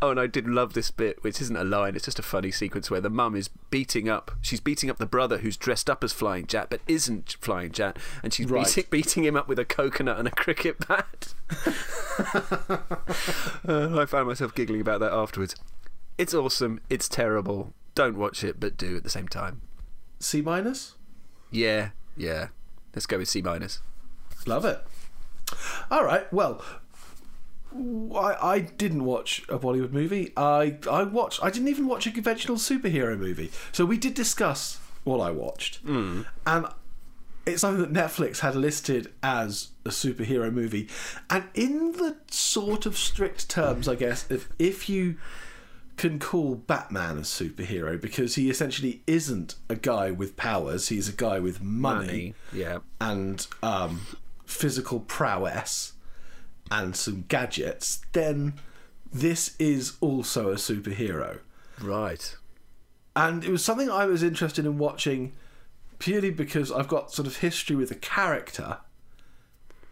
Oh, 0.02 0.10
and 0.12 0.20
I 0.20 0.28
did 0.28 0.48
love 0.48 0.74
this 0.74 0.92
bit, 0.92 1.24
which 1.24 1.40
isn't 1.40 1.56
a 1.56 1.64
line, 1.64 1.96
it's 1.96 2.04
just 2.06 2.20
a 2.20 2.24
funny 2.24 2.52
sequence 2.52 2.92
where 2.92 3.00
the 3.00 3.10
mum 3.10 3.36
is 3.38 3.48
beating 3.70 4.10
up, 4.10 4.32
she's 4.42 4.60
beating 4.60 4.90
up 4.90 4.98
the 4.98 5.06
brother 5.06 5.38
who's 5.38 5.56
dressed 5.56 5.90
up 5.90 6.04
as 6.04 6.12
Flying 6.12 6.46
Jatt 6.46 6.70
but 6.70 6.82
isn't 6.88 7.38
Flying 7.40 7.72
Jatt, 7.72 7.98
and 8.22 8.34
she's 8.34 8.48
Right. 8.50 8.66
beating, 8.66 8.84
beating 8.90 9.24
him 9.24 9.38
up 9.38 9.48
with 9.48 9.60
a 9.60 9.64
coconut 9.66 10.20
and 10.20 10.28
a 10.28 10.32
cricket 10.32 10.86
bat. 10.88 11.34
Uh, 13.68 14.00
I 14.00 14.06
found 14.06 14.28
myself 14.28 14.54
giggling 14.56 14.80
about 14.80 15.00
that 15.02 15.12
afterwards. 15.12 15.56
It's 16.18 16.34
awesome, 16.34 16.80
it's 16.90 17.10
terrible. 17.10 17.74
Don't 17.94 18.16
watch 18.18 18.44
it, 18.44 18.60
but 18.60 18.78
do 18.78 18.96
at 18.96 19.04
the 19.04 19.10
same 19.10 19.28
time. 19.28 19.62
C 20.20 20.42
minus. 20.42 20.96
Yeah, 21.52 21.90
yeah. 22.16 22.48
Let's 22.94 23.06
go 23.06 23.18
with 23.18 23.28
C 23.28 23.42
minus. 23.42 23.82
Love 24.46 24.64
it. 24.66 24.86
All 25.92 26.04
right. 26.04 26.32
Well, 26.34 26.62
I, 27.74 28.36
I 28.42 28.60
didn't 28.60 29.04
watch 29.06 29.44
a 29.50 29.60
Bollywood 29.60 29.92
movie. 29.92 30.32
I 30.38 30.78
I 30.90 31.04
watched. 31.04 31.44
I 31.44 31.50
didn't 31.50 31.68
even 31.68 31.88
watch 31.88 32.08
a 32.08 32.12
conventional 32.12 32.58
superhero 32.58 33.18
movie. 33.18 33.52
So 33.72 33.86
we 33.86 33.98
did 33.98 34.14
discuss 34.14 34.80
what 35.04 35.20
I 35.20 35.32
watched, 35.32 35.80
and 35.86 36.26
it's 37.46 37.62
something 37.62 37.94
that 37.94 37.94
Netflix 37.94 38.40
had 38.40 38.56
listed 38.56 39.12
as 39.22 39.70
a 39.86 39.90
superhero 39.90 40.52
movie. 40.52 40.88
And 41.30 41.44
in 41.54 41.92
the 41.92 42.16
sort 42.32 42.86
of 42.86 42.98
strict 42.98 43.50
terms, 43.50 43.88
I 43.88 43.96
guess, 43.96 44.26
if 44.32 44.50
if 44.58 44.90
you 44.90 45.18
can 45.98 46.20
call 46.20 46.56
Batman 46.56 47.18
a 47.20 47.22
superhero 47.22 48.00
because 48.02 48.36
he 48.36 48.50
essentially 48.50 49.02
isn't 49.08 49.56
a 49.70 49.76
guy 49.76 50.12
with 50.12 50.36
powers. 50.36 50.90
He's 50.90 51.08
a 51.08 51.14
guy 51.14 51.40
with 51.40 51.62
money 51.62 52.34
Yeah. 52.52 52.80
and 53.00 53.46
um, 53.64 54.02
physical 54.46 55.00
prowess 55.00 55.94
and 56.72 56.96
some 56.96 57.26
gadgets, 57.28 58.02
then 58.14 58.54
this 59.12 59.56
is 59.60 59.98
also 60.02 60.52
a 60.52 60.56
superhero. 60.56 61.40
Right. 61.82 62.36
And 63.16 63.44
it 63.44 63.50
was 63.50 63.64
something 63.64 63.90
I 63.90 64.06
was 64.06 64.24
interested 64.24 64.66
in 64.66 64.78
watching 64.78 65.34
purely 66.00 66.32
because 66.32 66.72
I've 66.72 66.88
got 66.88 67.12
sort 67.12 67.28
of 67.28 67.38
history 67.38 67.76
with 67.76 67.90
the 67.90 67.96
character. 67.96 68.78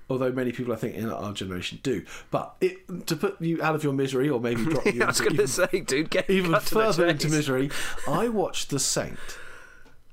Although 0.10 0.34
many 0.34 0.52
people, 0.52 0.74
I 0.74 0.76
think, 0.76 0.96
in 0.96 1.10
our 1.10 1.34
generation 1.34 1.80
do, 1.82 2.04
but 2.30 2.56
it, 2.60 3.08
to 3.08 3.16
put 3.16 3.42
you 3.42 3.64
out 3.64 3.74
of 3.74 3.84
your 3.84 3.94
misery, 3.94 4.30
or 4.30 4.40
maybe 4.40 4.66
drop 4.70 4.86
you 4.86 5.02
I 5.02 5.08
was 5.08 5.22
going 5.22 5.38
to 5.38 5.48
say, 5.48 5.68
dude, 5.86 6.10
get 6.10 6.30
even 6.30 6.52
cut 6.52 6.66
to 6.66 6.74
the 6.74 6.82
further 6.82 7.08
into 7.08 7.30
misery, 7.30 7.72
I 8.08 8.28
watched 8.28 8.70
The 8.70 8.80
Saint. 8.80 9.18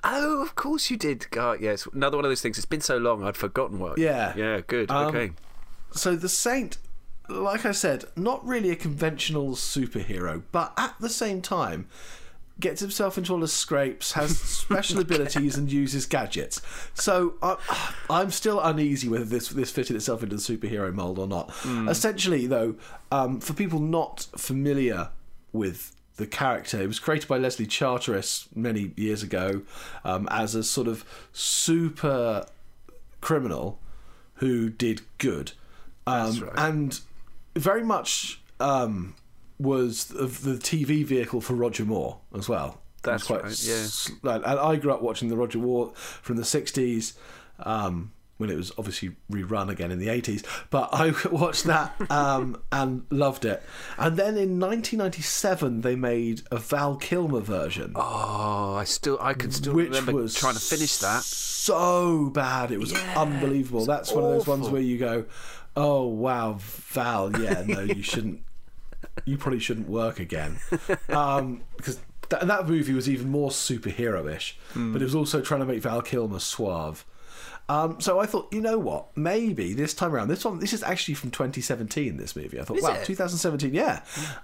Oh, 0.04 0.42
of 0.42 0.54
course 0.54 0.90
you 0.90 0.97
did. 0.97 1.30
God, 1.30 1.61
yes. 1.61 1.87
Another 1.92 2.16
one 2.16 2.25
of 2.25 2.30
those 2.30 2.40
things. 2.40 2.57
It's 2.57 2.66
been 2.66 2.80
so 2.80 2.97
long, 2.97 3.23
I'd 3.25 3.37
forgotten 3.37 3.78
what. 3.78 3.99
Yeah. 3.99 4.35
Yeah. 4.37 4.61
Good. 4.66 4.90
Um, 4.90 5.09
okay. 5.09 5.33
So 5.92 6.16
the 6.16 6.28
Saint, 6.28 6.78
like 7.28 7.66
I 7.66 7.73
said, 7.73 8.04
not 8.16 8.45
really 8.47 8.71
a 8.71 8.76
conventional 8.76 9.50
superhero, 9.50 10.42
but 10.52 10.73
at 10.76 10.95
the 11.00 11.09
same 11.09 11.42
time, 11.42 11.88
gets 12.61 12.80
himself 12.80 13.16
into 13.16 13.33
all 13.33 13.40
the 13.40 13.49
scrapes, 13.49 14.12
has 14.12 14.38
special 14.38 15.00
abilities, 15.00 15.57
and 15.57 15.73
uses 15.73 16.07
gadgets. 16.07 16.61
So 16.95 17.35
I, 17.42 17.57
I'm 18.11 18.30
still 18.30 18.61
uneasy 18.61 19.09
whether 19.09 19.25
this 19.25 19.49
this 19.49 19.71
fitted 19.71 19.97
itself 19.97 20.23
into 20.23 20.37
the 20.37 20.42
superhero 20.42 20.92
mold 20.92 21.19
or 21.19 21.26
not. 21.26 21.52
Essentially, 21.88 22.46
though, 22.46 22.77
um, 23.11 23.40
for 23.40 23.55
people 23.55 23.81
not 23.81 24.29
familiar 24.37 25.11
with 25.53 25.96
the 26.20 26.26
character. 26.26 26.80
It 26.80 26.87
was 26.87 26.98
created 27.00 27.26
by 27.28 27.38
Leslie 27.38 27.66
Charteris 27.66 28.48
many 28.54 28.92
years 28.96 29.22
ago 29.24 29.62
um, 30.04 30.28
as 30.30 30.54
a 30.54 30.62
sort 30.62 30.87
of 30.87 31.04
super 31.33 32.46
criminal 33.20 33.78
who 34.35 34.70
did 34.70 35.02
good. 35.18 35.52
Um, 36.06 36.38
right. 36.40 36.52
And 36.56 37.00
very 37.56 37.83
much 37.85 38.40
um, 38.61 39.14
was 39.59 40.06
the, 40.06 40.26
the 40.26 40.56
TV 40.59 41.04
vehicle 41.04 41.40
for 41.40 41.54
Roger 41.54 41.85
Moore 41.85 42.18
as 42.35 42.48
well. 42.48 42.80
That's 43.02 43.30
right, 43.30 43.42
yeah. 43.44 43.48
s- 43.85 44.11
And 44.22 44.44
and 44.44 44.59
I 44.61 44.76
grew 44.76 44.92
up 44.92 45.00
watching 45.02 45.28
the 45.30 45.37
Roger 45.37 45.59
Moore 45.59 45.92
from 45.94 46.37
the 46.37 46.42
60s. 46.42 47.14
Um, 47.61 48.12
when 48.40 48.50
it 48.50 48.57
was 48.57 48.72
obviously 48.79 49.11
rerun 49.31 49.68
again 49.68 49.90
in 49.92 49.98
the 49.98 50.09
80s, 50.09 50.44
but 50.70 50.88
I 50.92 51.12
watched 51.31 51.64
that 51.64 51.94
um, 52.11 52.61
and 52.72 53.05
loved 53.11 53.44
it. 53.44 53.62
And 53.98 54.16
then 54.16 54.37
in 54.37 54.59
1997, 54.59 55.83
they 55.83 55.94
made 55.94 56.42
a 56.50 56.57
Val 56.59 56.96
Kilmer 56.96 57.40
version 57.40 57.92
Oh, 57.94 58.74
I 58.74 58.85
still, 58.85 59.18
I 59.20 59.35
can 59.35 59.50
still 59.50 59.74
which 59.74 59.88
remember 59.88 60.12
was 60.14 60.35
trying 60.35 60.55
to 60.55 60.61
finish 60.61 60.96
that. 60.98 61.22
So 61.22 62.31
bad, 62.31 62.72
it 62.72 62.79
was 62.81 62.92
unbelievable. 63.14 63.85
That's 63.85 64.12
one 64.12 64.24
of 64.24 64.31
those 64.31 64.46
ones 64.46 64.68
where 64.70 64.81
you 64.81 64.96
go, 64.98 65.26
"Oh 65.76 66.07
wow, 66.07 66.57
Val, 66.59 67.38
yeah, 67.40 67.62
no, 67.66 67.81
you 67.81 68.03
shouldn't. 68.12 68.42
You 69.26 69.37
probably 69.37 69.61
shouldn't 69.61 69.88
work 69.88 70.18
again," 70.20 70.59
um, 71.11 71.61
because 71.76 72.00
that, 72.31 72.46
that 72.46 72.66
movie 72.66 72.94
was 72.94 73.09
even 73.11 73.29
more 73.29 73.50
superhero-ish, 73.50 74.57
Hmm. 74.72 74.92
but 74.94 75.03
it 75.03 75.05
was 75.05 75.14
also 75.14 75.40
trying 75.42 75.61
to 75.61 75.66
make 75.66 75.83
Val 75.83 76.00
Kilmer 76.00 76.38
suave. 76.38 77.05
Um, 77.70 78.00
so 78.00 78.18
I 78.18 78.26
thought, 78.26 78.52
you 78.52 78.61
know 78.61 78.80
what? 78.80 79.16
Maybe 79.16 79.74
this 79.74 79.94
time 79.94 80.12
around, 80.12 80.26
this 80.26 80.44
one, 80.44 80.59
this 80.59 80.72
is 80.72 80.83
actually 80.83 81.14
from 81.14 81.30
2017. 81.30 82.16
This 82.16 82.35
movie, 82.35 82.59
I 82.59 82.64
thought, 82.64 82.78
Is 82.78 82.83
wow, 82.83 82.94
it? 82.94 83.04
2017, 83.04 83.72
yeah. 83.72 84.02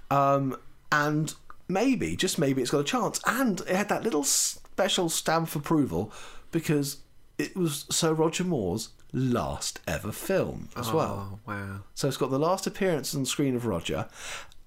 Um, 0.09 0.55
and 0.93 1.33
maybe, 1.67 2.15
just 2.15 2.39
maybe, 2.39 2.61
it's 2.61 2.71
got 2.71 2.79
a 2.79 2.85
chance. 2.85 3.19
And 3.27 3.59
it 3.61 3.75
had 3.75 3.89
that 3.89 4.03
little 4.03 4.23
special 4.23 5.09
stamp 5.09 5.49
of 5.49 5.57
approval 5.57 6.13
because 6.51 6.99
it 7.37 7.53
was 7.57 7.85
Sir 7.91 8.13
Roger 8.13 8.45
Moore's 8.45 8.91
last 9.11 9.81
ever 9.85 10.13
film 10.13 10.69
as 10.77 10.93
well. 10.93 11.33
Oh, 11.33 11.51
wow. 11.51 11.79
So 11.95 12.07
it's 12.07 12.15
got 12.15 12.31
the 12.31 12.39
last 12.39 12.65
appearance 12.65 13.13
on 13.13 13.25
screen 13.25 13.57
of 13.57 13.65
Roger, 13.65 14.07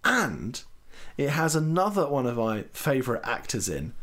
and 0.05 0.63
it 1.17 1.31
has 1.31 1.57
another 1.57 2.07
one 2.07 2.27
of 2.27 2.37
my 2.37 2.65
favourite 2.75 3.25
actors 3.25 3.71
in, 3.71 3.95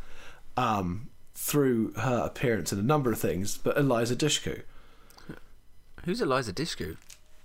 um, 0.57 1.09
through 1.39 1.93
her 1.93 2.23
appearance 2.25 2.73
in 2.73 2.79
a 2.79 2.83
number 2.83 3.11
of 3.11 3.19
things, 3.19 3.57
but 3.59 3.77
Eliza 3.77 4.15
Dushku. 4.15 4.63
Who's 6.03 6.19
Eliza 6.19 6.51
Dushku? 6.51 6.97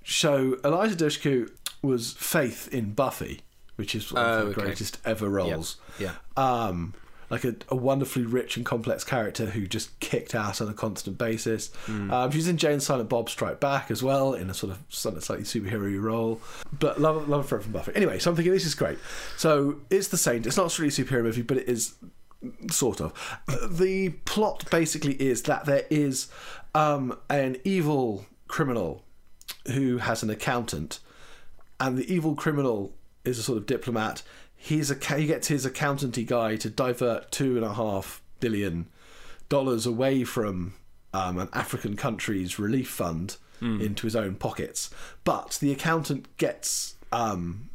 So 0.05 0.57
Eliza 0.65 0.97
Dushku 0.97 1.51
was 1.83 2.13
Faith 2.15 2.73
in 2.73 2.95
Buffy, 2.95 3.43
which 3.77 3.95
is 3.95 4.11
one 4.11 4.25
of 4.25 4.31
Oh, 4.31 4.45
the 4.47 4.51
okay. 4.53 4.61
greatest 4.63 4.99
ever 5.05 5.29
roles. 5.29 5.77
Yeah. 5.99 6.13
Um, 6.39 6.95
like 7.29 7.45
a, 7.45 7.55
a 7.69 7.77
wonderfully 7.77 8.25
rich 8.25 8.57
and 8.57 8.65
complex 8.65 9.05
character 9.05 9.47
who 9.47 9.67
just 9.67 9.99
kicked 10.01 10.35
ass 10.35 10.61
on 10.61 10.69
a 10.69 10.75
constant 10.75 11.19
basis. 11.19 11.69
Hmm. 11.87 12.11
Um, 12.11 12.31
she's 12.31 12.49
in 12.49 12.57
Jay 12.57 12.73
and 12.73 12.83
Silent 12.83 13.09
Bob 13.11 13.29
Strike 13.29 13.61
Back 13.61 13.91
as 13.91 14.03
well, 14.03 14.33
in 14.35 14.49
a 14.51 14.55
sort 14.55 14.73
of 14.73 14.79
slightly 14.89 15.45
superhero 15.45 16.01
role. 16.01 16.41
But 16.79 17.01
love, 17.01 17.29
love 17.29 17.49
her 17.51 17.61
from 17.61 17.73
Buffy. 17.73 17.93
Anyway, 17.95 18.19
so 18.19 18.31
I'm 18.31 18.37
thinking 18.37 18.53
this 18.53 18.67
is 18.67 18.75
great. 18.75 18.99
So 19.37 19.77
it's 19.91 20.09
the 20.09 20.19
Saint. 20.19 20.47
It's 20.47 20.57
not 20.57 20.77
really 20.79 20.89
a 20.89 20.93
superhero 20.93 21.23
movie, 21.25 21.43
but 21.43 21.57
it 21.59 21.69
is 21.69 21.95
sort 22.71 23.01
of. 23.01 23.13
The 23.71 24.11
plot 24.25 24.71
basically 24.71 25.15
is 25.15 25.43
that 25.43 25.65
there 25.65 25.87
is 25.91 26.29
um, 26.75 27.19
an 27.29 27.59
evil 27.65 28.27
criminal 28.49 29.05
who 29.73 29.99
has 29.99 30.23
an 30.23 30.31
accountant, 30.31 30.99
and 31.79 31.97
the 31.97 32.13
evil 32.13 32.35
criminal 32.35 32.95
is 33.25 33.39
a 33.39 33.43
sort 33.43 33.59
of 33.59 33.67
diplomat. 33.67 34.23
He's 34.55 34.91
a 34.91 35.15
he 35.17 35.27
gets 35.27 35.49
his 35.49 35.67
accountanty 35.67 36.25
guy 36.25 36.57
to 36.57 36.71
divert 36.71 37.31
two 37.31 37.57
and 37.57 37.65
a 37.65 37.75
half 37.75 38.23
billion 38.41 38.89
dollars 39.49 39.87
away 39.87 40.25
from 40.25 40.75
um, 41.13 41.39
an 41.39 41.49
African 41.53 41.97
country's 41.97 42.59
relief 42.59 42.89
fund 42.89 43.37
into 43.81 44.09
his 44.09 44.17
own 44.17 44.35
pockets. 44.35 44.91
But 45.23 45.59
the 45.61 45.71
accountant 45.71 46.37
gets 46.37 46.97
um, 47.13 47.71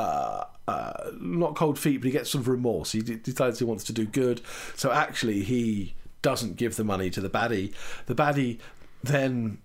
uh, 0.00 0.44
uh, 0.68 1.10
not 1.20 1.54
cold 1.56 1.78
feet, 1.78 1.98
but 2.00 2.06
he 2.06 2.12
gets 2.12 2.30
sort 2.30 2.42
of 2.42 2.48
remorse. 2.48 2.92
He 2.92 3.00
d- 3.00 3.16
decides 3.16 3.58
he 3.58 3.64
wants 3.64 3.84
to 3.84 3.92
do 3.92 4.04
good, 4.04 4.40
so 4.74 4.90
actually 4.92 5.42
he 5.42 5.94
doesn't 6.22 6.56
give 6.56 6.76
the 6.76 6.84
money 6.84 7.08
to 7.10 7.20
the 7.20 7.30
baddie. 7.30 7.72
The 8.06 8.14
baddie 8.14 8.58
then 9.02 9.58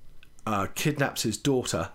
uh, 0.45 0.67
kidnaps 0.75 1.23
his 1.23 1.37
daughter 1.37 1.89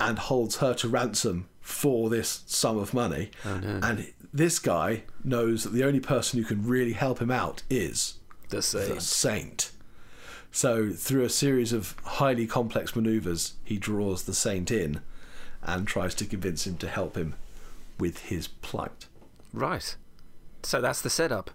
and 0.00 0.18
holds 0.18 0.56
her 0.56 0.74
to 0.74 0.88
ransom 0.88 1.48
for 1.60 2.08
this 2.10 2.42
sum 2.46 2.78
of 2.78 2.92
money. 2.94 3.30
And 3.84 4.12
this 4.32 4.58
guy 4.58 5.02
knows 5.24 5.64
that 5.64 5.72
the 5.72 5.84
only 5.84 6.00
person 6.00 6.38
who 6.40 6.46
can 6.46 6.66
really 6.66 6.92
help 6.92 7.18
him 7.20 7.30
out 7.30 7.62
is 7.68 8.14
The 8.48 8.56
the 8.56 9.00
saint. 9.00 9.70
So 10.52 10.90
through 10.90 11.24
a 11.24 11.28
series 11.30 11.72
of 11.72 11.96
highly 12.04 12.46
complex 12.46 12.94
maneuvers, 12.96 13.54
he 13.64 13.76
draws 13.78 14.22
the 14.24 14.34
saint 14.34 14.70
in, 14.70 15.00
and 15.66 15.86
tries 15.86 16.14
to 16.14 16.24
convince 16.24 16.66
him 16.66 16.76
to 16.78 16.88
help 16.88 17.16
him 17.16 17.34
with 17.98 18.18
his 18.26 18.46
plight. 18.48 19.06
Right. 19.52 19.96
So 20.62 20.80
that's 20.80 21.02
the 21.02 21.10
setup. 21.10 21.50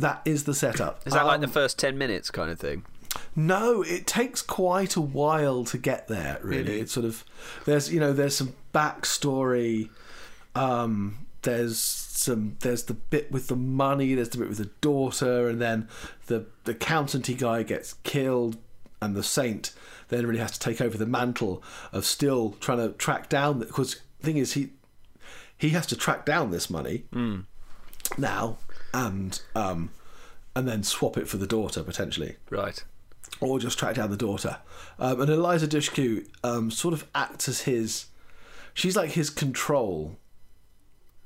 That 0.00 0.22
is 0.24 0.42
the 0.44 0.54
setup. 0.54 1.06
Is 1.06 1.12
that 1.12 1.24
like 1.26 1.40
the 1.40 1.46
Um, 1.46 1.52
first 1.52 1.78
10 1.78 1.96
minutes 1.96 2.30
kind 2.30 2.50
of 2.50 2.58
thing? 2.58 2.84
No, 3.36 3.82
it 3.82 4.08
takes 4.08 4.42
quite 4.42 4.96
a 4.96 5.00
while 5.00 5.64
to 5.66 5.78
get 5.78 6.08
there. 6.08 6.40
Really, 6.42 6.62
Really? 6.64 6.80
it's 6.80 6.92
sort 6.92 7.06
of 7.06 7.24
there's 7.64 7.92
you 7.92 8.00
know 8.00 8.12
there's 8.12 8.36
some 8.36 8.54
backstory. 8.74 9.90
Um, 10.56 11.26
there's 11.42 11.78
some 11.78 12.56
there's 12.60 12.84
the 12.84 12.94
bit 12.94 13.30
with 13.30 13.46
the 13.48 13.56
money. 13.56 14.14
There's 14.14 14.30
the 14.30 14.38
bit 14.38 14.48
with 14.48 14.58
the 14.58 14.70
daughter, 14.80 15.48
and 15.48 15.60
then 15.60 15.88
the 16.26 16.46
the 16.64 16.72
accountancy 16.72 17.34
guy 17.34 17.62
gets 17.62 17.94
killed, 18.02 18.56
and 19.04 19.14
the 19.16 19.22
saint 19.22 19.72
then 20.08 20.26
really 20.26 20.38
has 20.40 20.52
to 20.52 20.58
take 20.60 20.80
over 20.80 20.96
the 20.98 21.06
mantle 21.06 21.62
of 21.92 22.04
still 22.04 22.52
trying 22.60 22.78
to 22.78 22.90
track 22.96 23.28
down. 23.28 23.58
Because 23.60 24.00
the 24.20 24.26
thing 24.26 24.36
is, 24.36 24.52
he 24.54 24.70
he 25.58 25.70
has 25.70 25.86
to 25.86 25.96
track 25.96 26.24
down 26.26 26.50
this 26.50 26.68
money 26.70 27.04
now, 28.18 28.58
and 28.92 29.40
um, 29.54 29.90
and 30.56 30.66
then 30.68 30.82
swap 30.82 31.16
it 31.16 31.28
for 31.28 31.36
the 31.36 31.46
daughter 31.46 31.82
potentially 31.82 32.36
Right. 32.50 32.84
or 33.40 33.58
just 33.58 33.78
track 33.78 33.96
down 33.96 34.10
the 34.10 34.16
daughter. 34.16 34.58
Um, 34.98 35.20
and 35.20 35.30
Eliza 35.30 35.66
Dushku 35.68 36.26
um, 36.44 36.70
sort 36.70 36.94
of 36.94 37.06
acts 37.14 37.48
as 37.48 37.62
his. 37.62 38.06
She's 38.74 38.96
like 38.96 39.10
his 39.12 39.30
control. 39.30 40.16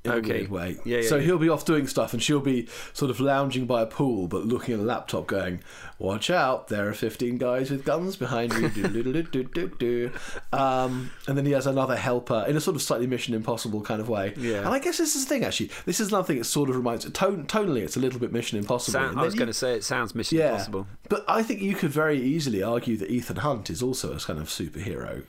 In 0.04 0.12
Okay. 0.12 0.30
a 0.30 0.34
weird 0.38 0.50
way. 0.50 0.76
Yeah, 0.84 0.98
yeah, 0.98 1.08
so 1.08 1.16
yeah. 1.16 1.22
he'll 1.22 1.38
be 1.38 1.48
off 1.48 1.64
doing 1.64 1.88
stuff, 1.88 2.12
and 2.12 2.22
she'll 2.22 2.38
be 2.40 2.68
sort 2.92 3.10
of 3.10 3.18
lounging 3.18 3.66
by 3.66 3.82
a 3.82 3.86
pool, 3.86 4.28
but 4.28 4.46
looking 4.46 4.74
at 4.74 4.80
a 4.80 4.84
laptop, 4.84 5.26
going, 5.26 5.60
"Watch 5.98 6.30
out! 6.30 6.68
There 6.68 6.88
are 6.88 6.94
fifteen 6.94 7.36
guys 7.36 7.70
with 7.70 7.84
guns 7.84 8.14
behind 8.14 8.52
you." 8.54 10.12
Um, 10.52 11.10
and 11.26 11.36
then 11.36 11.44
he 11.44 11.52
has 11.52 11.66
another 11.66 11.96
helper 11.96 12.44
in 12.48 12.56
a 12.56 12.60
sort 12.60 12.76
of 12.76 12.82
slightly 12.82 13.06
Mission 13.06 13.34
Impossible 13.34 13.80
kind 13.82 14.00
of 14.00 14.08
way. 14.08 14.34
Yeah. 14.36 14.58
And 14.58 14.68
I 14.68 14.78
guess 14.78 14.98
this 14.98 15.16
is 15.16 15.24
the 15.24 15.28
thing. 15.28 15.44
Actually, 15.44 15.70
this 15.84 15.98
is 15.98 16.08
another 16.08 16.26
thing. 16.26 16.38
It 16.38 16.44
sort 16.44 16.70
of 16.70 16.76
reminds. 16.76 17.10
Tone, 17.10 17.44
tonally, 17.46 17.82
it's 17.82 17.96
a 17.96 18.00
little 18.00 18.20
bit 18.20 18.32
Mission 18.32 18.58
Impossible. 18.58 18.92
Sound, 19.00 19.18
I 19.18 19.24
was 19.24 19.34
going 19.34 19.48
to 19.48 19.54
say 19.54 19.74
it 19.74 19.84
sounds 19.84 20.14
Mission 20.14 20.38
yeah. 20.38 20.50
Impossible. 20.52 20.86
But 21.08 21.24
I 21.26 21.42
think 21.42 21.60
you 21.60 21.74
could 21.74 21.90
very 21.90 22.20
easily 22.20 22.62
argue 22.62 22.96
that 22.98 23.10
Ethan 23.10 23.36
Hunt 23.38 23.68
is 23.68 23.82
also 23.82 24.12
a 24.12 24.18
kind 24.20 24.38
of 24.38 24.46
superhero. 24.48 25.24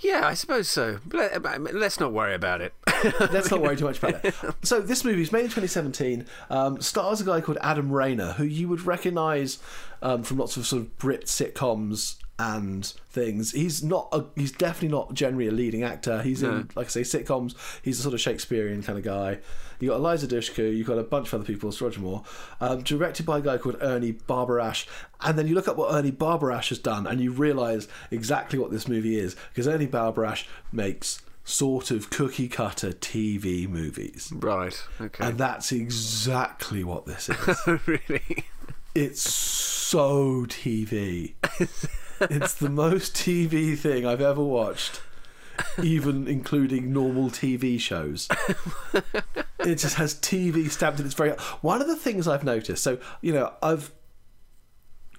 Yeah, 0.00 0.26
I 0.26 0.34
suppose 0.34 0.68
so. 0.68 1.00
Let, 1.12 1.74
let's 1.74 1.98
not 1.98 2.12
worry 2.12 2.34
about 2.34 2.60
it. 2.60 2.72
Let's 3.32 3.50
not 3.50 3.60
worry 3.60 3.76
too 3.76 3.84
much 3.84 3.98
about 3.98 4.24
it. 4.24 4.34
So 4.62 4.80
this 4.80 5.04
movie 5.04 5.22
is 5.22 5.32
made 5.32 5.40
in 5.40 5.46
2017. 5.46 6.26
Um, 6.50 6.80
stars 6.80 7.20
a 7.20 7.24
guy 7.24 7.40
called 7.40 7.58
Adam 7.60 7.90
Rayner, 7.90 8.32
who 8.32 8.44
you 8.44 8.68
would 8.68 8.82
recognise 8.82 9.58
um, 10.02 10.22
from 10.22 10.38
lots 10.38 10.56
of 10.56 10.66
sort 10.66 10.82
of 10.82 10.98
Brit 10.98 11.26
sitcoms 11.26 12.16
and 12.38 12.86
things. 13.10 13.52
He's 13.52 13.82
not. 13.82 14.08
A, 14.12 14.24
he's 14.36 14.52
definitely 14.52 14.88
not 14.88 15.14
generally 15.14 15.48
a 15.48 15.52
leading 15.52 15.82
actor. 15.82 16.22
He's 16.22 16.42
in, 16.42 16.70
like 16.76 16.86
I 16.86 16.88
say, 16.88 17.00
sitcoms. 17.02 17.54
He's 17.82 17.98
a 17.98 18.02
sort 18.02 18.14
of 18.14 18.20
Shakespearean 18.20 18.82
kind 18.82 18.98
of 18.98 19.04
guy. 19.04 19.38
You 19.80 19.88
got 19.90 19.96
Eliza 19.96 20.26
Dushku. 20.26 20.76
You've 20.76 20.86
got 20.86 20.98
a 20.98 21.04
bunch 21.04 21.28
of 21.28 21.34
other 21.34 21.44
people. 21.44 21.68
It's 21.68 21.80
Roger 21.80 22.00
Moore. 22.00 22.22
Um, 22.60 22.82
directed 22.82 23.26
by 23.26 23.38
a 23.38 23.40
guy 23.40 23.58
called 23.58 23.76
Ernie 23.80 24.12
Barbarash. 24.12 24.86
And 25.20 25.38
then 25.38 25.46
you 25.46 25.54
look 25.54 25.68
up 25.68 25.76
what 25.76 25.92
Ernie 25.92 26.12
Barbarash 26.12 26.68
has 26.68 26.78
done, 26.78 27.06
and 27.06 27.20
you 27.20 27.32
realise 27.32 27.88
exactly 28.10 28.58
what 28.58 28.70
this 28.70 28.86
movie 28.86 29.18
is 29.18 29.36
because 29.50 29.66
Ernie 29.66 29.86
Barbarash 29.86 30.46
makes 30.72 31.22
sort 31.44 31.90
of 31.90 32.10
cookie 32.10 32.48
cutter 32.48 32.92
TV 32.92 33.68
movies. 33.68 34.30
right. 34.36 34.80
Okay. 35.00 35.24
And 35.24 35.38
that's 35.38 35.72
exactly 35.72 36.84
what 36.84 37.06
this 37.06 37.28
is. 37.28 37.58
really? 37.86 38.44
it's 38.94 39.22
so 39.22 40.44
TV. 40.46 41.34
it's 42.20 42.54
the 42.54 42.70
most 42.70 43.14
TV 43.14 43.76
thing 43.76 44.06
I've 44.06 44.20
ever 44.20 44.42
watched, 44.42 45.00
even 45.82 46.26
including 46.26 46.92
normal 46.92 47.30
TV 47.30 47.78
shows. 47.80 48.28
it 49.60 49.76
just 49.76 49.96
has 49.96 50.14
TV 50.14 50.70
stamped 50.70 51.00
in 51.00 51.06
its 51.06 51.14
very. 51.14 51.30
One 51.60 51.80
of 51.80 51.88
the 51.88 51.96
things 51.96 52.28
I've 52.28 52.44
noticed, 52.44 52.82
so 52.82 52.98
you 53.20 53.32
know, 53.32 53.52
I've, 53.62 53.92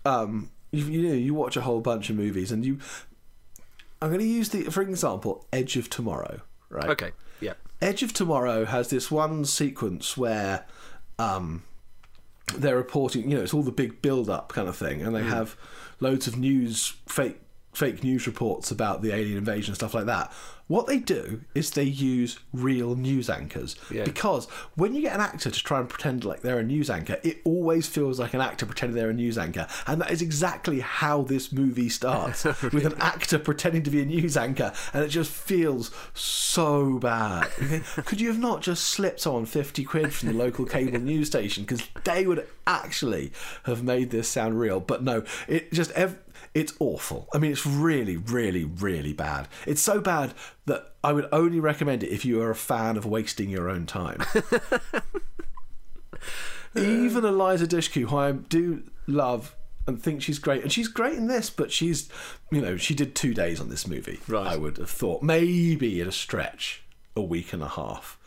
um, 0.06 0.52
you, 0.72 0.86
you 0.86 1.10
know, 1.10 1.16
you 1.16 1.34
watch 1.34 1.58
a 1.58 1.62
whole 1.62 1.82
bunch 1.82 2.10
of 2.10 2.16
movies, 2.16 2.52
and 2.52 2.66
you. 2.66 2.80
I'm 4.02 4.08
going 4.10 4.22
to 4.22 4.26
use 4.26 4.48
the, 4.50 4.64
for 4.64 4.82
example, 4.82 5.46
Edge 5.52 5.76
of 5.76 5.90
Tomorrow, 5.90 6.40
right? 6.70 6.90
Okay. 6.90 7.12
Yeah. 7.42 7.54
Edge 7.82 8.02
of 8.02 8.14
Tomorrow 8.14 8.64
has 8.64 8.90
this 8.90 9.12
one 9.12 9.44
sequence 9.44 10.16
where 10.16 10.66
um, 11.18 11.64
they're 12.56 12.78
reporting, 12.78 13.30
you 13.30 13.38
know, 13.38 13.44
it's 13.44 13.54
all 13.54 13.64
the 13.64 13.72
big 13.72 14.02
build 14.02 14.30
up 14.30 14.54
kind 14.54 14.68
of 14.68 14.76
thing, 14.76 15.02
and 15.02 15.16
they 15.16 15.24
have 15.24 15.58
loads 16.00 16.28
of 16.28 16.38
news, 16.38 16.96
fake 17.08 17.40
fake 17.74 18.04
news 18.04 18.26
reports 18.26 18.72
about 18.72 19.02
the 19.02 19.14
alien 19.14 19.38
invasion 19.38 19.72
and 19.72 19.78
stuff 19.78 19.94
like 19.94 20.06
that. 20.06 20.34
What 20.70 20.86
they 20.88 21.00
do 21.00 21.42
is 21.54 21.72
they 21.72 21.84
use 21.84 22.40
real 22.54 22.96
news 22.96 23.28
anchors 23.30 23.76
Yeah. 23.92 24.04
because 24.06 24.46
when 24.76 24.94
you 24.96 25.02
get 25.02 25.16
an 25.16 25.20
actor 25.20 25.50
to 25.52 25.64
try 25.64 25.80
and 25.80 25.90
pretend 25.90 26.24
like 26.24 26.42
they're 26.42 26.60
a 26.60 26.64
news 26.64 26.90
anchor, 26.92 27.18
it 27.24 27.40
always 27.44 27.88
feels 27.88 28.20
like 28.20 28.34
an 28.36 28.40
actor 28.42 28.66
pretending 28.68 28.96
they're 28.96 29.10
a 29.10 29.14
news 29.14 29.38
anchor, 29.38 29.68
and 29.88 30.00
that 30.00 30.12
is 30.12 30.22
exactly 30.22 30.80
how 30.80 31.24
this 31.24 31.52
movie 31.52 31.90
starts 31.90 32.44
with 32.72 32.86
an 32.86 32.94
actor 33.00 33.38
pretending 33.40 33.82
to 33.84 33.90
be 33.90 34.02
a 34.02 34.06
news 34.06 34.38
anchor, 34.38 34.72
and 34.94 35.04
it 35.04 35.10
just 35.10 35.32
feels 35.32 35.90
so 36.14 37.00
bad. 37.00 37.48
Could 38.06 38.22
you 38.22 38.28
have 38.28 38.40
not 38.40 38.62
just 38.62 38.84
slipped 38.86 39.26
on 39.26 39.46
fifty 39.48 39.84
quid 39.84 40.14
from 40.14 40.30
the 40.30 40.36
local 40.36 40.66
cable 40.66 41.00
news 41.00 41.28
station 41.28 41.64
because 41.64 41.82
they 42.04 42.28
would 42.28 42.48
actually 42.68 43.32
have 43.64 43.82
made 43.84 44.12
this 44.12 44.28
sound 44.30 44.60
real? 44.60 44.80
But 44.80 45.02
no, 45.04 45.24
it 45.48 45.74
just 45.74 45.92
ev- 45.94 46.20
it's 46.54 46.74
awful. 46.80 47.28
I 47.34 47.38
mean, 47.38 47.52
it's 47.52 47.66
really, 47.66 48.18
really, 48.18 48.64
really 48.64 49.14
bad. 49.14 49.48
It's 49.66 49.82
so 49.82 50.02
bad 50.02 50.34
that 50.66 50.94
I 51.04 51.14
would 51.14 51.30
only 51.32 51.60
recommend 51.60 52.04
it 52.04 52.10
if 52.10 52.26
you 52.26 52.42
are 52.42 52.50
a 52.50 52.56
fan 52.56 52.98
of 52.98 53.06
wasting 53.06 53.50
your 53.50 53.70
own 53.70 53.86
time. 53.86 54.24
Even 56.76 57.26
Eliza 57.26 57.68
Dushku, 57.68 58.10
who 58.10 58.18
I 58.18 58.32
do 58.34 58.84
love 59.08 59.56
and 59.88 60.02
think 60.02 60.22
she's 60.22 60.40
great, 60.40 60.62
and 60.62 60.72
she's 60.72 60.88
great 60.88 61.16
in 61.16 61.28
this, 61.28 61.50
but 61.50 61.72
she's, 61.72 62.10
you 62.52 62.62
know, 62.62 62.78
she 62.78 62.94
did 62.94 63.16
two 63.16 63.34
days 63.34 63.60
on 63.60 63.70
this 63.70 63.88
movie. 63.88 64.20
Right. 64.28 64.48
I 64.48 64.58
would 64.58 64.78
have 64.78 64.90
thought 64.90 65.24
maybe 65.24 66.00
at 66.02 66.08
a 66.08 66.12
stretch, 66.12 66.84
a 67.16 67.22
week 67.22 67.54
and 67.54 67.64
a 67.64 67.68
half. 67.68 68.19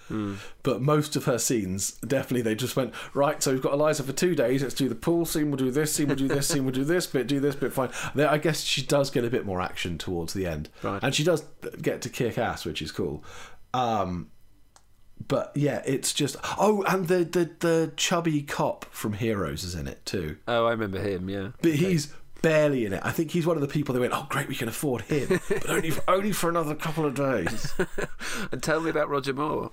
But 0.63 0.83
most 0.83 1.17
of 1.17 1.25
her 1.25 1.39
scenes, 1.39 1.93
definitely, 2.07 2.43
they 2.43 2.55
just 2.55 2.77
went 2.77 2.93
right. 3.15 3.43
So 3.43 3.53
we've 3.53 3.63
got 3.63 3.73
Eliza 3.73 4.03
for 4.03 4.13
two 4.13 4.35
days. 4.35 4.63
Let's 4.63 4.75
do 4.75 4.89
the 4.89 4.95
pool 4.95 5.25
scene. 5.25 5.51
We'll 5.51 5.57
do 5.59 5.71
this 5.71 5.95
scene. 5.95 6.09
We'll 6.09 6.17
do 6.17 6.29
this 6.29 6.47
scene. 6.49 6.65
We'll 6.65 6.75
do 6.75 6.85
this 6.85 7.07
bit. 7.07 7.27
Do 7.27 7.41
this 7.41 7.55
bit. 7.57 7.73
Fine. 7.73 7.91
Then 8.15 8.29
I 8.29 8.39
guess 8.39 8.61
she 8.63 8.83
does 8.83 9.11
get 9.11 9.25
a 9.25 9.31
bit 9.31 9.47
more 9.47 9.61
action 9.61 9.99
towards 9.99 10.33
the 10.35 10.47
end, 10.47 10.69
Right. 10.83 11.03
and 11.03 11.15
she 11.15 11.25
does 11.25 11.45
get 11.81 12.03
to 12.03 12.09
kick 12.09 12.37
ass, 12.39 12.65
which 12.65 12.83
is 12.83 12.93
cool. 12.93 13.25
Um, 13.75 14.31
but 15.29 15.53
yeah, 15.55 15.83
it's 15.87 16.13
just 16.13 16.37
oh, 16.59 16.83
and 16.89 17.09
the 17.09 17.25
the 17.25 17.51
the 17.61 17.93
chubby 17.97 18.43
cop 18.43 18.85
from 18.87 19.15
Heroes 19.15 19.63
is 19.65 19.75
in 19.75 19.87
it 19.87 20.05
too, 20.05 20.37
Oh, 20.49 20.67
I 20.67 20.71
remember 20.73 20.99
him. 21.01 21.31
Yeah. 21.31 21.51
but 21.63 21.73
he's 21.75 22.13
barely 22.43 22.85
in 22.85 22.93
it. 22.93 23.01
I 23.05 23.13
think 23.13 23.31
he's 23.31 23.47
one 23.47 23.57
of 23.57 23.61
the 23.61 23.69
people 23.69 23.93
that 23.95 24.01
went, 24.01 24.13
oh 24.13 24.27
great, 24.29 24.49
we 24.49 24.57
can 24.57 24.67
afford 24.69 25.03
him, 25.03 25.41
but 25.49 25.71
only 25.71 25.91
for, 25.91 26.03
only 26.11 26.33
for 26.33 26.51
another 26.51 26.75
couple 26.75 27.07
of 27.07 27.15
days. 27.15 27.73
And 28.51 28.61
tell 28.63 28.81
me 28.81 28.91
about 28.91 29.09
Roger 29.09 29.33
Moore. 29.33 29.71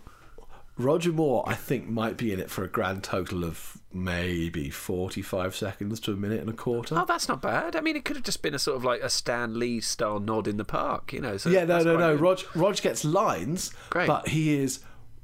Roger 0.80 1.12
Moore, 1.12 1.44
I 1.46 1.56
think, 1.56 1.89
might 1.89 2.15
be 2.15 2.32
in 2.32 2.39
it 2.39 2.50
for 2.50 2.63
a 2.63 2.70
grand 2.70 3.04
total 3.04 3.44
of 3.44 3.78
maybe 3.92 4.70
forty-five 4.70 5.54
seconds 5.56 6.00
to 6.00 6.13
a 6.13 6.15
minute 6.15 6.39
and 6.39 6.50
a 6.50 6.54
quarter. 6.54 6.98
Oh, 6.98 7.06
that's 7.06 7.28
not 7.28 7.42
bad. 7.42 7.76
I 7.76 7.82
mean, 7.82 7.98
it 7.98 8.06
could 8.06 8.15
have 8.15 8.24
just 8.24 8.42
been 8.42 8.54
a 8.54 8.60
sort 8.60 8.78
of 8.78 8.86
like 8.86 9.02
a 9.02 9.10
Stan 9.10 9.60
Lee 9.60 9.82
style 9.82 10.20
nod 10.20 10.48
in 10.48 10.56
the 10.56 10.63
park, 10.63 11.12
you 11.12 11.20
know. 11.20 11.36
So 11.36 11.50
yeah, 11.50 11.65
no, 11.65 11.84
no, 11.84 11.98
no. 11.98 12.13
good. 12.13 12.22
Rog, 12.22 12.39
Rog 12.56 12.82
gets 12.82 13.04
lines, 13.04 13.74
Great. 13.89 14.08
but 14.08 14.30
he 14.30 14.58
is 14.58 14.80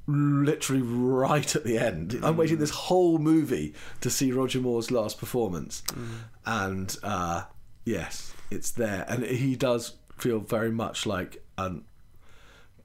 literally 0.08 0.82
right 0.84 1.56
at 1.56 1.64
the 1.64 1.78
end. 1.78 2.20
I'm 2.22 2.36
waiting 2.38 2.58
this 2.60 2.70
whole 2.72 3.18
movie 3.18 3.74
to 4.02 4.10
see 4.10 4.32
Roger 4.34 4.60
Moore's 4.60 4.92
last 4.92 5.18
performance, 5.20 5.84
and 6.46 6.96
uh, 7.02 7.44
yes, 7.86 8.34
it's 8.52 8.72
there, 8.72 9.06
and 9.08 9.24
he 9.24 9.56
does 9.56 9.96
feel 10.18 10.40
very 10.42 10.72
much 10.72 11.06
like 11.06 11.42
an. 11.58 11.86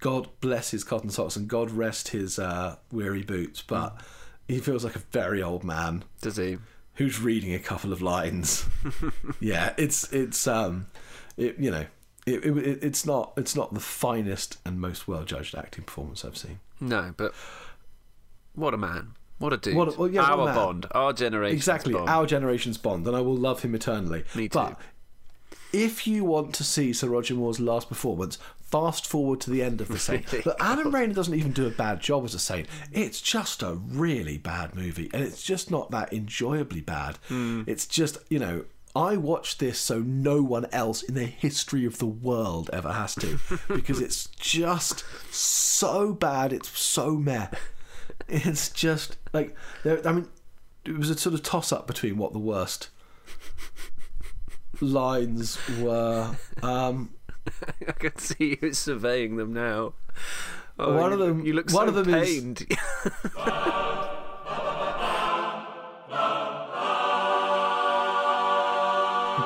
God 0.00 0.28
bless 0.40 0.70
his 0.70 0.82
cotton 0.84 1.10
socks 1.10 1.36
and 1.36 1.46
God 1.48 1.70
rest 1.70 2.08
his 2.08 2.38
uh, 2.38 2.76
weary 2.90 3.22
boots, 3.22 3.62
but 3.62 3.96
he 4.48 4.58
feels 4.58 4.84
like 4.84 4.96
a 4.96 5.00
very 5.12 5.42
old 5.42 5.62
man 5.62 6.04
Does 6.20 6.36
he? 6.36 6.58
who's 6.94 7.20
reading 7.20 7.54
a 7.54 7.58
couple 7.58 7.92
of 7.92 8.02
lines. 8.02 8.66
yeah, 9.40 9.72
it's 9.78 10.10
it's 10.12 10.46
um, 10.46 10.86
it, 11.36 11.56
you 11.58 11.70
know, 11.70 11.86
it, 12.26 12.44
it, 12.44 12.78
it's 12.82 13.04
not 13.06 13.32
it's 13.36 13.54
not 13.54 13.72
the 13.74 13.80
finest 13.80 14.58
and 14.64 14.80
most 14.80 15.06
well 15.06 15.24
judged 15.24 15.54
acting 15.54 15.84
performance 15.84 16.24
I've 16.24 16.36
seen. 16.36 16.60
No, 16.80 17.14
but 17.16 17.34
what 18.54 18.74
a 18.74 18.78
man. 18.78 19.12
What 19.38 19.52
a 19.54 19.56
dude. 19.56 19.74
What 19.74 19.94
a- 19.94 19.98
well, 19.98 20.10
yeah, 20.10 20.22
our. 20.22 20.52
Bond. 20.52 20.86
Our 20.92 21.12
generation. 21.14 21.56
Exactly, 21.56 21.92
Bond. 21.94 22.08
our 22.10 22.26
generation's 22.26 22.76
Bond, 22.76 23.06
and 23.06 23.16
I 23.16 23.20
will 23.20 23.36
love 23.36 23.62
him 23.62 23.74
eternally. 23.74 24.24
Me 24.34 24.48
too. 24.48 24.58
But 24.58 24.78
if 25.72 26.06
you 26.06 26.24
want 26.24 26.54
to 26.54 26.64
see 26.64 26.92
Sir 26.92 27.08
Roger 27.08 27.34
Moore's 27.34 27.60
last 27.60 27.88
performance, 27.88 28.38
fast 28.70 29.06
forward 29.06 29.40
to 29.42 29.50
the 29.50 29.62
end 29.62 29.80
of 29.80 29.88
the 29.88 29.98
Saint. 29.98 30.30
Really? 30.32 30.42
But 30.44 30.56
Adam 30.60 30.94
Rayner 30.94 31.14
doesn't 31.14 31.34
even 31.34 31.52
do 31.52 31.66
a 31.66 31.70
bad 31.70 32.00
job 32.00 32.24
as 32.24 32.34
a 32.34 32.38
Saint. 32.38 32.68
It's 32.92 33.20
just 33.20 33.62
a 33.62 33.74
really 33.74 34.38
bad 34.38 34.74
movie, 34.74 35.10
and 35.12 35.22
it's 35.22 35.42
just 35.42 35.70
not 35.70 35.90
that 35.90 36.12
enjoyably 36.12 36.80
bad. 36.80 37.18
Hmm. 37.28 37.62
It's 37.66 37.86
just 37.86 38.18
you 38.28 38.38
know. 38.38 38.64
I 38.92 39.16
watched 39.16 39.60
this 39.60 39.78
so 39.78 40.00
no 40.00 40.42
one 40.42 40.66
else 40.72 41.04
in 41.04 41.14
the 41.14 41.24
history 41.24 41.84
of 41.84 41.98
the 41.98 42.06
world 42.06 42.68
ever 42.72 42.92
has 42.92 43.14
to, 43.14 43.38
because 43.68 44.00
it's 44.00 44.26
just 44.36 45.04
so 45.32 46.12
bad. 46.12 46.52
It's 46.52 46.76
so 46.76 47.14
meh. 47.14 47.50
It's 48.26 48.68
just 48.68 49.16
like 49.32 49.54
there. 49.84 50.04
I 50.04 50.10
mean, 50.10 50.28
it 50.84 50.98
was 50.98 51.08
a 51.08 51.16
sort 51.16 51.34
of 51.34 51.44
toss 51.44 51.70
up 51.70 51.86
between 51.86 52.16
what 52.16 52.32
the 52.32 52.40
worst 52.40 52.88
lines 54.82 55.58
were. 55.80 56.34
Um, 56.62 57.10
I 57.88 57.92
can 57.92 58.16
see 58.18 58.58
you 58.60 58.72
surveying 58.72 59.36
them 59.36 59.52
now. 59.52 59.94
Oh, 60.78 60.96
One 60.96 61.10
you, 61.12 61.20
of 61.20 61.26
them- 61.26 61.46
You 61.46 61.52
look 61.54 61.70
one 61.70 61.88
so 61.92 61.94
of 61.98 62.04
them 62.06 62.14
is- 62.14 62.28
pained. 62.40 62.66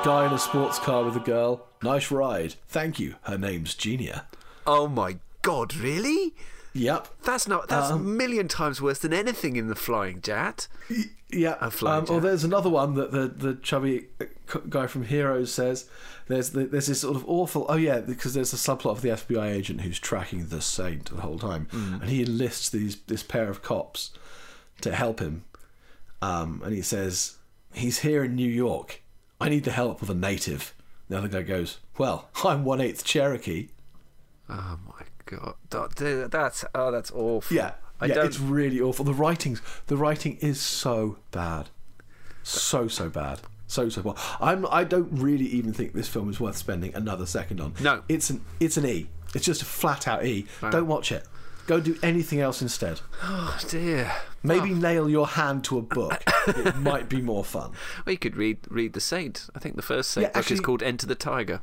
guy 0.03 0.27
in 0.27 0.33
a 0.33 0.37
sports 0.37 0.77
car 0.77 1.03
with 1.03 1.15
a 1.15 1.19
girl. 1.19 1.65
Nice 1.81 2.11
ride. 2.11 2.53
Thank 2.67 2.99
you. 2.99 3.15
Her 3.23 3.37
name's 3.39 3.73
Genia. 3.73 4.25
oh 4.67 4.87
my 4.87 5.17
god, 5.41 5.75
really? 5.75 6.33
Yep. 6.77 7.07
That's 7.23 7.47
not. 7.47 7.69
That's 7.69 7.89
Um, 7.89 8.01
a 8.01 8.03
million 8.03 8.47
times 8.49 8.81
worse 8.81 8.99
than 8.99 9.13
anything 9.13 9.55
in 9.55 9.67
the 9.69 9.75
Flying 9.75 10.21
Jatt. 10.21 10.67
Yeah. 11.31 11.55
A 11.61 11.71
flying 11.71 12.03
Um, 12.09 12.15
or 12.15 12.19
there's 12.21 12.43
another 12.43 12.69
one 12.69 12.95
that 12.95 13.11
the 13.11 13.27
the 13.29 13.55
chubby 13.55 14.07
guy 14.69 14.85
from 14.87 15.05
Heroes 15.05 15.53
says. 15.53 15.89
There's 16.27 16.49
the, 16.49 16.65
there's 16.65 16.87
this 16.87 17.01
sort 17.01 17.15
of 17.15 17.23
awful. 17.29 17.65
Oh 17.69 17.77
yeah, 17.77 17.99
because 18.01 18.33
there's 18.33 18.51
a 18.53 18.57
subplot 18.57 18.91
of 18.91 19.01
the 19.01 19.09
FBI 19.09 19.51
agent 19.51 19.81
who's 19.81 19.99
tracking 19.99 20.47
the 20.47 20.59
saint 20.61 21.05
the 21.15 21.21
whole 21.21 21.39
time, 21.39 21.67
Mm. 21.71 22.01
and 22.01 22.09
he 22.09 22.21
enlists 22.23 22.69
these 22.69 22.97
this 23.07 23.23
pair 23.23 23.49
of 23.49 23.61
cops 23.61 24.11
to 24.81 24.93
help 24.93 25.19
him. 25.21 25.45
Um, 26.21 26.61
and 26.65 26.73
he 26.73 26.81
says 26.81 27.37
he's 27.73 27.99
here 27.99 28.23
in 28.25 28.35
New 28.35 28.49
York. 28.49 29.01
I 29.39 29.47
need 29.49 29.63
the 29.63 29.71
help 29.71 30.01
of 30.01 30.09
a 30.09 30.13
native. 30.15 30.73
The 31.07 31.17
other 31.19 31.27
guy 31.29 31.41
goes, 31.43 31.77
"Well, 31.97 32.29
I'm 32.43 32.65
one 32.65 32.81
eighth 32.81 33.03
Cherokee." 33.05 33.69
Oh 34.49 34.77
my 34.87 35.05
god, 35.25 35.55
That- 35.69 36.29
that's 36.31 36.65
oh, 36.73 36.91
that's 36.91 37.11
awful. 37.11 37.55
Yeah, 37.55 37.73
I 37.99 38.05
yeah, 38.07 38.15
don't. 38.15 38.25
it's 38.27 38.39
really 38.39 38.79
awful. 38.81 39.05
The 39.05 39.13
writing's 39.13 39.61
the 39.87 39.97
writing 39.97 40.37
is 40.41 40.59
so 40.61 41.17
bad, 41.31 41.69
so 42.43 42.87
so 42.87 43.09
bad, 43.09 43.39
so 43.67 43.89
so 43.89 44.01
bad. 44.03 44.15
I'm 44.39 44.65
I 44.67 44.83
don't 44.83 45.09
really 45.11 45.45
even 45.45 45.73
think 45.73 45.93
this 45.93 46.07
film 46.07 46.29
is 46.29 46.39
worth 46.39 46.57
spending 46.57 46.93
another 46.95 47.25
second 47.25 47.59
on. 47.61 47.73
No. 47.81 48.03
it's 48.07 48.29
an 48.29 48.41
it's 48.59 48.77
an 48.77 48.85
E. 48.85 49.07
It's 49.33 49.45
just 49.45 49.61
a 49.61 49.65
flat 49.65 50.07
out 50.07 50.25
E. 50.25 50.45
Don't 50.71 50.87
watch 50.87 51.11
it. 51.11 51.25
Go 51.67 51.79
do 51.79 51.97
anything 52.03 52.39
else 52.39 52.61
instead. 52.61 53.01
oh 53.23 53.57
dear. 53.67 54.11
Maybe 54.43 54.73
nail 54.75 55.09
your 55.09 55.25
hand 55.27 55.63
to 55.65 55.79
a 55.79 55.81
book. 55.81 56.21
it 56.47 56.75
might 56.77 57.09
be 57.09 57.21
more 57.21 57.43
fun. 57.43 57.71
Well, 58.05 58.13
you 58.13 58.19
could 58.19 58.35
read 58.37 58.59
read 58.69 58.93
the 58.93 59.01
Saint. 59.01 59.49
I 59.55 59.59
think 59.59 59.75
the 59.75 59.81
first 59.81 60.11
Saint 60.11 60.25
Yeah, 60.27 60.39
book 60.39 60.51
is 60.51 60.61
called 60.61 60.83
Enter 60.83 61.07
the 61.07 61.15
Tiger. 61.15 61.61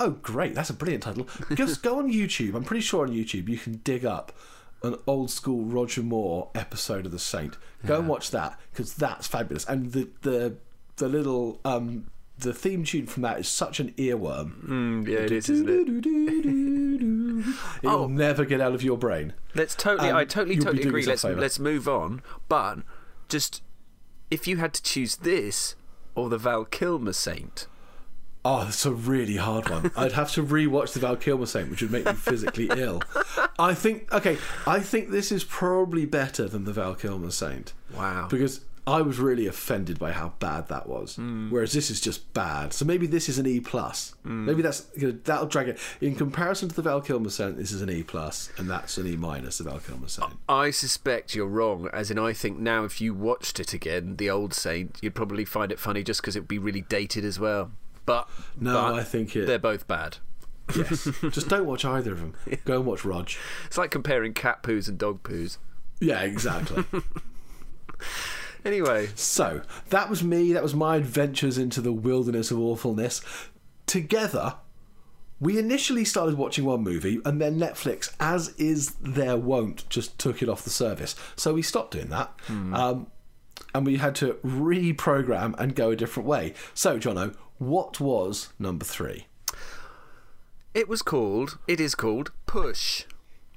Oh, 0.00 0.10
great! 0.10 0.54
That's 0.54 0.70
a 0.70 0.74
brilliant 0.74 1.02
title. 1.04 1.28
Just 1.54 1.82
go 1.82 1.98
on 1.98 2.12
YouTube. 2.12 2.54
I'm 2.54 2.64
pretty 2.64 2.82
sure 2.82 3.04
on 3.06 3.12
YouTube 3.12 3.48
you 3.48 3.58
can 3.58 3.80
dig 3.84 4.04
up 4.04 4.32
an 4.82 4.96
old 5.06 5.30
school 5.30 5.64
Roger 5.64 6.02
Moore 6.02 6.50
episode 6.54 7.06
of 7.06 7.12
The 7.12 7.18
Saint. 7.18 7.56
Go 7.84 7.98
and 7.98 8.08
watch 8.08 8.30
that 8.30 8.58
because 8.70 8.94
that's 8.94 9.26
fabulous. 9.26 9.64
And 9.64 9.92
the 9.92 10.08
the 10.22 10.56
the 10.96 11.08
little 11.08 11.60
um 11.64 12.06
the 12.38 12.52
theme 12.54 12.84
tune 12.84 13.06
from 13.06 13.22
that 13.22 13.40
is 13.40 13.48
such 13.48 13.80
an 13.80 13.92
earworm. 13.92 14.64
Mm, 14.64 15.08
yeah, 15.08 15.18
it 15.18 15.32
is, 15.32 15.48
isn't 15.48 15.68
it? 15.68 16.98
It 17.82 17.86
will 17.86 18.08
never 18.08 18.44
get 18.44 18.60
out 18.60 18.74
of 18.74 18.82
your 18.82 18.98
brain. 18.98 19.32
Let's 19.54 19.74
totally. 19.74 20.10
Um, 20.10 20.16
I 20.16 20.24
totally, 20.24 20.56
totally 20.56 20.82
agree. 20.82 21.06
Let's 21.06 21.22
let's 21.24 21.58
move 21.58 21.86
on. 21.88 22.20
But 22.48 22.80
just 23.28 23.62
if 24.30 24.48
you 24.48 24.56
had 24.56 24.74
to 24.74 24.82
choose 24.82 25.16
this 25.16 25.76
or 26.14 26.28
the 26.28 26.38
Val 26.38 26.64
Kilmer 26.64 27.12
Saint, 27.12 27.66
Oh, 28.50 28.64
that's 28.64 28.86
a 28.86 28.92
really 28.92 29.36
hard 29.36 29.68
one. 29.68 29.90
I'd 29.96 30.12
have 30.12 30.32
to 30.32 30.42
rewatch 30.42 30.94
the 30.94 31.00
Val 31.00 31.16
Kilmer 31.16 31.44
Saint, 31.44 31.68
which 31.68 31.82
would 31.82 31.90
make 31.90 32.06
me 32.06 32.14
physically 32.14 32.70
ill. 32.76 33.02
I 33.58 33.74
think 33.74 34.10
okay, 34.10 34.38
I 34.66 34.80
think 34.80 35.10
this 35.10 35.30
is 35.30 35.44
probably 35.44 36.06
better 36.06 36.48
than 36.48 36.64
the 36.64 36.72
Val 36.72 36.94
Kilmer 36.94 37.30
Saint. 37.30 37.74
Wow. 37.94 38.26
Because 38.30 38.62
I 38.86 39.02
was 39.02 39.18
really 39.18 39.46
offended 39.46 39.98
by 39.98 40.12
how 40.12 40.32
bad 40.38 40.68
that 40.68 40.88
was. 40.88 41.16
Hmm. 41.16 41.50
Whereas 41.50 41.74
this 41.74 41.90
is 41.90 42.00
just 42.00 42.32
bad. 42.32 42.72
So 42.72 42.86
maybe 42.86 43.06
this 43.06 43.28
is 43.28 43.38
an 43.38 43.46
E 43.46 43.60
plus. 43.60 44.14
Maybe 44.24 44.62
that's 44.62 44.86
you 44.96 45.08
know, 45.08 45.18
that'll 45.24 45.46
drag 45.46 45.68
it. 45.68 45.78
In 46.00 46.14
comparison 46.14 46.70
to 46.70 46.74
the 46.74 46.80
Val 46.80 47.02
Kilmer 47.02 47.28
Saint, 47.28 47.58
this 47.58 47.70
is 47.70 47.82
an 47.82 47.90
E 47.90 48.02
plus, 48.02 48.50
and 48.56 48.70
that's 48.70 48.96
an 48.96 49.06
E 49.06 49.14
minus. 49.14 49.58
The 49.58 49.64
Val 49.64 49.80
Kilmer 49.80 50.08
Saint. 50.08 50.32
I 50.48 50.70
suspect 50.70 51.34
you're 51.34 51.46
wrong. 51.46 51.90
As 51.92 52.10
in, 52.10 52.18
I 52.18 52.32
think 52.32 52.58
now 52.58 52.84
if 52.84 52.98
you 52.98 53.12
watched 53.12 53.60
it 53.60 53.74
again, 53.74 54.16
the 54.16 54.30
old 54.30 54.54
Saint, 54.54 54.96
you'd 55.02 55.14
probably 55.14 55.44
find 55.44 55.70
it 55.70 55.78
funny 55.78 56.02
just 56.02 56.22
because 56.22 56.34
it 56.34 56.40
would 56.40 56.48
be 56.48 56.58
really 56.58 56.80
dated 56.80 57.26
as 57.26 57.38
well. 57.38 57.72
But 58.08 58.28
No, 58.58 58.72
but 58.72 58.94
I 58.94 59.04
think 59.04 59.36
it- 59.36 59.46
they're 59.46 59.58
both 59.58 59.86
bad. 59.86 60.16
Yes. 60.76 61.04
just 61.30 61.48
don't 61.48 61.64
watch 61.66 61.84
either 61.84 62.12
of 62.12 62.20
them. 62.20 62.34
Go 62.64 62.76
and 62.78 62.84
watch 62.86 63.04
Rog. 63.04 63.30
It's 63.66 63.78
like 63.78 63.90
comparing 63.90 64.34
cat 64.34 64.62
poos 64.62 64.88
and 64.88 64.98
dog 64.98 65.22
poos. 65.22 65.58
Yeah, 66.00 66.20
exactly. 66.22 66.84
Anyway, 68.64 69.08
So 69.14 69.62
that 69.90 70.10
was 70.10 70.22
me. 70.22 70.52
That 70.52 70.62
was 70.62 70.74
my 70.74 70.96
adventures 70.96 71.58
into 71.58 71.80
the 71.80 71.92
wilderness 71.92 72.50
of 72.50 72.58
awfulness. 72.58 73.22
Together, 73.86 74.56
we 75.40 75.58
initially 75.58 76.04
started 76.04 76.36
watching 76.36 76.64
one 76.64 76.82
movie, 76.82 77.20
and 77.24 77.40
then 77.40 77.58
Netflix, 77.58 78.12
as 78.18 78.48
is 78.58 78.90
their 79.00 79.36
wont, 79.36 79.88
just 79.88 80.18
took 80.18 80.42
it 80.42 80.48
off 80.48 80.64
the 80.64 80.70
service. 80.70 81.14
So 81.36 81.54
we 81.54 81.62
stopped 81.62 81.92
doing 81.92 82.08
that, 82.08 82.32
um, 82.48 83.06
and 83.74 83.84
we 83.86 83.96
had 83.98 84.14
to 84.16 84.34
reprogram 84.44 85.54
and 85.58 85.74
go 85.74 85.90
a 85.90 85.96
different 85.96 86.28
way. 86.28 86.54
So, 86.74 86.98
Jono, 86.98 87.34
what 87.58 88.00
was 88.00 88.50
number 88.58 88.84
three? 88.84 89.26
it 90.74 90.88
was 90.88 91.02
called. 91.02 91.58
It 91.66 91.80
is 91.80 91.94
called 91.94 92.30
Push. 92.46 93.04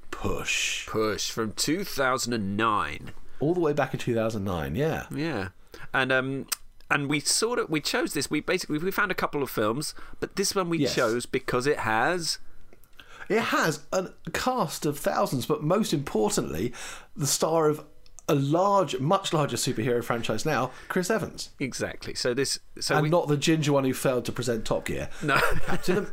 Push. 0.10 0.88
Push 0.88 1.30
from 1.32 1.52
2009. 1.54 3.12
All 3.40 3.54
the 3.54 3.60
way 3.60 3.74
back 3.74 3.94
in 3.94 4.00
2009. 4.00 4.76
Yeah. 4.76 5.06
Yeah, 5.14 5.50
and 5.94 6.12
um, 6.12 6.48
and 6.90 7.10
we 7.10 7.20
sort 7.20 7.60
of 7.60 7.70
we 7.70 7.80
chose 7.82 8.14
this. 8.14 8.30
We 8.30 8.40
basically 8.42 8.78
we 8.80 8.92
found 8.92 9.12
a 9.12 9.16
couple 9.16 9.42
of 9.44 9.50
films, 9.50 9.94
but 10.20 10.36
this 10.36 10.56
one 10.56 10.70
we 10.70 10.80
Yes. 10.80 10.96
chose 10.96 11.26
because 11.26 11.66
it 11.68 11.80
has 11.80 12.40
It 13.30 13.40
has 13.42 13.82
a 13.94 14.10
cast 14.34 14.86
of 14.86 15.00
thousands, 15.00 15.46
but 15.46 15.64
most 15.64 15.94
importantly, 15.94 16.74
the 17.16 17.28
star 17.28 17.70
of 17.70 17.84
a 18.28 18.36
large, 18.36 19.00
much 19.00 19.34
larger 19.34 19.58
superhero 19.58 20.04
franchise 20.04 20.46
now, 20.46 20.72
Chris 20.88 21.10
Evans, 21.10 21.50
exactly. 21.60 22.14
So 22.14 22.34
this 22.34 22.60
so 22.80 22.96
and 22.96 23.04
we, 23.04 23.10
not 23.10 23.28
the 23.28 23.38
ginger 23.38 23.74
one 23.74 23.84
who 23.84 23.94
failed 23.94 24.26
to 24.26 24.32
present 24.32 24.66
Top 24.66 24.86
Gear. 24.86 25.10
no 25.22 25.36
Captain, 25.66 26.08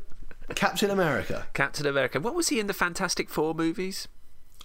Captain 0.55 0.91
America. 0.91 1.47
Captain 1.55 1.87
America. 1.87 2.21
What 2.21 2.35
was 2.35 2.49
he 2.49 2.59
in 2.59 2.67
the 2.67 2.75
Fantastic 2.75 3.29
Four 3.29 3.55
movies? 3.55 4.09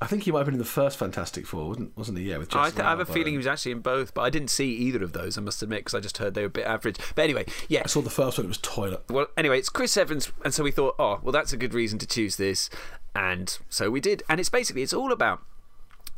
I 0.01 0.08
think 0.08 0.23
he 0.23 0.32
might 0.32 0.39
have 0.39 0.47
been 0.47 0.56
in 0.56 0.60
the 0.60 0.65
first 0.65 0.97
Fantastic 0.97 1.45
Four, 1.45 1.69
wasn't, 1.69 1.95
wasn't 1.95 2.17
he? 2.17 2.25
Yeah, 2.25 2.38
with 2.38 2.53
I, 2.53 2.65
Justin 2.65 2.75
th- 2.77 2.86
I 2.86 2.89
have 2.89 2.99
a 2.99 3.06
feeling 3.06 3.34
he 3.34 3.38
was 3.38 3.47
actually 3.47 3.73
in 3.73 3.79
both, 3.79 4.13
but 4.13 4.23
I 4.23 4.29
didn't 4.29 4.49
see 4.49 4.71
either 4.71 5.03
of 5.03 5.13
those. 5.13 5.38
I 5.38 5.41
must 5.41 5.62
admit, 5.62 5.82
because 5.82 5.93
I 5.93 5.99
just 5.99 6.17
heard 6.17 6.34
they 6.34 6.41
were 6.41 6.47
a 6.47 6.49
bit 6.49 6.65
average. 6.65 6.97
But 7.15 7.21
anyway, 7.21 7.45
yeah. 7.69 7.84
I 7.86 7.88
saw 7.88 8.01
the 8.01 8.10
first 8.10 8.38
one. 8.38 8.45
It 8.45 8.49
was 8.49 8.58
Toilet. 8.58 9.03
Well, 9.10 9.27
anyway, 9.38 9.60
it's 9.60 9.69
Chris 9.69 9.95
Evans, 9.95 10.32
and 10.43 10.53
so 10.53 10.63
we 10.63 10.71
thought, 10.71 10.95
oh, 10.99 11.19
well, 11.21 11.32
that's 11.32 11.53
a 11.53 11.58
good 11.58 11.73
reason 11.73 11.99
to 11.99 12.08
choose 12.08 12.36
this, 12.36 12.69
and 13.15 13.58
so 13.69 13.89
we 13.89 14.01
did. 14.01 14.23
And 14.27 14.39
it's 14.39 14.49
basically 14.49 14.82
it's 14.82 14.93
all 14.93 15.12
about. 15.12 15.41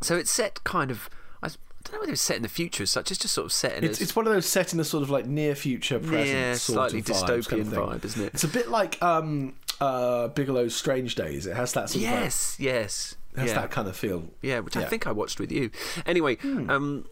So 0.06 0.15
it's 0.18 0.32
set 0.32 0.63
kind 0.63 0.91
of. 0.91 1.10
I 1.44 1.48
don't 1.89 1.94
know 1.94 2.00
whether 2.00 2.13
it's 2.13 2.22
set 2.24 2.38
in 2.38 2.41
the 2.41 2.50
future 2.50 2.82
as 2.82 2.89
such. 2.89 3.12
It's 3.12 3.20
just 3.20 3.36
sort 3.36 3.46
of 3.46 3.52
set 3.54 3.78
in. 3.78 3.84
It's, 3.84 4.00
a, 4.00 4.04
it's 4.04 4.15
one 4.15 4.26
of 4.26 4.34
those 4.34 4.48
set 4.48 4.72
in 4.72 4.80
the 4.80 4.84
sort 4.84 5.04
of 5.04 5.12
like 5.12 5.28
near 5.28 5.54
future, 5.54 6.00
present, 6.00 6.28
Yeah, 6.28 6.54
sort 6.56 6.91
slightly 6.91 7.00
of 7.00 7.06
dystopian 7.06 7.48
kind 7.48 7.62
of 7.62 7.68
vibe, 8.02 8.06
isn't 8.06 8.24
it? 8.24 8.34
It's 8.34 8.44
a 8.44 8.48
bit 8.48 8.70
like 8.70 9.00
um, 9.04 9.54
uh, 9.80 10.30
Bigelow's 10.30 10.76
Strange 10.76 11.13
Days. 11.13 11.46
It 11.46 11.56
has 11.56 11.74
that 11.74 11.89
sort 11.91 11.98
of 12.04 12.10
yes, 12.10 12.58
yes, 12.60 13.15
it 13.36 13.41
has 13.41 13.50
yeah. 13.50 13.62
that 13.62 13.70
kind 13.70 13.88
of 13.88 13.96
feel. 13.96 14.24
Yeah, 14.41 14.62
which 14.62 14.76
I 14.76 14.80
Yeah. 14.80 14.86
Hmm. 14.86 14.89
think 14.89 15.06
I 15.06 15.12
watched 15.12 15.39
with 15.39 15.52
you. 15.52 15.70
Anyway, 16.08 16.38
um, 16.44 17.06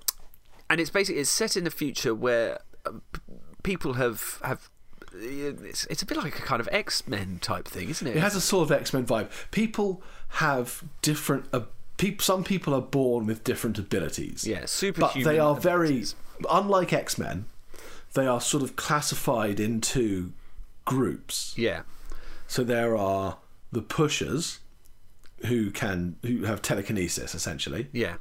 and 0.71 0.82
it's 0.82 0.89
basically 0.89 1.21
it's 1.21 1.29
set 1.29 1.56
in 1.56 1.65
the 1.65 1.71
future 1.71 2.15
where 2.15 2.58
p- 3.13 3.19
people 3.62 3.93
have 3.93 4.39
have. 4.43 4.69
It's, 5.15 5.86
it's 5.91 6.01
a 6.01 6.06
bit 6.08 6.17
like 6.17 6.39
a 6.39 6.41
kind 6.41 6.60
of 6.60 6.67
X 6.71 7.08
Men 7.08 7.38
type 7.39 7.67
thing, 7.67 7.89
isn't 7.89 8.08
it? 8.08 8.15
It 8.15 8.21
has 8.21 8.36
a 8.36 8.41
sort 8.41 8.71
of 8.71 8.71
X 8.71 8.91
Men 8.91 9.06
vibe. 9.06 9.29
People 9.51 10.01
have 10.29 10.84
different. 11.03 11.45
Uh, 11.53 11.62
some 12.19 12.43
people 12.43 12.73
are 12.73 12.81
born 12.81 13.25
with 13.25 13.43
different 13.43 13.77
abilities. 13.79 14.45
Yeah, 14.47 14.65
but 14.95 15.13
they 15.23 15.39
are 15.39 15.55
very 15.55 16.03
unlike 16.49 16.93
X 16.93 17.17
Men. 17.17 17.45
They 18.13 18.27
are 18.27 18.39
sort 18.41 18.63
of 18.63 18.75
classified 18.75 19.59
into 19.59 20.33
groups. 20.85 21.53
yeah, 21.57 21.81
So 22.47 22.63
there 22.63 22.95
are 22.97 23.37
the 23.71 23.81
pushers, 23.81 24.59
who 25.47 25.71
can 25.71 26.15
who 26.23 26.43
have 26.43 26.61
telekinesis 26.61 27.33
essentially. 27.35 27.87
yeah, 27.91 28.15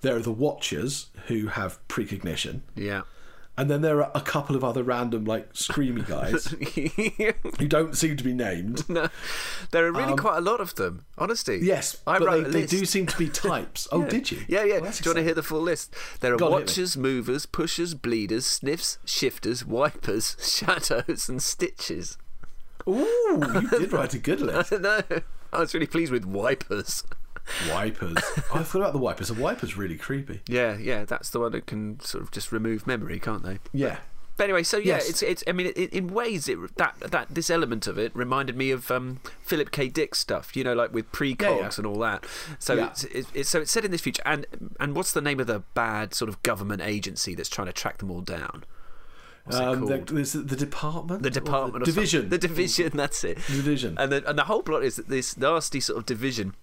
There 0.00 0.16
are 0.16 0.20
the 0.20 0.32
watchers 0.32 1.06
who 1.28 1.46
have 1.48 1.78
precognition. 1.88 2.62
yeah, 2.74 3.02
and 3.58 3.68
then 3.70 3.82
there 3.82 4.02
are 4.02 4.10
a 4.14 4.20
couple 4.22 4.56
of 4.56 4.64
other 4.64 4.82
random 4.82 5.24
like 5.26 5.52
screamy 5.52 6.06
guys 6.06 6.46
who 7.58 7.68
don't 7.68 7.94
seem 7.96 8.16
to 8.16 8.24
be 8.24 8.32
named. 8.32 8.88
no, 8.88 9.08
there 9.72 9.84
are 9.86 9.92
really 9.92 10.16
quite 10.16 10.38
a 10.38 10.40
lot 10.40 10.60
of 10.60 10.74
them. 10.76 11.04
Honestly, 11.18 11.56
Um, 11.56 11.64
Yes, 11.64 11.96
I 12.06 12.18
but 12.18 12.26
wrote 12.28 12.44
they, 12.52 12.60
they 12.62 12.66
do 12.66 12.86
seem 12.86 13.06
to 13.06 13.18
be 13.18 13.28
types. 13.48 13.86
Oh, 13.92 14.04
did 14.04 14.30
you? 14.30 14.38
Yeah, 14.48 14.64
yeah. 14.64 14.78
Well, 14.78 14.92
Do 14.92 15.00
you 15.04 15.10
want 15.10 15.16
to 15.18 15.22
hear 15.24 15.34
the 15.34 15.42
full 15.42 15.60
list? 15.60 15.94
There 16.20 16.32
are 16.32 16.36
Go 16.38 16.46
on, 16.46 16.52
hit 16.52 16.56
me. 16.58 16.62
watchers, 16.62 16.96
movers, 16.96 17.44
pushers, 17.46 17.94
bleeders, 17.94 18.46
sniffs, 18.46 18.98
shifters, 19.04 19.64
wipers, 19.66 20.36
shadows, 20.42 21.28
and 21.28 21.42
stitches. 21.42 22.16
Ooh, 22.88 23.42
you 23.54 23.68
did 23.70 23.92
write 23.92 24.14
a 24.14 24.18
good 24.18 24.40
list. 24.40 24.72
no, 24.72 25.02
I 25.52 25.58
was 25.58 25.74
really 25.74 25.86
pleased 25.86 26.12
with 26.12 26.24
wipers. 26.24 27.02
Wipers. 27.70 28.16
I 28.54 28.62
forgot 28.62 28.80
about 28.80 28.92
the 28.92 28.98
wipers. 28.98 29.28
The 29.28 29.34
wipers 29.34 29.76
really 29.76 29.96
creepy. 29.96 30.40
Yeah, 30.46 30.76
yeah, 30.76 31.04
that's 31.04 31.30
the 31.30 31.40
one 31.40 31.52
that 31.52 31.66
can 31.66 32.00
sort 32.00 32.22
of 32.22 32.30
just 32.30 32.52
remove 32.52 32.86
memory, 32.86 33.18
can't 33.18 33.42
they? 33.42 33.58
Yeah. 33.72 33.98
But 34.36 34.44
anyway, 34.44 34.62
so 34.62 34.76
yeah, 34.76 34.94
Yes. 34.94 35.10
it's 35.10 35.22
it's. 35.22 35.44
I 35.48 35.52
mean, 35.52 35.72
it, 35.74 35.92
in 35.92 36.08
ways, 36.14 36.48
it 36.48 36.58
that 36.76 36.94
that 37.00 37.26
this 37.28 37.50
element 37.50 37.88
of 37.88 37.98
it 37.98 38.14
reminded 38.14 38.56
me 38.56 38.70
of 38.70 38.88
um, 38.88 39.18
Philip 39.42 39.72
K. 39.72 39.88
Dick 39.88 40.14
stuff. 40.14 40.54
You 40.54 40.62
know, 40.62 40.74
like 40.74 40.94
with 40.94 41.10
precogs 41.10 41.40
Yeah, 41.40 41.56
yeah. 41.58 41.70
and 41.76 41.86
all 41.86 41.98
that. 41.98 42.24
So 42.60 42.74
Yeah. 42.74 42.86
it's, 42.86 43.02
it's, 43.04 43.28
it's 43.34 43.50
so 43.50 43.62
it's 43.62 43.72
set 43.72 43.84
in 43.84 43.90
this 43.90 44.00
future. 44.00 44.22
And 44.24 44.46
and 44.78 44.94
what's 44.94 45.12
the 45.12 45.20
name 45.20 45.40
of 45.40 45.48
the 45.48 45.60
bad 45.74 46.14
sort 46.14 46.28
of 46.28 46.40
government 46.44 46.82
agency 46.82 47.34
that's 47.34 47.48
trying 47.48 47.66
to 47.66 47.72
track 47.72 47.98
them 47.98 48.12
all 48.12 48.20
down? 48.20 48.62
Um, 49.50 49.86
the, 49.86 49.96
the 49.98 50.56
department. 50.56 51.22
The 51.22 51.30
department, 51.30 51.84
the 51.84 51.90
or 51.90 51.94
something. 51.94 51.94
division. 51.94 52.28
the 52.28 52.38
division. 52.38 52.90
That's 52.94 53.24
it. 53.24 53.36
Division. 53.46 53.96
And 53.98 54.12
the 54.12 54.28
and 54.28 54.38
the 54.38 54.44
whole 54.44 54.62
plot 54.62 54.84
is 54.84 54.96
that 54.96 55.08
this 55.08 55.36
nasty 55.38 55.80
sort 55.80 55.98
of 55.98 56.04
division 56.06 56.54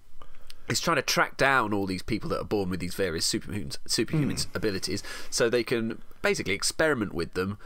is 0.68 0.80
trying 0.80 0.96
to 0.96 1.02
track 1.02 1.36
down 1.36 1.72
all 1.72 1.86
these 1.86 2.02
people 2.02 2.28
that 2.30 2.40
are 2.40 2.44
born 2.44 2.70
with 2.70 2.80
these 2.80 2.94
various 2.94 3.26
superhumans, 3.30 3.78
superhumans 3.88 4.46
Hmm. 4.46 4.56
abilities, 4.56 5.02
so 5.30 5.48
they 5.48 5.64
can 5.64 6.00
basically 6.22 6.54
experiment 6.54 7.12
with 7.14 7.34
them 7.34 7.58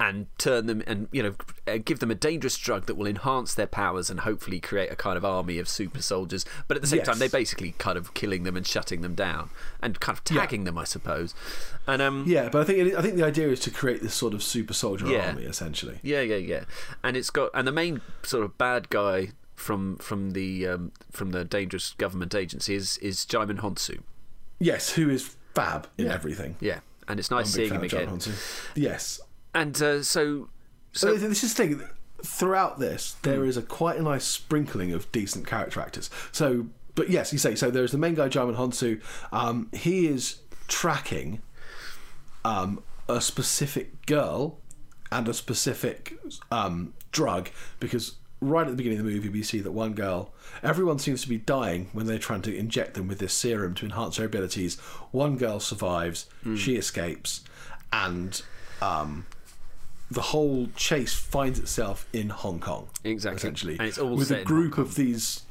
and 0.00 0.26
turn 0.38 0.66
them 0.66 0.80
and 0.86 1.08
you 1.10 1.20
know 1.20 1.34
uh, 1.66 1.76
give 1.84 1.98
them 1.98 2.08
a 2.08 2.14
dangerous 2.14 2.56
drug 2.56 2.86
that 2.86 2.94
will 2.94 3.08
enhance 3.08 3.52
their 3.54 3.66
powers 3.66 4.08
and 4.10 4.20
hopefully 4.20 4.60
create 4.60 4.92
a 4.92 4.94
kind 4.94 5.16
of 5.16 5.24
army 5.24 5.58
of 5.58 5.68
super 5.68 6.00
soldiers. 6.00 6.44
But 6.68 6.76
at 6.76 6.82
the 6.82 6.86
same 6.86 6.98
Yes. 6.98 7.06
time, 7.08 7.18
they're 7.18 7.28
basically 7.28 7.72
kind 7.78 7.98
of 7.98 8.14
killing 8.14 8.44
them 8.44 8.56
and 8.56 8.64
shutting 8.64 9.00
them 9.00 9.16
down 9.16 9.50
and 9.82 9.98
kind 9.98 10.16
of 10.16 10.22
tagging 10.22 10.62
them, 10.62 10.78
I 10.78 10.84
suppose. 10.84 11.34
And 11.88 12.00
um, 12.00 12.22
Yeah, 12.28 12.48
but 12.48 12.60
I 12.60 12.64
think 12.64 12.94
I 12.94 13.02
think 13.02 13.16
the 13.16 13.24
idea 13.24 13.48
is 13.48 13.58
to 13.60 13.72
create 13.72 14.00
this 14.00 14.14
sort 14.14 14.34
of 14.34 14.42
super 14.44 14.72
soldier 14.72 15.06
Yeah. 15.06 15.30
army, 15.30 15.42
essentially. 15.42 15.98
Yeah, 16.04 16.20
yeah, 16.20 16.36
yeah. 16.36 16.64
And 17.02 17.16
it's 17.16 17.30
got 17.30 17.50
and 17.52 17.66
the 17.66 17.72
main 17.72 18.00
sort 18.22 18.44
of 18.44 18.56
bad 18.56 18.90
guy 18.90 19.30
from 19.58 19.96
from 19.98 20.30
the 20.30 20.66
um, 20.66 20.92
from 21.10 21.30
the 21.32 21.44
dangerous 21.44 21.92
government 21.98 22.34
agency 22.34 22.74
is 22.74 22.96
is 22.98 23.26
Djimon 23.26 23.60
Hounsou. 23.60 24.00
Yes, 24.58 24.90
who 24.90 25.10
is 25.10 25.36
fab 25.54 25.88
in 25.98 26.06
Yeah. 26.06 26.14
everything. 26.14 26.56
Yeah, 26.60 26.80
and 27.06 27.18
it's 27.20 27.30
nice 27.30 27.50
seeing 27.50 27.72
him 27.74 27.82
again. 27.82 28.08
Hounsou. 28.08 28.34
Yes. 28.74 29.20
And 29.54 29.80
uh, 29.82 30.02
so 30.02 30.48
So 30.92 31.14
this 31.16 31.42
is 31.44 31.54
the 31.54 31.66
thing. 31.66 31.82
Throughout 32.24 32.78
this, 32.80 33.16
there 33.22 33.42
Hmm. 33.42 33.48
is 33.48 33.56
a 33.56 33.62
quite 33.62 33.96
a 33.98 34.02
nice 34.02 34.24
sprinkling 34.24 34.92
of 34.92 35.10
decent 35.12 35.46
character 35.46 35.80
actors. 35.80 36.10
So, 36.32 36.66
but 36.96 37.10
yes, 37.10 37.32
you 37.32 37.38
say 37.38 37.54
so. 37.54 37.70
There's 37.70 37.92
the 37.92 37.98
main 37.98 38.14
guy, 38.14 38.28
Djimon 38.28 38.56
Hounsou. 38.56 39.00
Um, 39.32 39.68
he 39.72 40.06
is 40.08 40.38
tracking 40.66 41.40
um, 42.44 42.82
a 43.08 43.20
specific 43.20 44.04
girl 44.06 44.58
and 45.12 45.28
a 45.28 45.34
specific 45.34 46.18
um, 46.50 46.92
drug 47.12 47.50
because 47.80 48.16
right 48.40 48.66
at 48.66 48.70
the 48.70 48.76
beginning 48.76 48.98
of 49.00 49.04
the 49.04 49.10
movie 49.10 49.28
we 49.28 49.42
see 49.42 49.60
that 49.60 49.72
one 49.72 49.92
girl 49.94 50.32
everyone 50.62 50.98
seems 50.98 51.22
to 51.22 51.28
be 51.28 51.38
dying 51.38 51.88
when 51.92 52.06
they're 52.06 52.18
trying 52.18 52.42
to 52.42 52.54
inject 52.56 52.94
them 52.94 53.08
with 53.08 53.18
this 53.18 53.32
serum 53.32 53.74
to 53.74 53.84
enhance 53.84 54.16
their 54.16 54.26
abilities 54.26 54.78
one 55.10 55.36
girl 55.36 55.58
survives 55.60 56.26
Hmm. 56.44 56.54
she 56.56 56.76
escapes 56.76 57.42
and 57.92 58.40
um, 58.80 59.26
the 60.10 60.20
whole 60.22 60.68
chase 60.76 61.14
finds 61.14 61.58
itself 61.58 62.06
in 62.12 62.28
Hong 62.30 62.60
Kong 62.60 62.88
Exactly. 63.04 63.36
essentially 63.36 63.76
And 63.78 63.88
it's 63.88 63.98
all 63.98 64.14
with 64.16 64.30
a 64.30 64.44
group 64.44 64.78
of 64.78 64.94
these 64.94 65.42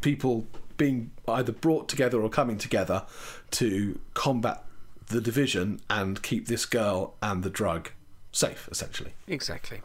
people 0.00 0.46
being 0.76 1.10
either 1.28 1.52
brought 1.52 1.88
together 1.88 2.20
or 2.20 2.28
coming 2.28 2.58
together 2.58 3.04
to 3.52 3.98
combat 4.14 4.64
the 5.08 5.20
division 5.20 5.80
and 5.90 6.22
keep 6.22 6.46
this 6.48 6.64
girl 6.66 7.14
and 7.22 7.42
the 7.42 7.50
drug 7.50 7.90
safe, 8.32 8.68
essentially. 8.70 9.12
exactly, 9.26 9.80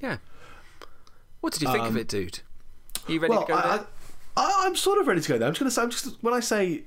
yeah. 0.00 0.16
What 1.46 1.52
did 1.52 1.62
you 1.62 1.70
think 1.70 1.84
of 1.86 1.96
it, 1.96 2.08
dude? 2.08 2.40
Are 3.06 3.12
you 3.12 3.20
ready 3.20 3.32
Um, 3.32 3.38
well, 3.38 3.46
to 3.46 3.52
go 3.52 3.56
I, 3.56 3.76
there? 3.76 3.86
I, 4.36 4.62
I'm 4.66 4.74
sort 4.74 4.98
of 4.98 5.06
ready 5.06 5.20
to 5.20 5.28
go 5.28 5.38
there. 5.38 5.46
I'm 5.46 5.54
just 5.54 5.60
going 5.60 5.70
to 5.70 5.74
say, 5.74 5.80
I'm 5.82 5.90
just 5.90 6.20
when 6.20 6.34
I 6.34 6.40
say, 6.40 6.82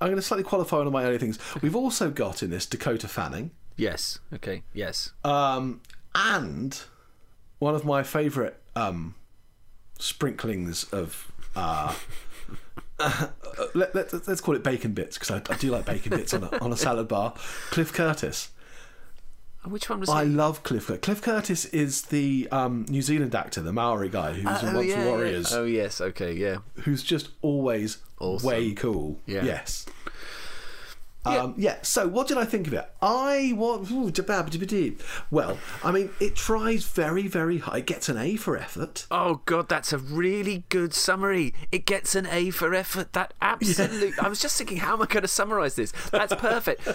I'm 0.00 0.06
going 0.06 0.14
to 0.14 0.22
slightly 0.22 0.44
qualify 0.44 0.76
one 0.76 0.86
of 0.86 0.92
my 0.92 1.02
early 1.02 1.18
things. 1.18 1.36
We've 1.62 1.74
also 1.74 2.08
got 2.08 2.44
in 2.44 2.50
this 2.50 2.64
Dakota 2.64 3.08
Fanning, 3.08 3.50
Yes. 3.76 4.20
Okay. 4.32 4.62
Yes. 4.72 5.14
um, 5.24 5.80
and 6.14 6.80
one 7.58 7.74
of 7.74 7.84
my 7.84 8.04
favourite 8.04 8.54
um, 8.76 9.16
sprinklings 9.98 10.84
of. 10.92 11.32
Uh, 11.56 11.92
let, 13.74 13.96
let, 13.96 14.14
us 14.14 14.40
call 14.40 14.54
it 14.54 14.62
bacon 14.62 14.92
bits 14.92 15.18
because 15.18 15.32
I, 15.32 15.52
I 15.52 15.56
do 15.56 15.72
like 15.72 15.86
bacon 15.86 16.10
bits 16.16 16.32
on 16.32 16.44
a, 16.44 16.58
on 16.62 16.72
a 16.72 16.76
salad 16.76 17.08
bar. 17.08 17.34
Cliff 17.70 17.92
Curtis. 17.92 18.50
Which 19.64 19.88
one 19.88 20.00
was 20.00 20.08
I 20.08 20.22
it? 20.22 20.28
love 20.28 20.62
Cliff 20.64 20.86
Curtis. 20.88 21.00
Cliff 21.04 21.22
Curtis 21.22 21.64
is 21.66 22.02
the 22.02 22.48
um, 22.50 22.84
New 22.88 23.02
Zealand 23.02 23.34
actor, 23.34 23.60
the 23.62 23.72
Maori 23.72 24.08
guy 24.08 24.32
who 24.32 24.48
was 24.48 24.62
in 24.62 24.68
Oh, 24.70 24.74
Once 24.76 24.88
yeah, 24.88 24.94
for 24.96 25.00
yeah. 25.00 25.06
Warriors, 25.06 25.52
Oh 25.52 25.64
yes. 25.64 26.00
Okay. 26.00 26.32
Yeah. 26.34 26.58
who's 26.80 27.02
just 27.02 27.28
always 27.42 27.98
Awesome. 28.18 28.46
way 28.48 28.72
cool. 28.72 29.20
Yeah. 29.26 29.44
Yes. 29.44 29.86
Um, 31.24 31.54
yeah. 31.56 31.76
So, 31.82 32.08
what 32.08 32.26
did 32.26 32.36
I 32.36 32.44
think 32.44 32.66
of 32.66 32.72
it? 32.72 32.84
I 33.00 33.52
want. 33.54 33.88
ooh. 33.92 34.10
Well, 35.30 35.56
I 35.84 35.92
mean, 35.92 36.10
it 36.20 36.34
tries 36.34 36.84
very, 36.84 37.28
very 37.28 37.58
high. 37.58 37.78
It 37.78 37.86
gets 37.86 38.08
an 38.08 38.18
A 38.18 38.34
for 38.34 38.56
effort. 38.56 39.06
Oh 39.08 39.40
god, 39.46 39.68
that's 39.68 39.92
a 39.92 39.98
really 39.98 40.64
good 40.68 40.92
summary. 40.92 41.54
It 41.70 41.86
gets 41.86 42.16
an 42.16 42.26
A 42.26 42.50
for 42.50 42.74
effort. 42.74 43.12
That 43.12 43.34
absolute. 43.40 44.18
I 44.22 44.28
was 44.28 44.40
just 44.40 44.58
thinking, 44.58 44.78
how 44.78 44.94
am 44.94 45.02
I 45.02 45.06
going 45.06 45.22
to 45.22 45.28
summarise 45.28 45.76
this? 45.76 45.92
That's 46.10 46.34
perfect. 46.34 46.88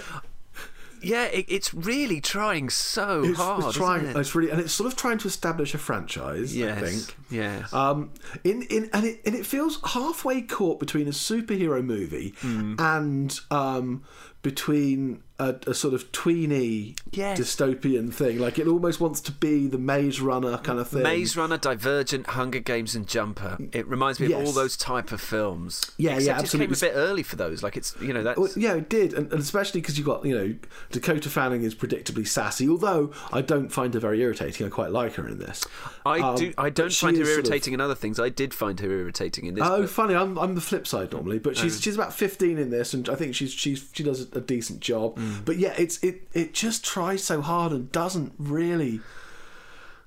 Yeah, 1.02 1.26
it, 1.26 1.46
it's 1.48 1.74
really 1.74 2.20
trying 2.22 2.70
so 2.70 3.24
It's, 3.24 3.38
hard. 3.38 3.64
it's 3.66 3.78
trying. 3.78 4.06
it? 4.06 4.16
It's 4.16 4.34
really, 4.36 4.52
and 4.52 4.60
it's 4.62 4.74
sort 4.74 4.92
of 4.92 4.98
trying 4.98 5.18
to 5.20 5.28
establish 5.28 5.74
a 5.74 5.78
franchise. 5.78 6.56
yes. 6.56 6.78
I 6.78 6.82
think. 6.82 7.16
Yes. 7.30 7.74
Um, 7.74 8.12
in, 8.44 8.64
in 8.64 8.90
and 8.94 9.06
it 9.06 9.22
and 9.26 9.36
it 9.36 9.46
feels 9.46 9.80
halfway 9.84 10.42
caught 10.42 10.80
between 10.80 11.08
a 11.08 11.12
superhero 11.12 11.84
movie 11.84 12.34
Hmm. 12.42 12.76
and 12.80 13.40
um, 13.52 14.04
between 14.42 15.24
a, 15.40 15.56
a 15.68 15.74
sort 15.74 15.94
of 15.94 16.12
tweeny 16.12 16.96
Yes. 17.12 17.40
dystopian 17.40 18.12
thing. 18.14 18.40
Like 18.40 18.58
it 18.60 18.68
almost 18.68 19.00
wants 19.00 19.22
to 19.22 19.32
be 19.32 19.68
the 19.68 19.78
Maze 19.78 20.20
Runner 20.20 20.58
kind 20.60 20.80
of 20.80 20.88
thing. 20.88 21.04
Maze 21.04 21.38
Runner, 21.38 21.58
Divergent, 21.58 22.28
Hunger 22.28 22.60
Games, 22.60 22.96
and 22.96 23.08
Jumper. 23.08 23.58
It 23.72 23.88
reminds 23.88 24.20
me 24.20 24.32
of 24.34 24.46
all 24.46 24.52
those 24.52 24.76
type 24.78 25.12
of 25.12 25.22
films. 25.22 25.92
Yeah, 25.98 26.16
Except 26.16 26.26
yeah, 26.40 26.44
It 26.46 26.50
came 26.52 26.74
a 26.74 26.76
bit 26.76 26.92
early 26.96 27.24
for 27.24 27.36
those. 27.36 27.62
Like 27.64 27.78
it's 27.78 27.96
you 28.02 28.14
know 28.14 28.24
that's 28.24 28.40
Well, 28.40 28.50
yeah, 28.56 28.74
it 28.76 28.90
did, 28.90 29.14
and, 29.14 29.32
and 29.32 29.40
especially 29.42 29.82
because 29.82 29.98
you've 29.98 30.08
got 30.08 30.26
you 30.26 30.36
know 30.38 30.56
Dakota 30.92 31.30
Fanning 31.30 31.64
is 31.64 31.76
predictably 31.76 32.28
sassy. 32.28 32.68
Although 32.70 33.12
I 33.32 33.42
don't 33.42 33.70
find 33.70 33.94
her 33.94 34.00
very 34.00 34.22
irritating. 34.22 34.66
I 34.66 34.70
quite 34.70 34.92
like 34.92 35.14
her 35.16 35.28
in 35.28 35.38
this. 35.40 35.66
I 36.06 36.20
Um, 36.20 36.36
do. 36.36 36.54
I 36.58 36.70
don't 36.70 36.92
find 36.94 37.16
her 37.18 37.22
is 37.24 37.28
sort 37.30 37.40
of- 37.40 37.46
irritating 37.46 37.74
in 37.74 37.82
other 37.82 37.96
things. 37.96 38.20
I 38.20 38.30
did 38.30 38.54
find 38.54 38.80
her 38.80 38.90
irritating 38.90 39.46
in 39.46 39.54
this. 39.56 39.64
Oh, 39.66 39.82
but- 39.82 39.90
funny! 39.90 40.16
I'm, 40.16 40.38
I'm 40.38 40.56
the 40.56 40.62
flip 40.62 40.88
side 40.88 41.12
normally, 41.12 41.40
but 41.40 41.52
Oh. 41.58 41.62
she's 41.62 41.80
she's 41.82 41.96
about 41.96 42.14
15 42.14 42.58
in 42.58 42.70
this, 42.70 42.94
and 42.94 43.08
I 43.10 43.16
think 43.16 43.36
she's 43.36 43.52
she's 43.52 43.88
she 43.94 44.04
does 44.04 44.22
a 44.34 44.42
decent 44.42 44.80
job. 44.80 45.18
Mm. 45.18 45.27
Mm. 45.28 45.46
But 45.46 45.58
yeah, 45.58 45.74
it's 45.78 46.02
it 46.04 46.28
it 46.34 46.54
just 46.54 46.86
tries 46.86 47.24
so 47.24 47.42
hard 47.42 47.72
and 47.72 47.92
doesn't 47.92 48.34
really. 48.38 49.02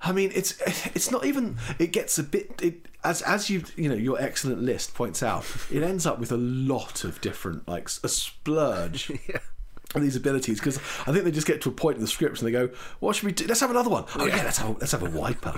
I 0.03 0.13
mean, 0.13 0.31
it's 0.35 0.61
it's 0.95 1.11
not 1.11 1.25
even. 1.25 1.59
It 1.79 1.93
gets 1.93 2.19
a 2.19 2.23
bit. 2.23 2.61
It 2.63 2.87
as 3.05 3.23
as 3.23 3.51
you 3.51 3.65
you 3.77 3.89
know 3.89 3.95
your 3.95 4.21
excellent 4.21 4.63
list 4.63 4.95
points 4.95 5.23
out. 5.23 5.45
It 5.71 5.83
ends 5.83 6.07
up 6.07 6.19
with 6.19 6.33
a 6.33 6.37
lot 6.37 7.05
of 7.05 7.21
different 7.21 7.69
like 7.69 7.89
a 8.03 8.09
splurge. 8.09 9.11
of 9.35 9.41
These 9.93 10.15
abilities 10.15 10.61
because 10.61 10.77
I 11.07 11.13
think 11.13 11.25
they 11.25 11.33
just 11.33 11.49
get 11.49 11.61
to 11.63 11.69
a 11.69 11.73
point 11.73 11.97
in 11.97 12.01
the 12.01 12.07
scripts 12.07 12.41
and 12.41 12.47
they 12.47 12.53
go, 12.53 12.71
"What 13.01 13.17
should 13.17 13.25
we 13.27 13.33
do? 13.33 13.45
Let's 13.47 13.59
have 13.59 13.71
another 13.71 13.91
one. 13.91 14.05
Oh 14.17 14.25
yeah, 14.25 14.37
let's 14.45 14.59
have 14.59 14.69
a, 14.69 14.73
let's 14.79 14.93
have 14.93 15.03
a 15.03 15.11
wiper." 15.11 15.55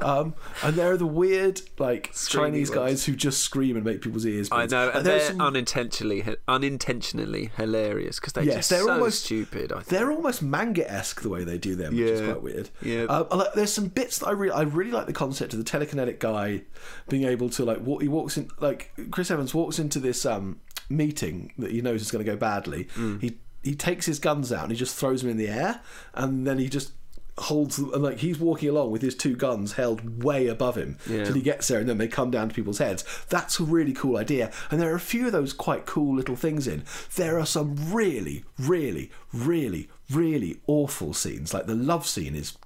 Um, 0.00 0.34
and 0.62 0.74
there 0.76 0.90
are 0.92 0.96
the 0.96 1.06
weird 1.06 1.60
like 1.78 2.12
Chinese 2.28 2.70
ones. 2.70 2.78
guys 2.80 3.04
who 3.04 3.14
just 3.14 3.42
scream 3.42 3.76
and 3.76 3.84
make 3.84 4.00
people's 4.00 4.24
ears. 4.26 4.48
I 4.50 4.66
know, 4.66 4.88
and 4.90 5.04
there's 5.04 5.22
they're 5.22 5.30
some- 5.32 5.40
unintentionally 5.42 6.24
unintentionally 6.48 7.50
hilarious 7.56 8.18
because 8.18 8.32
they're 8.32 8.44
Yes, 8.44 8.56
just 8.56 8.70
they're 8.70 8.82
so 8.84 8.92
almost- 8.92 9.24
stupid. 9.24 9.72
I 9.72 9.76
think. 9.76 9.86
They're 9.88 10.10
almost 10.10 10.42
manga-esque 10.42 11.20
the 11.20 11.28
way 11.28 11.44
they 11.44 11.58
do 11.58 11.74
them, 11.76 11.94
which 11.94 12.04
is 12.04 12.20
quite 12.22 12.42
weird. 12.42 12.70
Yeah. 12.80 13.02
Um, 13.04 13.26
like- 13.30 13.52
there's 13.54 13.72
some 13.72 13.86
bits 13.88 14.18
that 14.18 14.28
I 14.28 14.32
really, 14.32 14.52
I 14.54 14.62
really 14.62 14.90
like 14.90 15.06
the 15.06 15.12
concept 15.12 15.52
of 15.52 15.62
the 15.62 15.70
telekinetic 15.70 16.18
guy 16.18 16.62
being 17.08 17.24
able 17.24 17.50
to 17.50 17.64
like 17.64 17.80
walk. 17.80 18.02
He 18.02 18.08
walks 18.08 18.36
in 18.36 18.48
like 18.58 18.92
Chris 19.10 19.30
Evans 19.30 19.54
walks 19.54 19.78
into 19.78 20.00
this 20.00 20.24
um, 20.26 20.60
meeting 20.88 21.52
that 21.58 21.70
he 21.70 21.80
knows 21.80 22.02
is 22.02 22.10
going 22.10 22.24
to 22.24 22.30
go 22.30 22.36
badly. 22.36 22.84
Mm. 22.96 23.20
He 23.20 23.36
he 23.62 23.74
takes 23.76 24.06
his 24.06 24.18
guns 24.18 24.52
out 24.52 24.64
and 24.64 24.72
he 24.72 24.76
just 24.76 24.96
throws 24.96 25.22
them 25.22 25.30
in 25.30 25.36
the 25.36 25.48
air, 25.48 25.80
and 26.14 26.46
then 26.46 26.58
he 26.58 26.68
just 26.68 26.92
holds 27.38 27.76
them, 27.76 27.92
and 27.94 28.02
like 28.02 28.18
he's 28.18 28.38
walking 28.38 28.68
along 28.68 28.90
with 28.90 29.00
his 29.02 29.14
two 29.14 29.34
guns 29.36 29.72
held 29.74 30.22
way 30.22 30.48
above 30.48 30.76
him 30.76 30.98
Yeah. 31.08 31.24
till 31.24 31.34
he 31.34 31.40
gets 31.42 31.68
there, 31.68 31.78
and 31.80 31.88
then 31.88 31.96
they 31.98 32.08
come 32.08 32.30
down 32.30 32.48
to 32.50 32.54
people's 32.54 32.78
heads. 32.78 33.04
That's 33.28 33.58
a 33.60 33.64
really 33.64 33.92
cool 33.92 34.16
idea, 34.18 34.50
and 34.70 34.80
there 34.80 34.92
are 34.92 34.96
a 34.96 35.00
few 35.00 35.26
of 35.26 35.32
those 35.32 35.52
quite 35.52 35.86
cool 35.86 36.14
little 36.16 36.36
things 36.36 36.66
in. 36.66 36.82
There 37.14 37.38
are 37.38 37.46
some 37.46 37.76
really, 37.92 38.44
really, 38.58 39.10
really, 39.32 39.88
really 40.10 40.60
awful 40.66 41.14
scenes. 41.14 41.54
Like 41.54 41.66
the 41.66 41.74
love 41.74 42.06
scene 42.06 42.34
is 42.34 42.56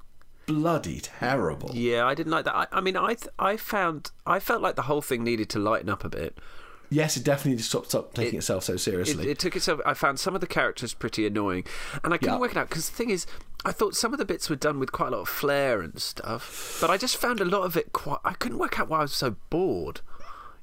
bloody 0.47 1.01
terrible. 1.01 1.71
Yeah, 1.75 2.07
I 2.07 2.15
didn't 2.15 2.33
like 2.33 2.45
that. 2.47 2.55
I, 2.57 2.67
I 2.73 2.81
mean, 2.81 2.97
I 2.97 3.15
th- 3.15 3.29
I 3.39 3.57
found 3.57 4.11
I 4.27 4.41
felt 4.41 4.63
like 4.63 4.77
the 4.77 4.83
whole 4.83 5.03
thing 5.03 5.23
needed 5.23 5.49
to 5.51 5.59
lighten 5.59 5.89
up 5.91 6.05
a 6.05 6.09
bit. 6.09 6.39
Yes, 6.91 7.17
it 7.17 7.25
definitely 7.25 7.63
stopped, 7.63 7.89
stopped 7.89 8.15
taking 8.15 8.35
It- 8.35 8.39
itself 8.39 8.65
so 8.65 8.75
It, 8.75 8.79
seriously. 8.79 9.29
it 9.29 9.39
took 9.39 9.57
itself. 9.57 9.81
I 9.85 9.95
found 9.95 10.21
some 10.21 10.35
of 10.35 10.41
the 10.41 10.47
characters 10.47 10.95
pretty 10.95 11.27
annoying, 11.27 11.65
and 12.05 12.15
I 12.15 12.19
couldn't 12.19 12.35
Yeah. 12.35 12.41
work 12.41 12.53
it 12.53 12.57
out 12.57 12.69
because 12.69 12.89
the 12.89 12.97
thing 12.97 13.11
is, 13.11 13.27
I 13.65 13.73
thought 13.73 13.97
some 13.97 14.13
of 14.13 14.19
the 14.19 14.25
bits 14.25 14.49
were 14.49 14.57
done 14.57 14.79
with 14.79 14.93
quite 14.93 15.09
a 15.09 15.11
lot 15.17 15.21
of 15.23 15.29
flair 15.29 15.81
and 15.81 16.01
stuff, 16.01 16.79
but 16.81 16.89
I 16.91 16.97
just 16.97 17.17
found 17.17 17.41
a 17.41 17.45
lot 17.45 17.63
of 17.63 17.77
it 17.77 17.93
quite. 17.93 18.19
I 18.25 18.35
couldn't 18.35 18.59
work 18.59 18.79
out 18.79 18.89
why 18.89 18.99
I 18.99 19.03
was 19.03 19.13
so 19.15 19.37
bored. 19.51 20.01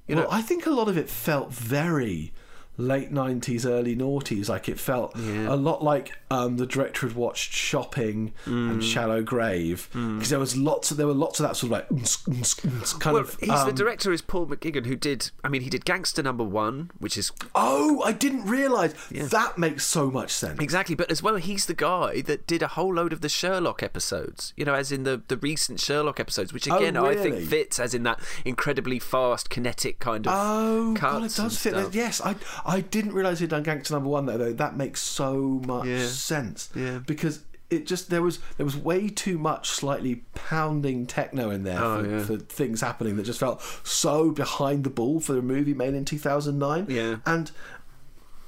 You 0.08 0.16
well, 0.16 0.26
know, 0.26 0.32
I 0.32 0.42
think 0.42 0.66
a 0.66 0.70
lot 0.72 0.88
of 0.90 0.98
it 0.98 1.10
felt 1.10 1.52
very 1.54 2.32
late 2.78 3.14
90s, 3.14 3.66
early 3.66 3.96
noughties. 3.96 4.50
Like 4.50 4.68
it 4.68 4.80
felt 4.80 5.16
Yeah. 5.18 5.54
a 5.54 5.56
lot 5.56 5.84
like 5.84 6.14
um, 6.32 6.58
the 6.58 6.66
director 6.66 7.08
had 7.08 7.16
watched 7.16 7.54
Shopping 7.54 8.34
Mm. 8.46 8.72
and 8.72 8.84
Shallow 8.84 9.22
Grave 9.22 9.88
because 9.94 10.30
there 10.30 10.40
was 10.40 10.58
lots 10.58 10.90
of 10.92 10.98
there 10.98 11.06
were 11.08 11.14
lots 11.14 11.40
of 11.40 11.48
that 11.48 11.56
sort 11.56 11.72
of 11.72 11.72
like 11.72 13.00
kind 13.00 13.14
well, 13.14 13.24
of. 13.24 13.38
he's 13.40 13.50
the 13.50 13.56
um, 13.70 13.76
director 13.76 14.12
is 14.12 14.22
Paul 14.22 14.48
McGuigan, 14.48 14.86
who 14.86 14.96
did. 14.96 15.32
I 15.44 15.50
mean, 15.50 15.62
he 15.62 15.70
did 15.70 15.86
Gangster 15.86 16.24
Number 16.24 16.44
One, 16.44 16.92
which 16.98 17.18
is 17.18 17.32
Oh, 17.56 18.02
I 18.04 18.12
didn't 18.12 18.46
realise 18.46 18.94
that 19.12 19.58
makes 19.58 19.86
so 19.86 20.10
much 20.10 20.32
sense. 20.32 20.60
Exactly, 20.60 20.96
but 20.96 21.12
as 21.12 21.22
well, 21.22 21.36
he's 21.36 21.66
the 21.66 21.74
guy 21.74 22.22
that 22.22 22.48
did 22.48 22.62
a 22.64 22.68
whole 22.70 22.94
load 22.96 23.14
of 23.14 23.22
the 23.22 23.30
Sherlock 23.30 23.84
episodes. 23.84 24.54
You 24.58 24.66
know, 24.66 24.74
as 24.74 24.92
in 24.92 25.04
the 25.04 25.22
the 25.28 25.38
recent 25.38 25.80
Sherlock 25.80 26.20
episodes, 26.20 26.52
which 26.54 26.70
Oh, 26.70 26.78
again 26.78 26.98
I 26.98 27.16
think 27.16 27.40
fits 27.48 27.80
as 27.80 27.94
in 27.94 28.04
that 28.04 28.20
incredibly 28.46 29.00
fast, 29.00 29.50
kinetic 29.50 30.00
kind 30.00 30.26
of. 30.28 30.34
Oh, 30.36 30.94
God, 30.94 31.24
it 31.24 31.36
does 31.36 31.58
fit. 31.58 31.74
stuff. 31.74 31.94
Yes, 31.96 32.22
I 32.22 32.36
I 32.66 32.82
didn't 32.82 33.14
realise 33.14 33.40
he'd 33.40 33.50
done 33.50 33.64
Gangster 33.64 33.94
Number 33.94 34.10
One 34.10 34.26
though. 34.26 34.38
though. 34.38 34.54
That 34.54 34.76
makes 34.78 35.02
so 35.02 35.62
much 35.66 35.86
Yeah. 35.88 36.06
sense. 36.08 36.70
Yeah. 36.76 37.00
because 37.06 37.42
it 37.70 37.88
just 37.88 38.10
there 38.12 38.22
was 38.22 38.40
there 38.58 38.66
was 38.66 38.78
way 38.78 39.10
too 39.10 39.38
much 39.40 39.68
slightly 39.70 40.24
pounding 40.36 41.08
techno 41.08 41.50
in 41.50 41.64
there 41.64 41.80
Oh, 41.84 42.04
for, 42.04 42.10
yeah. 42.10 42.24
for 42.24 42.38
things 42.38 42.82
happening 42.82 43.16
that 43.18 43.24
just 43.24 43.40
felt 43.40 43.62
so 43.84 44.30
behind 44.32 44.84
the 44.84 44.90
ball 44.92 45.20
for 45.20 45.38
a 45.38 45.42
movie 45.42 45.74
made 45.74 45.94
in 45.96 46.06
two 46.06 46.20
thousand 46.20 46.60
nine. 46.60 46.86
Yeah. 46.90 47.18
and 47.26 47.52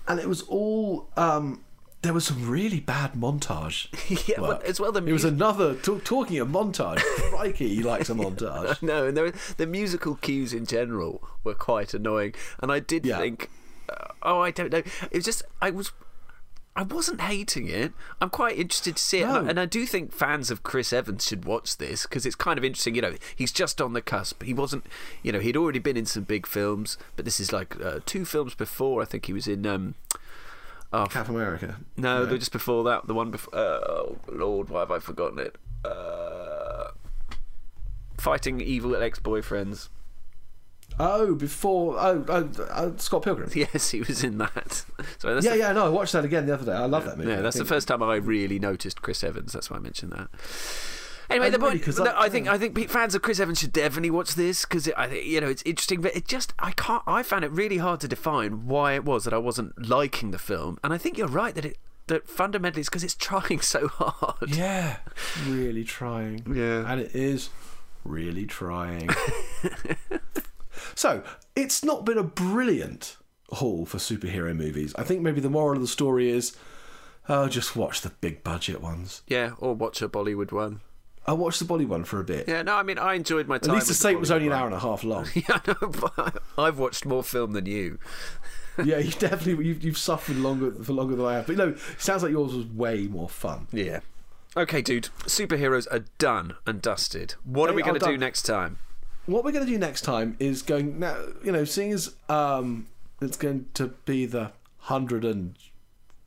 and 0.08 0.20
it 0.20 0.28
was 0.30 0.42
all. 0.44 1.10
um 1.18 1.62
there 2.04 2.14
was 2.14 2.24
some 2.28 2.48
really 2.48 2.80
bad 2.80 3.14
montage. 3.14 3.88
Yeah, 4.30 4.40
work. 4.40 4.64
as 4.64 4.80
well, 4.80 4.92
the 4.92 5.04
it 5.04 5.12
was 5.12 5.24
another 5.26 5.74
t- 5.74 5.98
talking 6.04 6.38
of 6.38 6.50
montage. 6.50 7.00
Crikey, 7.32 7.74
he 7.74 7.82
likes 7.82 8.12
a 8.12 8.14
montage. 8.26 8.80
No, 8.84 9.08
and 9.08 9.18
there, 9.18 9.34
the 9.58 9.66
musical 9.66 10.14
cues 10.14 10.54
in 10.54 10.68
general 10.68 11.28
were 11.44 11.56
quite 11.56 11.96
annoying, 11.96 12.36
and 12.60 12.72
I 12.72 12.80
did 12.80 13.08
Yeah. 13.08 13.18
think, 13.18 13.50
oh, 14.22 14.40
I 14.40 14.52
don't 14.52 14.72
know, 14.72 14.80
it 14.80 15.14
was 15.14 15.26
just 15.26 15.44
I 15.62 15.70
was. 15.72 15.92
I 16.78 16.84
wasn't 16.84 17.22
hating 17.22 17.70
it. 17.70 17.94
I'm 18.20 18.30
quite 18.30 18.58
interested 18.58 18.98
to 18.98 19.02
see 19.02 19.20
it, 19.20 19.24
and, 19.24 19.32
No. 19.34 19.46
I, 19.46 19.50
and 19.52 19.60
I 19.62 19.66
do 19.66 19.86
think 19.86 20.12
fans 20.12 20.52
of 20.52 20.62
Chris 20.62 20.92
Evans 20.92 21.26
should 21.26 21.46
watch 21.46 21.78
this 21.78 22.04
because 22.04 22.26
it's 22.26 22.36
kind 22.36 22.58
of 22.58 22.66
interesting. 22.66 22.96
You 22.96 23.02
know, 23.02 23.14
he's 23.34 23.54
just 23.54 23.80
on 23.80 23.94
the 23.94 24.02
cusp. 24.02 24.44
He 24.44 24.54
wasn't, 24.54 24.86
you 25.24 25.32
know, 25.32 25.40
he'd 25.40 25.56
already 25.56 25.80
been 25.80 25.96
in 25.96 26.06
some 26.06 26.24
big 26.24 26.46
films, 26.46 26.98
but 27.16 27.24
this 27.24 27.40
is 27.40 27.54
like 27.54 27.80
uh, 27.82 28.02
two 28.06 28.26
films 28.26 28.56
before. 28.56 29.02
I 29.02 29.06
think 29.06 29.26
he 29.28 29.32
was 29.32 29.48
in. 29.48 29.66
Um, 29.66 29.96
oh, 30.92 31.06
Cap 31.06 31.30
America. 31.30 31.78
no, 31.96 32.26
the- 32.26 32.38
just 32.38 32.52
before 32.52 32.84
that, 32.84 33.08
the 33.08 33.14
one 33.14 33.32
before. 33.32 33.56
Oh 33.58 34.18
Lord, 34.28 34.68
why 34.68 34.82
have 34.82 34.92
I 34.92 35.00
forgotten 35.00 35.40
it? 35.40 35.56
Uh, 35.86 36.90
fighting 38.18 38.60
evil 38.60 38.98
ex-boyfriends. 38.98 39.88
Oh, 41.00 41.36
before 41.36 41.98
oh, 42.00 42.26
oh 42.28 42.64
uh, 42.70 42.92
Scott 42.98 43.24
Pilgrim. 43.24 43.50
Yes, 43.56 43.92
he 43.92 44.02
was 44.02 44.24
in 44.24 44.38
that. 44.38 44.86
So 45.20 45.34
that's 45.34 45.46
Yeah, 45.46 45.54
the, 45.54 45.58
yeah, 45.58 45.72
no, 45.72 45.86
I 45.86 45.90
watched 45.90 46.14
that 46.14 46.26
again 46.26 46.46
the 46.46 46.54
other 46.54 46.66
day. 46.66 46.72
I 46.74 46.86
love 46.86 47.06
that 47.06 47.18
movie. 47.18 47.30
yeah, 47.30 47.42
that's 47.42 47.58
the 47.58 47.66
first 47.66 47.88
time 47.88 48.02
I 48.02 48.16
really 48.16 48.60
noticed 48.60 49.02
Chris 49.02 49.24
Evans. 49.24 49.54
That's 49.54 49.70
why 49.70 49.78
I 49.78 49.80
mentioned 49.80 50.12
that. 50.14 50.30
Anyway, 51.30 51.48
Oh, 51.48 51.52
the 51.52 51.60
point. 51.60 51.88
I 52.00 52.30
think 52.30 52.46
yeah. 52.46 52.54
I 52.54 52.58
think 52.58 52.78
fans 52.90 53.16
of 53.16 53.22
Chris 53.22 53.40
Evans 53.40 53.60
should 53.60 53.74
definitely 53.74 54.12
watch 54.12 54.36
this 54.36 54.64
because 54.64 54.90
I 54.96 55.08
think 55.08 55.26
you 55.26 55.42
know 55.42 55.48
it's 55.48 55.64
interesting, 55.64 56.02
but 56.02 56.16
it 56.16 56.28
just 56.28 56.54
I 56.60 56.72
can't. 56.72 57.02
I 57.08 57.24
found 57.24 57.44
it 57.44 57.52
really 57.52 57.78
hard 57.78 58.00
to 58.02 58.08
define 58.08 58.68
why 58.68 58.94
it 58.94 59.04
was 59.04 59.24
that 59.24 59.34
I 59.34 59.38
wasn't 59.40 59.88
liking 59.88 60.32
the 60.32 60.38
film, 60.38 60.78
and 60.84 60.94
I 60.94 60.98
think 60.98 61.18
you're 61.18 61.28
right 61.28 61.56
that 61.56 61.66
it 61.66 61.78
that 62.08 62.28
fundamentally 62.30 62.82
it's 62.82 62.90
because 62.90 63.04
it's 63.04 63.16
trying 63.16 63.60
so 63.62 63.88
hard. 63.88 64.56
Yeah, 64.56 64.98
really 65.48 65.84
trying. 65.84 66.44
Yeah. 66.54 66.90
and 66.92 67.02
it 67.02 67.16
is 67.16 67.50
really 68.04 68.46
trying. 68.46 69.10
So 70.96 71.24
it's 71.56 71.84
not 71.84 72.06
been 72.06 72.18
a 72.18 72.24
brilliant 72.24 73.18
haul 73.50 73.86
for 73.86 73.98
superhero 73.98 74.56
movies. 74.56 74.94
I 74.96 75.04
think 75.04 75.22
maybe 75.22 75.42
the 75.42 75.50
moral 75.50 75.76
of 75.76 75.82
the 75.82 75.88
story 75.88 76.30
is, 76.30 76.56
oh, 77.30 77.48
just 77.48 77.76
watch 77.76 78.02
the 78.02 78.10
big 78.10 78.44
budget 78.44 78.82
ones. 78.82 79.22
Yeah, 79.28 79.54
or 79.60 79.74
watch 79.74 80.02
a 80.02 80.10
Bollywood 80.10 80.52
one. 80.52 80.82
I 81.28 81.34
watched 81.34 81.60
the 81.60 81.66
Bolly 81.66 81.86
one 81.86 82.04
for 82.04 82.20
a 82.20 82.24
bit. 82.24 82.48
Yeah, 82.48 82.62
no, 82.62 82.76
I 82.76 82.84
mean 82.84 83.00
I 83.00 83.16
enjoyed 83.16 83.48
my 83.48 83.58
time. 83.58 83.72
At 83.72 83.76
least 83.76 83.88
the 83.88 83.94
Saint 83.96 84.20
was 84.20 84.30
only 84.30 84.48
an 84.48 84.54
hour 84.54 84.68
and 84.68 84.76
a 84.76 84.80
half 84.80 85.04
long. 85.04 85.28
Yeah, 85.36 85.60
know, 85.68 85.88
but 85.88 86.42
I've 86.58 86.78
watched 86.78 87.06
more 87.06 87.24
film 87.24 87.54
than 87.54 87.66
you. 87.66 87.98
yeah, 88.84 89.00
you 89.00 89.12
definitely 89.20 89.66
you've, 89.66 89.84
you've 89.84 89.98
suffered 89.98 90.38
longer 90.38 90.72
for 90.84 90.94
longer 90.94 91.16
than 91.16 91.26
I 91.26 91.36
have. 91.36 91.48
But 91.48 91.58
no, 91.58 91.70
it 91.70 91.80
sounds 91.98 92.22
like 92.24 92.32
yours 92.32 92.54
was 92.54 92.68
way 92.68 93.08
more 93.08 93.30
fun. 93.30 93.68
Yeah. 93.72 94.02
Okay, 94.56 94.82
dude. 94.82 95.10
Superheroes 95.24 95.88
are 95.92 96.06
done 96.18 96.56
and 96.66 96.82
dusted. 96.82 97.36
What 97.44 97.70
are 97.70 97.74
we 97.74 97.82
going 97.82 98.00
to 98.00 98.06
do 98.06 98.18
next 98.18 98.44
time? 98.44 98.78
What 99.26 99.44
we're 99.44 99.52
going 99.52 99.66
to 99.66 99.72
do 99.72 99.78
next 99.78 100.02
time 100.02 100.36
is 100.40 100.62
going 100.62 101.00
now 101.00 101.18
you 101.44 101.52
know 101.52 101.66
seeing 101.66 101.92
as 101.92 102.16
um 102.30 102.88
it's 103.22 103.38
going 103.38 103.66
to 103.74 103.88
be 104.06 104.26
the 104.26 104.52
hundred 104.80 105.26
and 105.26 105.56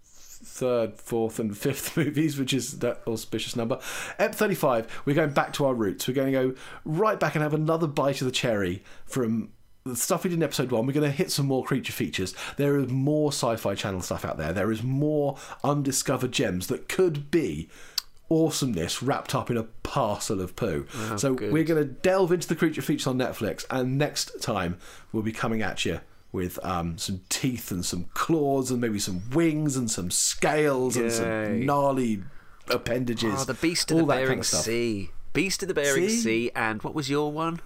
third 0.03 0.95
fourth 0.99 1.39
and 1.39 1.57
fifth 1.59 1.97
movies 1.97 2.39
which 2.39 2.53
is 2.53 2.79
that 2.81 3.01
auspicious 3.07 3.57
number 3.57 3.79
ep 4.19 4.35
35 4.35 5.03
we're 5.05 5.15
going 5.15 5.31
back 5.31 5.53
to 5.53 5.65
our 5.65 5.75
roots 5.75 6.09
we're 6.09 6.15
going 6.15 6.33
to 6.33 6.39
go 6.39 6.55
right 6.85 7.21
back 7.21 7.35
and 7.35 7.43
have 7.43 7.55
another 7.55 7.87
bite 7.87 8.21
of 8.21 8.27
the 8.27 8.33
cherry 8.33 8.83
from 9.05 9.51
the 9.85 9.97
stuff 9.97 10.25
we 10.25 10.31
did 10.31 10.37
in 10.37 10.43
episode 10.43 10.71
one, 10.71 10.87
we're 10.87 10.93
going 10.93 11.11
to 11.11 11.17
hit 11.17 11.31
some 11.31 11.47
more 11.47 11.65
creature 11.65 11.93
features. 11.93 12.35
There 12.59 12.79
is 12.79 12.89
more 12.89 13.33
sci 13.33 13.57
fi 13.57 13.75
channel 13.75 14.03
stuff 14.03 14.25
out 14.25 14.37
there. 14.37 14.53
There 14.53 14.71
is 14.71 14.83
more 14.83 15.39
undiscovered 15.65 16.33
gems 16.33 16.67
that 16.67 16.89
could 16.89 17.31
be 17.31 17.71
awesomeness 18.31 19.03
wrapped 19.03 19.35
up 19.35 19.51
in 19.51 19.57
a 19.57 19.63
parcel 19.83 20.41
of 20.41 20.55
poo. 20.57 20.87
so 21.17 21.35
good. 21.35 21.53
we're 21.53 21.65
going 21.65 21.83
to 21.83 21.89
delve 21.89 22.31
into 22.33 22.47
the 22.49 22.55
creature 22.57 22.83
features 22.83 23.07
on 23.07 23.17
Netflix, 23.19 23.65
and 23.71 23.97
next 23.99 24.43
time 24.43 24.79
we'll 25.13 25.23
be 25.23 25.33
coming 25.33 25.63
at 25.63 25.85
you 25.85 26.01
with 26.31 26.63
um, 26.65 26.99
some 26.99 27.21
teeth 27.31 27.71
and 27.71 27.85
some 27.85 28.05
claws 28.13 28.71
and 28.71 28.81
maybe 28.81 28.99
some 28.99 29.23
wings 29.31 29.77
and 29.77 29.91
some 29.91 30.11
scales 30.11 30.95
and 30.97 31.11
some 31.11 31.65
gnarly 31.65 32.23
appendages. 32.69 33.35
Oh, 33.39 33.45
the 33.45 33.55
Beast 33.55 33.91
of 33.91 33.99
the 33.99 34.05
that 34.05 34.13
kind 34.15 34.27
Bering 34.27 34.39
of. 34.41 34.47
Sea. 34.47 35.11
Beast 35.33 35.63
of 35.63 35.69
the 35.69 35.75
Bering 35.75 36.09
See? 36.09 36.17
Sea, 36.21 36.51
and 36.55 36.83
what 36.83 36.95
was 36.95 37.09
your 37.09 37.33
one? 37.33 37.61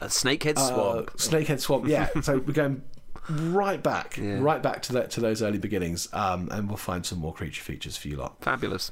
A 0.00 0.06
Snakehead 0.06 0.56
Uh, 0.56 0.68
Swamp. 0.68 1.10
Snakehead 1.16 1.60
Swamp. 1.60 1.86
Yeah. 1.86 2.08
so 2.22 2.38
we're 2.38 2.52
going 2.54 2.82
right 3.28 3.82
back, 3.82 4.16
Yeah. 4.16 4.38
right 4.40 4.62
back 4.62 4.80
to 4.82 4.92
that 4.94 5.10
to 5.12 5.20
those 5.20 5.42
early 5.42 5.58
beginnings, 5.58 6.08
um, 6.14 6.48
and 6.52 6.68
we'll 6.68 6.76
find 6.78 7.04
some 7.04 7.18
more 7.18 7.34
creature 7.34 7.62
features 7.62 7.96
for 7.98 8.08
you 8.08 8.16
lot. 8.16 8.36
Fabulous. 8.42 8.90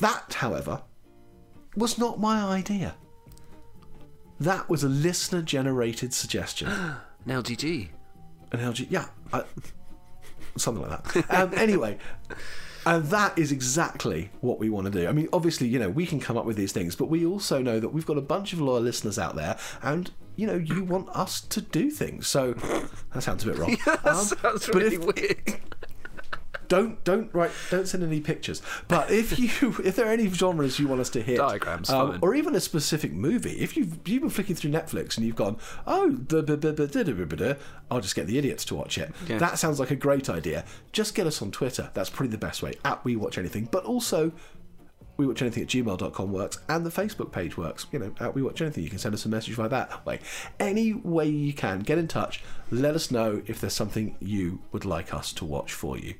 That, 0.00 0.34
however, 0.34 0.82
was 1.76 1.98
not 1.98 2.20
my 2.20 2.42
idea. 2.42 2.94
That 4.38 4.68
was 4.68 4.84
a 4.84 4.88
listener 4.88 5.42
generated 5.42 6.12
suggestion. 6.14 6.68
An 7.26 7.42
LGG. 7.42 7.88
An 8.52 8.58
LG, 8.60 8.86
yeah, 8.90 9.06
I, 9.32 9.42
something 10.56 10.86
like 10.88 11.12
that. 11.12 11.30
Um, 11.30 11.52
anyway, 11.54 11.98
and 12.86 13.04
that 13.06 13.38
is 13.38 13.52
exactly 13.52 14.30
what 14.40 14.58
we 14.58 14.70
want 14.70 14.86
to 14.86 14.90
do. 14.90 15.06
I 15.06 15.12
mean, 15.12 15.28
obviously, 15.32 15.68
you 15.68 15.78
know, 15.78 15.88
we 15.90 16.04
can 16.06 16.18
come 16.18 16.36
up 16.36 16.46
with 16.46 16.56
these 16.56 16.72
things, 16.72 16.96
but 16.96 17.06
we 17.08 17.24
also 17.26 17.62
know 17.62 17.78
that 17.78 17.90
we've 17.90 18.06
got 18.06 18.16
a 18.18 18.22
bunch 18.22 18.52
of 18.52 18.60
loyal 18.60 18.80
listeners 18.82 19.18
out 19.18 19.36
there, 19.36 19.56
and 19.82 20.10
you 20.36 20.46
know, 20.46 20.54
you 20.56 20.82
want 20.84 21.08
us 21.10 21.42
to 21.42 21.60
do 21.60 21.90
things. 21.90 22.26
So 22.26 22.52
that 23.14 23.22
sounds 23.22 23.44
a 23.44 23.48
bit 23.48 23.58
wrong. 23.58 23.76
That 23.86 24.06
Um, 24.06 24.16
sounds 24.24 24.68
really 24.70 24.96
if- 24.96 25.04
weird. 25.04 25.60
don't 26.70 27.02
don't 27.04 27.34
write 27.34 27.50
don't 27.68 27.86
send 27.86 28.02
any 28.02 28.20
pictures. 28.20 28.62
But 28.88 29.10
if 29.10 29.38
you 29.62 29.76
if 29.84 29.96
there 29.96 30.06
are 30.06 30.12
any 30.12 30.28
genres 30.28 30.78
you 30.78 30.88
want 30.88 31.02
us 31.02 31.10
to 31.10 31.20
hit, 31.20 31.36
diagrams, 31.36 31.90
um, 31.90 32.18
or 32.22 32.34
even 32.34 32.54
a 32.54 32.60
specific 32.60 33.12
movie, 33.12 33.60
if 33.60 33.76
you've 33.76 33.98
you've 34.08 34.22
been 34.22 34.30
flicking 34.30 34.56
through 34.56 34.70
Netflix 34.70 35.18
and 35.18 35.26
you've 35.26 35.36
gone, 35.36 35.58
oh, 35.86 36.16
I'll 37.90 38.00
just 38.00 38.14
get 38.14 38.26
the 38.26 38.38
idiots 38.38 38.64
to 38.66 38.74
watch 38.74 38.96
it. 38.96 39.12
That 39.26 39.58
sounds 39.58 39.78
like 39.78 39.90
a 39.90 39.96
great 39.96 40.30
idea. 40.30 40.64
Just 40.92 41.14
get 41.14 41.26
us 41.26 41.42
on 41.42 41.50
Twitter. 41.50 41.90
That's 41.92 42.08
probably 42.08 42.28
the 42.28 42.38
best 42.38 42.62
way. 42.62 42.74
At 42.84 43.04
we 43.04 43.16
watch 43.16 43.36
anything, 43.36 43.68
but 43.70 43.84
also 43.84 44.32
we 45.16 45.26
watch 45.26 45.42
anything 45.42 45.62
at 45.62 45.68
gmail.com 45.68 46.32
works 46.32 46.60
and 46.70 46.86
the 46.86 46.90
facebook 46.90 47.30
page 47.30 47.58
works 47.58 47.86
you 47.92 47.98
know 47.98 48.10
at 48.20 48.34
we 48.34 48.40
watch 48.40 48.62
anything 48.62 48.82
you 48.82 48.88
can 48.88 48.98
send 48.98 49.14
us 49.14 49.26
a 49.26 49.28
message 49.28 49.54
by 49.54 49.68
that 49.68 50.04
way 50.06 50.18
any 50.58 50.94
way 50.94 51.28
you 51.28 51.52
can 51.52 51.80
get 51.80 51.98
in 51.98 52.08
touch 52.08 52.42
let 52.70 52.94
us 52.94 53.10
know 53.10 53.42
if 53.46 53.60
there's 53.60 53.74
something 53.74 54.16
you 54.18 54.62
would 54.72 54.86
like 54.86 55.12
us 55.12 55.34
to 55.34 55.44
watch 55.44 55.74
for 55.74 55.98
you 55.98 56.14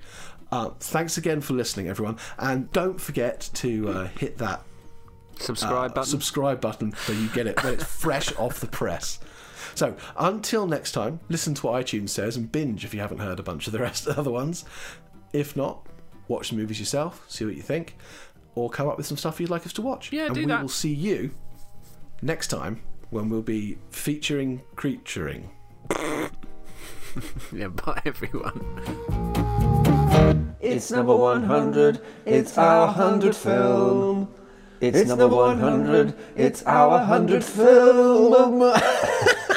uh, 0.53 0.71
thanks 0.81 1.17
again 1.17 1.41
for 1.41 1.55
listening, 1.55 1.89
everyone, 1.89 2.17
and 2.39 2.71
don't 2.73 3.01
forget 3.01 3.49
to 3.55 3.89
uh, 3.89 4.07
hit 4.19 4.39
that 4.39 4.63
Subscribe 5.39 5.93
uh, 5.93 5.95
button. 5.95 6.11
subscribe 6.11 6.61
button 6.61 6.93
so 7.07 7.13
you 7.13 7.29
get 7.31 7.47
it 7.47 7.63
when 7.65 7.75
it's 7.75 7.85
fresh 7.85 8.35
off 8.39 8.61
the 8.61 8.67
press. 8.67 9.21
So 9.75 9.97
until 10.19 10.67
next 10.67 10.93
time, 10.93 11.21
listen 11.29 11.55
to 11.55 11.67
what 11.67 11.85
iTunes 11.85 12.11
says 12.11 12.37
and 12.37 12.51
binge 12.51 12.85
if 12.85 12.93
you 12.93 13.01
haven't 13.01 13.19
heard 13.19 13.39
a 13.39 13.43
bunch 13.43 13.67
of 13.67 13.73
the 13.73 13.79
rest 13.79 14.07
of 14.07 14.15
the 14.15 14.21
other 14.21 14.31
ones. 14.31 14.65
If 15.33 15.57
not, 15.57 15.87
watch 16.29 16.51
the 16.51 16.57
movies 16.57 16.79
yourself, 16.79 17.25
see 17.29 17.45
what 17.45 17.55
you 17.55 17.63
think, 17.63 17.97
or 18.55 18.69
come 18.69 18.89
up 18.89 18.97
with 18.97 19.07
some 19.07 19.17
stuff 19.17 19.41
you'd 19.41 19.51
like 19.51 19.65
us 19.65 19.73
to 19.75 19.83
watch. 19.83 20.13
Yeah, 20.13 20.27
and 20.27 20.35
do 20.35 20.41
we 20.41 20.47
that. 20.47 20.61
will 20.61 20.69
see 20.69 20.93
you 20.93 21.31
next 22.21 22.49
time 22.49 22.83
when 23.11 23.29
we'll 23.29 23.43
be 23.43 23.79
featuring 23.91 24.61
creaturing. 24.77 25.51
yeah, 27.53 27.69
bye 27.69 28.03
everyone. 28.05 29.30
It's 30.61 30.91
number 30.91 31.17
100, 31.17 32.01
it's 32.27 32.59
our 32.59 32.87
100 32.89 33.35
film. 33.35 34.29
It's 34.83 35.09
number 35.09 35.27
100, 35.27 36.15
it's 36.37 36.63
our 36.65 36.89
100 36.89 37.43
film. 37.43 38.61